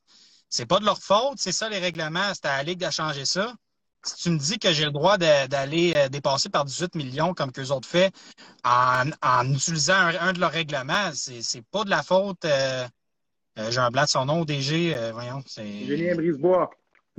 C'est 0.52 0.68
pas 0.68 0.80
de 0.80 0.86
leur 0.86 1.00
faute, 1.00 1.38
c'est 1.38 1.52
ça 1.52 1.68
les 1.70 1.80
règlements. 1.80 2.34
C'est 2.36 2.46
à 2.46 2.58
la 2.58 2.64
Ligue 2.64 2.86
de 2.86 2.92
changer 2.92 3.26
ça 3.26 3.56
si 4.04 4.16
tu 4.24 4.30
me 4.32 4.38
dis 4.38 4.60
que 4.60 4.72
j'ai 4.72 4.86
le 4.86 4.92
droit 4.92 5.18
d'aller 5.18 5.94
euh, 5.96 6.10
dépasser 6.10 6.50
par 6.50 6.66
18 6.66 6.96
millions 6.96 7.34
comme 7.34 7.52
qu'eux 7.52 7.70
autres 7.72 7.88
fait 7.88 8.12
en, 8.64 9.06
utilisant 9.54 9.94
un, 10.20 10.34
de 10.34 10.40
leurs 10.40 10.52
règlements, 10.52 11.12
c'est 11.14 11.64
pas 11.72 11.84
de 11.84 11.90
la 11.90 12.04
faute. 12.04 12.46
Euh, 12.46 12.88
euh, 13.60 13.72
j'ai 13.72 13.80
un 13.80 13.90
blat 13.90 14.06
de 14.06 14.10
son 14.10 14.26
nom, 14.26 14.46
DG, 14.46 14.96
voyons. 15.14 15.44
Julien 15.58 16.16
Brisebois. 16.16 16.70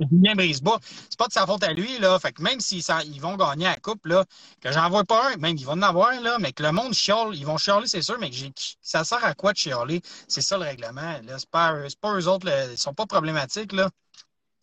Julien 0.09 0.35
Brisebois. 0.35 0.79
C'est 1.09 1.17
pas 1.17 1.27
de 1.27 1.33
sa 1.33 1.45
faute 1.45 1.63
à 1.63 1.73
lui, 1.73 1.99
là. 1.99 2.17
Fait 2.19 2.31
que 2.31 2.41
même 2.41 2.59
s'ils 2.59 2.83
ils 3.05 3.21
vont 3.21 3.35
gagner 3.35 3.65
la 3.65 3.77
coupe, 3.77 4.05
là, 4.05 4.25
que 4.61 4.71
j'en 4.71 4.89
vois 4.89 5.03
pas 5.03 5.31
un, 5.33 5.37
même 5.37 5.55
ils 5.57 5.65
vont 5.65 5.73
en 5.73 5.81
avoir, 5.81 6.19
là, 6.21 6.37
mais 6.39 6.51
que 6.51 6.63
le 6.63 6.71
monde 6.71 6.93
chiale, 6.93 7.33
ils 7.33 7.45
vont 7.45 7.57
chialer, 7.57 7.87
c'est 7.87 8.01
sûr, 8.01 8.17
mais 8.19 8.29
que 8.29 8.35
ça 8.81 9.03
sert 9.03 9.23
à 9.23 9.33
quoi 9.33 9.53
de 9.53 9.57
chialer? 9.57 10.01
C'est 10.27 10.41
ça 10.41 10.57
le 10.57 10.63
règlement. 10.63 11.19
C'est 11.37 11.49
pas, 11.49 11.75
pas 12.01 12.13
eux 12.15 12.27
autres, 12.27 12.45
là, 12.45 12.71
ils 12.71 12.77
sont 12.77 12.93
pas 12.93 13.05
problématiques, 13.05 13.73
là 13.73 13.89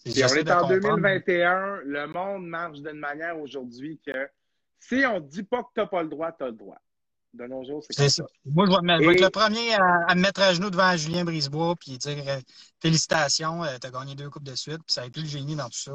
on 0.07 0.11
est 0.11 0.51
en 0.51 0.69
2021, 0.69 1.81
le 1.85 2.07
monde 2.07 2.47
marche 2.47 2.79
d'une 2.79 2.99
manière 2.99 3.39
aujourd'hui 3.39 4.01
que 4.05 4.29
si 4.79 5.05
on 5.07 5.15
ne 5.15 5.21
dit 5.21 5.43
pas 5.43 5.63
que 5.63 5.69
tu 5.75 5.81
n'as 5.81 5.87
pas 5.87 6.03
le 6.03 6.09
droit, 6.09 6.33
tu 6.33 6.45
as 6.45 6.47
le 6.47 6.53
droit. 6.53 6.81
De 7.33 7.47
nos 7.47 7.65
jours, 7.65 7.85
c'est 7.89 8.09
ça. 8.09 8.25
Moi, 8.45 8.67
je 8.67 9.07
vais, 9.07 9.13
être 9.15 9.21
le 9.21 9.31
premier 9.31 9.75
à, 9.75 10.15
me 10.17 10.21
mettre 10.21 10.43
à 10.43 10.53
genoux 10.53 10.71
devant 10.71 10.97
Julien 10.97 11.25
Brisebois 11.25 11.75
et 11.89 11.97
dire 11.97 12.25
euh, 12.29 12.41
félicitations, 12.83 13.63
euh, 13.63 13.77
tu 13.81 13.87
as 13.87 13.91
gagné 13.91 14.17
deux 14.17 14.29
coupes 14.29 14.45
de 14.45 14.57
suite, 14.57 14.79
puis 14.79 14.93
ça 14.93 15.03
a 15.03 15.07
été 15.07 15.21
le 15.21 15.27
génie 15.27 15.55
dans 15.55 15.69
tout 15.69 15.79
ça. 15.79 15.93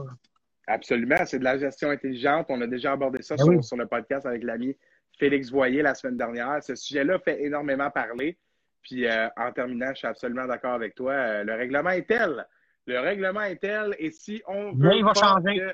Absolument, 0.67 1.17
c'est 1.25 1.39
de 1.39 1.43
la 1.43 1.57
gestion 1.57 1.89
intelligente. 1.89 2.45
On 2.49 2.61
a 2.61 2.67
déjà 2.67 2.93
abordé 2.93 3.21
ça 3.21 3.35
ben 3.35 3.61
sur, 3.61 3.75
le 3.75 3.85
podcast 3.85 4.25
avec 4.25 4.43
l'ami 4.43 4.77
Félix 5.19 5.51
Voyer 5.51 5.81
la 5.81 5.93
semaine 5.93 6.17
dernière. 6.17 6.63
Ce 6.63 6.75
sujet-là 6.75 7.19
fait 7.19 7.43
énormément 7.43 7.89
parler. 7.91 8.37
Puis 8.81 9.05
euh, 9.05 9.27
en 9.35 9.51
terminant, 9.51 9.89
je 9.89 9.99
suis 9.99 10.07
absolument 10.07 10.45
d'accord 10.45 10.73
avec 10.73 10.95
toi. 10.95 11.43
le 11.43 11.53
règlement 11.53 11.89
est 11.89 12.07
tel 12.07 12.45
le 12.85 12.99
règlement 12.99 13.41
est 13.41 13.57
tel, 13.57 13.95
et 13.99 14.11
si 14.11 14.41
on 14.47 14.71
veut. 14.73 14.89
Mais 14.89 14.97
il 14.97 15.05
va 15.05 15.13
changer. 15.13 15.71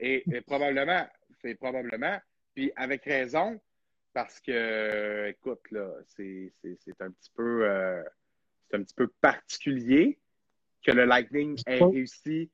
et, 0.00 0.24
probablement, 0.46 1.06
c'est 1.40 1.54
probablement, 1.54 2.18
puis 2.54 2.72
avec 2.76 3.04
raison, 3.04 3.60
parce 4.18 4.40
que, 4.40 5.28
écoute, 5.28 5.60
là, 5.70 5.88
c'est 6.04 6.52
un 6.98 7.10
petit 7.12 7.30
peu. 7.36 7.70
Euh, 7.70 8.02
c'est 8.68 8.76
un 8.76 8.82
petit 8.82 8.94
peu 8.96 9.06
particulier 9.20 10.18
que 10.84 10.90
le 10.90 11.04
Lightning 11.04 11.56
ait 11.66 11.78
réussi 11.78 12.50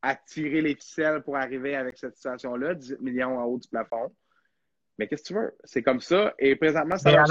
à 0.00 0.14
tirer 0.14 0.60
les 0.60 0.76
ficelles 0.76 1.24
pour 1.24 1.36
arriver 1.36 1.74
avec 1.74 1.98
cette 1.98 2.14
situation-là, 2.14 2.74
18 2.74 3.00
millions 3.00 3.36
en 3.36 3.46
haut 3.46 3.58
du 3.58 3.66
plafond. 3.66 4.14
Mais 4.96 5.08
qu'est-ce 5.08 5.24
que 5.24 5.28
tu 5.28 5.34
veux? 5.34 5.56
C'est 5.64 5.82
comme 5.82 6.00
ça. 6.00 6.34
Et 6.38 6.54
présentement, 6.54 6.96
ça 6.96 7.10
va 7.10 7.24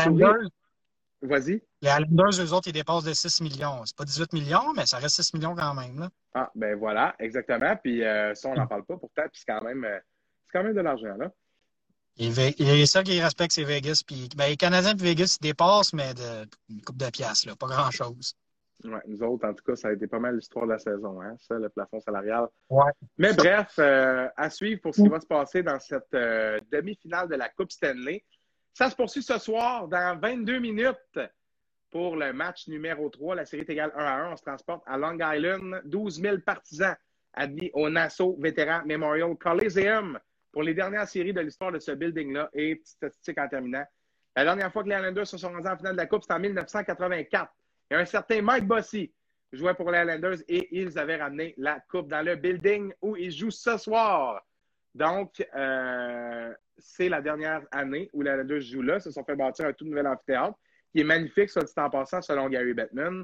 Vas-y. 1.21 1.63
Les 1.81 1.89
Islanders, 1.89 2.41
eux 2.43 2.53
autres, 2.53 2.67
ils 2.67 2.73
dépassent 2.73 3.05
de 3.05 3.13
6 3.13 3.41
millions. 3.41 3.85
C'est 3.85 3.95
pas 3.95 4.03
18 4.03 4.33
millions, 4.33 4.73
mais 4.75 4.85
ça 4.85 4.97
reste 4.97 5.21
6 5.21 5.33
millions 5.35 5.55
quand 5.55 5.73
même. 5.73 5.97
Là. 5.97 6.09
Ah, 6.33 6.51
ben 6.55 6.75
voilà, 6.75 7.15
exactement. 7.19 7.73
Puis 7.77 8.03
euh, 8.03 8.35
ça, 8.35 8.49
on 8.49 8.55
n'en 8.55 8.67
parle 8.67 8.83
pas 8.83 8.97
pourtant, 8.97 9.23
puis 9.31 9.41
c'est 9.45 9.51
quand 9.51 9.63
même, 9.63 9.85
euh, 9.85 9.97
quand 10.51 10.61
même 10.61 10.75
de 10.75 10.81
l'argent, 10.81 11.15
là. 11.17 11.31
Il 12.19 12.33
y 12.59 12.81
a 12.81 12.85
ça 12.85 13.03
qui 13.03 13.21
respecte, 13.21 13.51
c'est 13.53 13.63
Vegas. 13.63 14.01
Puis, 14.05 14.29
ben, 14.35 14.47
les 14.49 14.57
Canadiens 14.57 14.93
et 14.93 15.01
Vegas, 15.01 15.37
ils 15.39 15.43
dépassent, 15.43 15.93
mais 15.93 16.13
de, 16.13 16.47
une 16.69 16.81
coupe 16.81 16.97
de 16.97 17.09
piastres, 17.09 17.47
là, 17.47 17.55
pas 17.55 17.67
grand-chose. 17.67 18.35
Ouais, 18.83 19.01
nous 19.07 19.21
autres, 19.23 19.47
en 19.47 19.53
tout 19.53 19.63
cas, 19.63 19.75
ça 19.75 19.87
a 19.89 19.93
été 19.93 20.07
pas 20.07 20.19
mal 20.19 20.35
l'histoire 20.35 20.65
de 20.65 20.71
la 20.71 20.79
saison, 20.79 21.21
hein, 21.21 21.35
ça, 21.39 21.55
le 21.55 21.69
plafond 21.69 21.99
salarial. 21.99 22.47
Ouais. 22.69 22.91
Mais 23.17 23.33
bref, 23.33 23.73
euh, 23.79 24.27
à 24.35 24.49
suivre 24.49 24.81
pour 24.81 24.93
ce 24.93 25.01
qui 25.01 25.09
va 25.09 25.19
se 25.19 25.25
passer 25.25 25.63
dans 25.63 25.79
cette 25.79 26.11
demi-finale 26.11 27.27
de 27.27 27.35
la 27.35 27.49
Coupe 27.49 27.71
Stanley. 27.71 28.23
Ça 28.73 28.91
se 28.91 28.95
poursuit 28.95 29.23
ce 29.23 29.39
soir 29.39 29.87
dans 29.87 30.19
22 30.19 30.59
minutes 30.59 31.19
pour 31.89 32.15
le 32.15 32.33
match 32.33 32.67
numéro 32.67 33.09
3. 33.09 33.35
La 33.35 33.45
série 33.45 33.63
est 33.63 33.69
égale 33.71 33.91
1 33.95 34.05
à 34.05 34.13
1. 34.27 34.33
On 34.33 34.35
se 34.37 34.43
transporte 34.43 34.83
à 34.85 34.97
Long 34.97 35.17
Island. 35.19 35.81
12 35.85 36.21
000 36.21 36.37
partisans 36.45 36.95
admis 37.33 37.71
au 37.73 37.89
Nassau 37.89 38.35
Veteran 38.39 38.83
Memorial 38.85 39.35
Coliseum 39.35 40.19
pour 40.57 40.63
les 40.63 40.73
dernières 40.73 41.07
séries 41.07 41.33
de 41.33 41.41
l'histoire 41.41 41.71
de 41.71 41.77
ce 41.77 41.91
building-là. 41.91 42.49
Et 42.51 42.77
petite 42.77 42.87
statistique 42.87 43.37
en 43.37 43.47
terminant. 43.47 43.85
La 44.35 44.43
dernière 44.43 44.73
fois 44.73 44.83
que 44.83 44.89
les 44.89 44.95
Islanders 44.95 45.27
se 45.27 45.37
sont 45.37 45.49
rendus 45.49 45.67
en 45.67 45.77
finale 45.77 45.91
de 45.91 45.97
la 45.97 46.07
Coupe, 46.07 46.23
c'était 46.23 46.33
en 46.33 46.39
1984. 46.39 47.53
Et 47.91 47.95
un 47.95 48.05
certain 48.05 48.41
Mike 48.41 48.65
Bossy 48.65 49.13
jouait 49.51 49.75
pour 49.75 49.91
les 49.91 49.99
Islanders 49.99 50.39
et 50.47 50.67
ils 50.75 50.97
avaient 50.97 51.17
ramené 51.17 51.53
la 51.57 51.79
Coupe 51.91 52.07
dans 52.07 52.25
le 52.25 52.35
building 52.37 52.91
où 53.03 53.15
ils 53.15 53.29
jouent 53.29 53.51
ce 53.51 53.77
soir. 53.77 54.43
Donc, 54.95 55.47
euh, 55.55 56.51
c'est 56.79 57.07
la 57.07 57.21
dernière 57.21 57.61
année 57.69 58.09
où 58.11 58.23
les 58.23 58.31
Islanders 58.31 58.61
jouent 58.61 58.81
là. 58.81 58.95
Ils 58.95 59.01
se 59.01 59.11
sont 59.11 59.23
fait 59.23 59.35
bâtir 59.35 59.67
un 59.67 59.73
tout 59.73 59.85
nouvel 59.85 60.07
amphithéâtre 60.07 60.57
qui 60.91 61.01
est 61.01 61.03
magnifique, 61.03 61.51
soit 61.51 61.65
dit 61.65 61.73
en 61.77 61.91
passant, 61.91 62.23
selon 62.23 62.49
Gary 62.49 62.73
Bettman. 62.73 63.23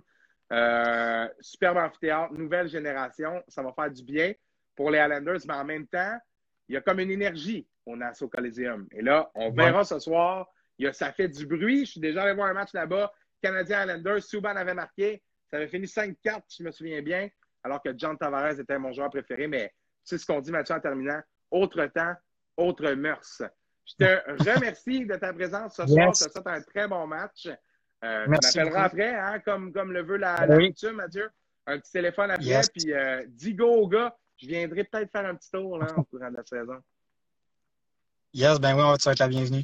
Euh, 0.51 1.27
superbe 1.39 1.77
amphithéâtre, 1.77 2.31
nouvelle 2.33 2.67
génération. 2.67 3.41
Ça 3.47 3.63
va 3.63 3.73
faire 3.73 3.89
du 3.89 4.03
bien 4.03 4.33
pour 4.75 4.91
les 4.91 4.99
Islanders, 4.99 5.39
mais 5.47 5.55
en 5.55 5.65
même 5.65 5.87
temps, 5.87 6.19
il 6.67 6.73
y 6.73 6.77
a 6.77 6.81
comme 6.81 6.99
une 6.99 7.11
énergie 7.11 7.67
au 7.85 7.95
Nassau 7.95 8.27
Coliseum. 8.27 8.87
Et 8.91 9.01
là, 9.01 9.29
on 9.35 9.51
verra 9.51 9.83
ce 9.83 9.99
soir. 9.99 10.47
Il 10.77 10.85
y 10.85 10.87
a, 10.87 10.93
ça 10.93 11.11
fait 11.11 11.27
du 11.27 11.45
bruit. 11.45 11.85
Je 11.85 11.91
suis 11.91 11.99
déjà 11.99 12.23
allé 12.23 12.33
voir 12.33 12.49
un 12.49 12.53
match 12.53 12.73
là-bas. 12.73 13.11
Canadien 13.41 13.81
Islanders, 13.81 14.23
Subban 14.23 14.55
avait 14.55 14.73
marqué. 14.73 15.21
Ça 15.51 15.57
avait 15.57 15.67
fini 15.67 15.85
5-4, 15.85 16.41
si 16.47 16.63
je 16.63 16.63
me 16.63 16.71
souviens 16.71 17.01
bien, 17.01 17.29
alors 17.63 17.81
que 17.83 17.89
John 17.95 18.17
Tavares 18.17 18.59
était 18.59 18.79
mon 18.79 18.91
joueur 18.91 19.09
préféré. 19.09 19.47
Mais 19.47 19.71
c'est 20.03 20.17
ce 20.17 20.25
qu'on 20.25 20.41
dit, 20.41 20.51
Mathieu, 20.51 20.75
en 20.75 20.79
terminant. 20.79 21.21
Autre 21.51 21.85
temps, 21.87 22.15
autre 22.57 22.89
mœurs. 22.93 23.43
Je 23.85 24.05
te 24.05 24.49
remercie 24.55 25.05
de 25.05 25.15
ta 25.15 25.33
présence 25.33 25.75
ce 25.75 25.85
soir. 25.85 26.15
Ça 26.15 26.29
un 26.45 26.61
très 26.61 26.87
bon 26.87 27.05
match. 27.05 27.47
Euh, 28.03 28.23
tu 28.25 28.29
m'appelleras 28.31 28.83
après, 28.83 29.15
hein, 29.15 29.39
comme, 29.39 29.71
comme 29.71 29.91
le 29.91 30.01
veut 30.01 30.17
la, 30.17 30.47
Mathieu. 30.93 31.29
Un 31.65 31.79
petit 31.79 31.91
téléphone 31.91 32.31
après, 32.31 32.61
puis 32.73 32.91
euh, 32.91 33.23
dis 33.27 33.53
go 33.53 33.67
au 33.67 33.87
gars. 33.87 34.17
Je 34.43 34.49
viendrai 34.49 34.83
peut-être 34.83 35.09
faire 35.09 35.25
un 35.25 35.35
petit 35.35 35.49
tour 35.49 35.77
là, 35.77 35.87
au 35.97 36.03
courant 36.03 36.29
de 36.29 36.35
la 36.35 36.43
saison. 36.43 36.83
Yes, 38.33 38.59
ben 38.59 38.75
oui, 38.75 38.81
on 38.83 38.91
va 38.91 38.97
te 38.97 39.03
souhaiter 39.03 39.23
la 39.23 39.29
bienvenue. 39.29 39.63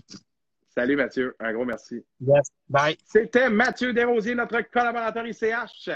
Salut 0.69 0.95
Mathieu, 0.95 1.35
un 1.37 1.51
gros 1.51 1.65
merci. 1.65 2.01
Yes, 2.21 2.47
bye. 2.69 2.97
C'était 3.03 3.49
Mathieu 3.49 3.91
Desrosiers, 3.91 4.35
notre 4.35 4.61
collaborateur 4.71 5.27
ICH, 5.27 5.89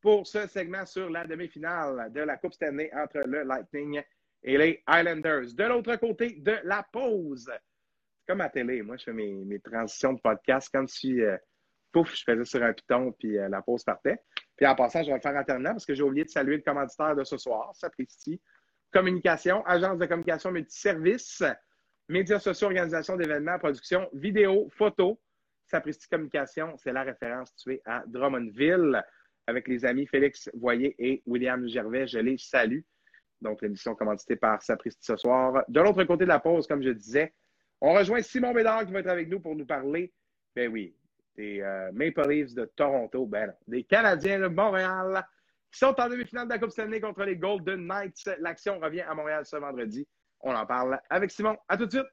pour 0.00 0.28
ce 0.28 0.46
segment 0.46 0.86
sur 0.86 1.10
la 1.10 1.26
demi-finale 1.26 2.12
de 2.12 2.20
la 2.20 2.36
Coupe 2.36 2.52
Stanley 2.52 2.88
entre 2.94 3.18
le 3.26 3.42
Lightning 3.42 4.00
et 4.44 4.56
les 4.56 4.84
Islanders. 4.88 5.52
De 5.52 5.64
l'autre 5.64 5.96
côté 5.96 6.36
de 6.38 6.56
la 6.62 6.84
pause, 6.84 7.50
c'est 7.50 8.26
comme 8.28 8.42
à 8.42 8.48
télé. 8.48 8.82
Moi, 8.82 8.96
je 8.96 9.04
fais 9.06 9.12
mes, 9.12 9.58
transitions 9.58 10.12
de 10.12 10.20
podcast 10.20 10.68
comme 10.72 10.86
si, 10.86 11.20
euh, 11.20 11.36
pouf, 11.92 12.14
je 12.14 12.24
faisais 12.24 12.44
sur 12.44 12.62
un 12.62 12.72
piton 12.72 13.12
puis 13.12 13.38
euh, 13.38 13.48
la 13.48 13.62
pause 13.62 13.84
partait. 13.84 14.18
Puis 14.56 14.66
en 14.66 14.74
passant, 14.74 15.02
je 15.02 15.08
vais 15.08 15.14
le 15.14 15.20
faire 15.20 15.36
en 15.36 15.44
terminant 15.44 15.72
parce 15.72 15.86
que 15.86 15.94
j'ai 15.94 16.02
oublié 16.02 16.24
de 16.24 16.30
saluer 16.30 16.56
le 16.56 16.62
commanditaire 16.62 17.16
de 17.16 17.24
ce 17.24 17.36
soir, 17.36 17.70
Sapristi 17.74 18.40
Communication, 18.92 19.64
agence 19.66 19.98
de 19.98 20.06
communication 20.06 20.50
multiservice, 20.50 21.44
médias 22.08 22.40
sociaux, 22.40 22.66
organisation 22.66 23.16
d'événements, 23.16 23.58
production, 23.58 24.08
vidéo, 24.12 24.68
photo. 24.76 25.20
Sapristi 25.66 26.08
Communication, 26.08 26.76
c'est 26.76 26.92
la 26.92 27.04
référence 27.04 27.50
située 27.50 27.80
à 27.84 28.02
Drummondville 28.06 29.02
avec 29.46 29.68
les 29.68 29.84
amis 29.84 30.06
Félix 30.06 30.50
Voyer 30.54 30.94
et 30.98 31.22
William 31.26 31.68
Gervais. 31.68 32.06
Je 32.06 32.18
les 32.18 32.36
salue. 32.36 32.80
Donc, 33.40 33.62
l'émission 33.62 33.94
commanditée 33.94 34.36
par 34.36 34.60
Sapristi 34.60 35.04
ce 35.04 35.16
soir. 35.16 35.64
De 35.68 35.80
l'autre 35.80 36.04
côté 36.04 36.24
de 36.24 36.28
la 36.28 36.40
pause, 36.40 36.66
comme 36.66 36.82
je 36.82 36.90
disais, 36.90 37.32
on 37.80 37.94
rejoint 37.94 38.20
Simon 38.20 38.52
Bédard 38.52 38.84
qui 38.84 38.92
va 38.92 39.00
être 39.00 39.08
avec 39.08 39.28
nous 39.28 39.40
pour 39.40 39.56
nous 39.56 39.64
parler, 39.64 40.12
ben 40.54 40.70
oui, 40.70 40.94
des 41.36 41.60
euh, 41.60 41.90
Maple 41.92 42.28
Leafs 42.28 42.54
de 42.54 42.64
Toronto, 42.76 43.26
ben 43.26 43.54
des 43.66 43.84
Canadiens 43.84 44.40
de 44.40 44.48
Montréal 44.48 45.24
qui 45.72 45.78
sont 45.78 45.94
en 45.98 46.08
demi-finale 46.08 46.48
de 46.48 46.52
la 46.54 46.58
Coupe 46.58 46.70
Stanley 46.70 47.00
contre 47.00 47.22
les 47.24 47.36
Golden 47.36 47.86
Knights. 47.86 48.28
L'action 48.40 48.78
revient 48.80 49.02
à 49.02 49.14
Montréal 49.14 49.46
ce 49.46 49.56
vendredi. 49.56 50.06
On 50.40 50.54
en 50.54 50.66
parle 50.66 51.00
avec 51.08 51.30
Simon. 51.30 51.56
À 51.68 51.76
tout 51.76 51.86
de 51.86 51.90
suite. 51.90 52.06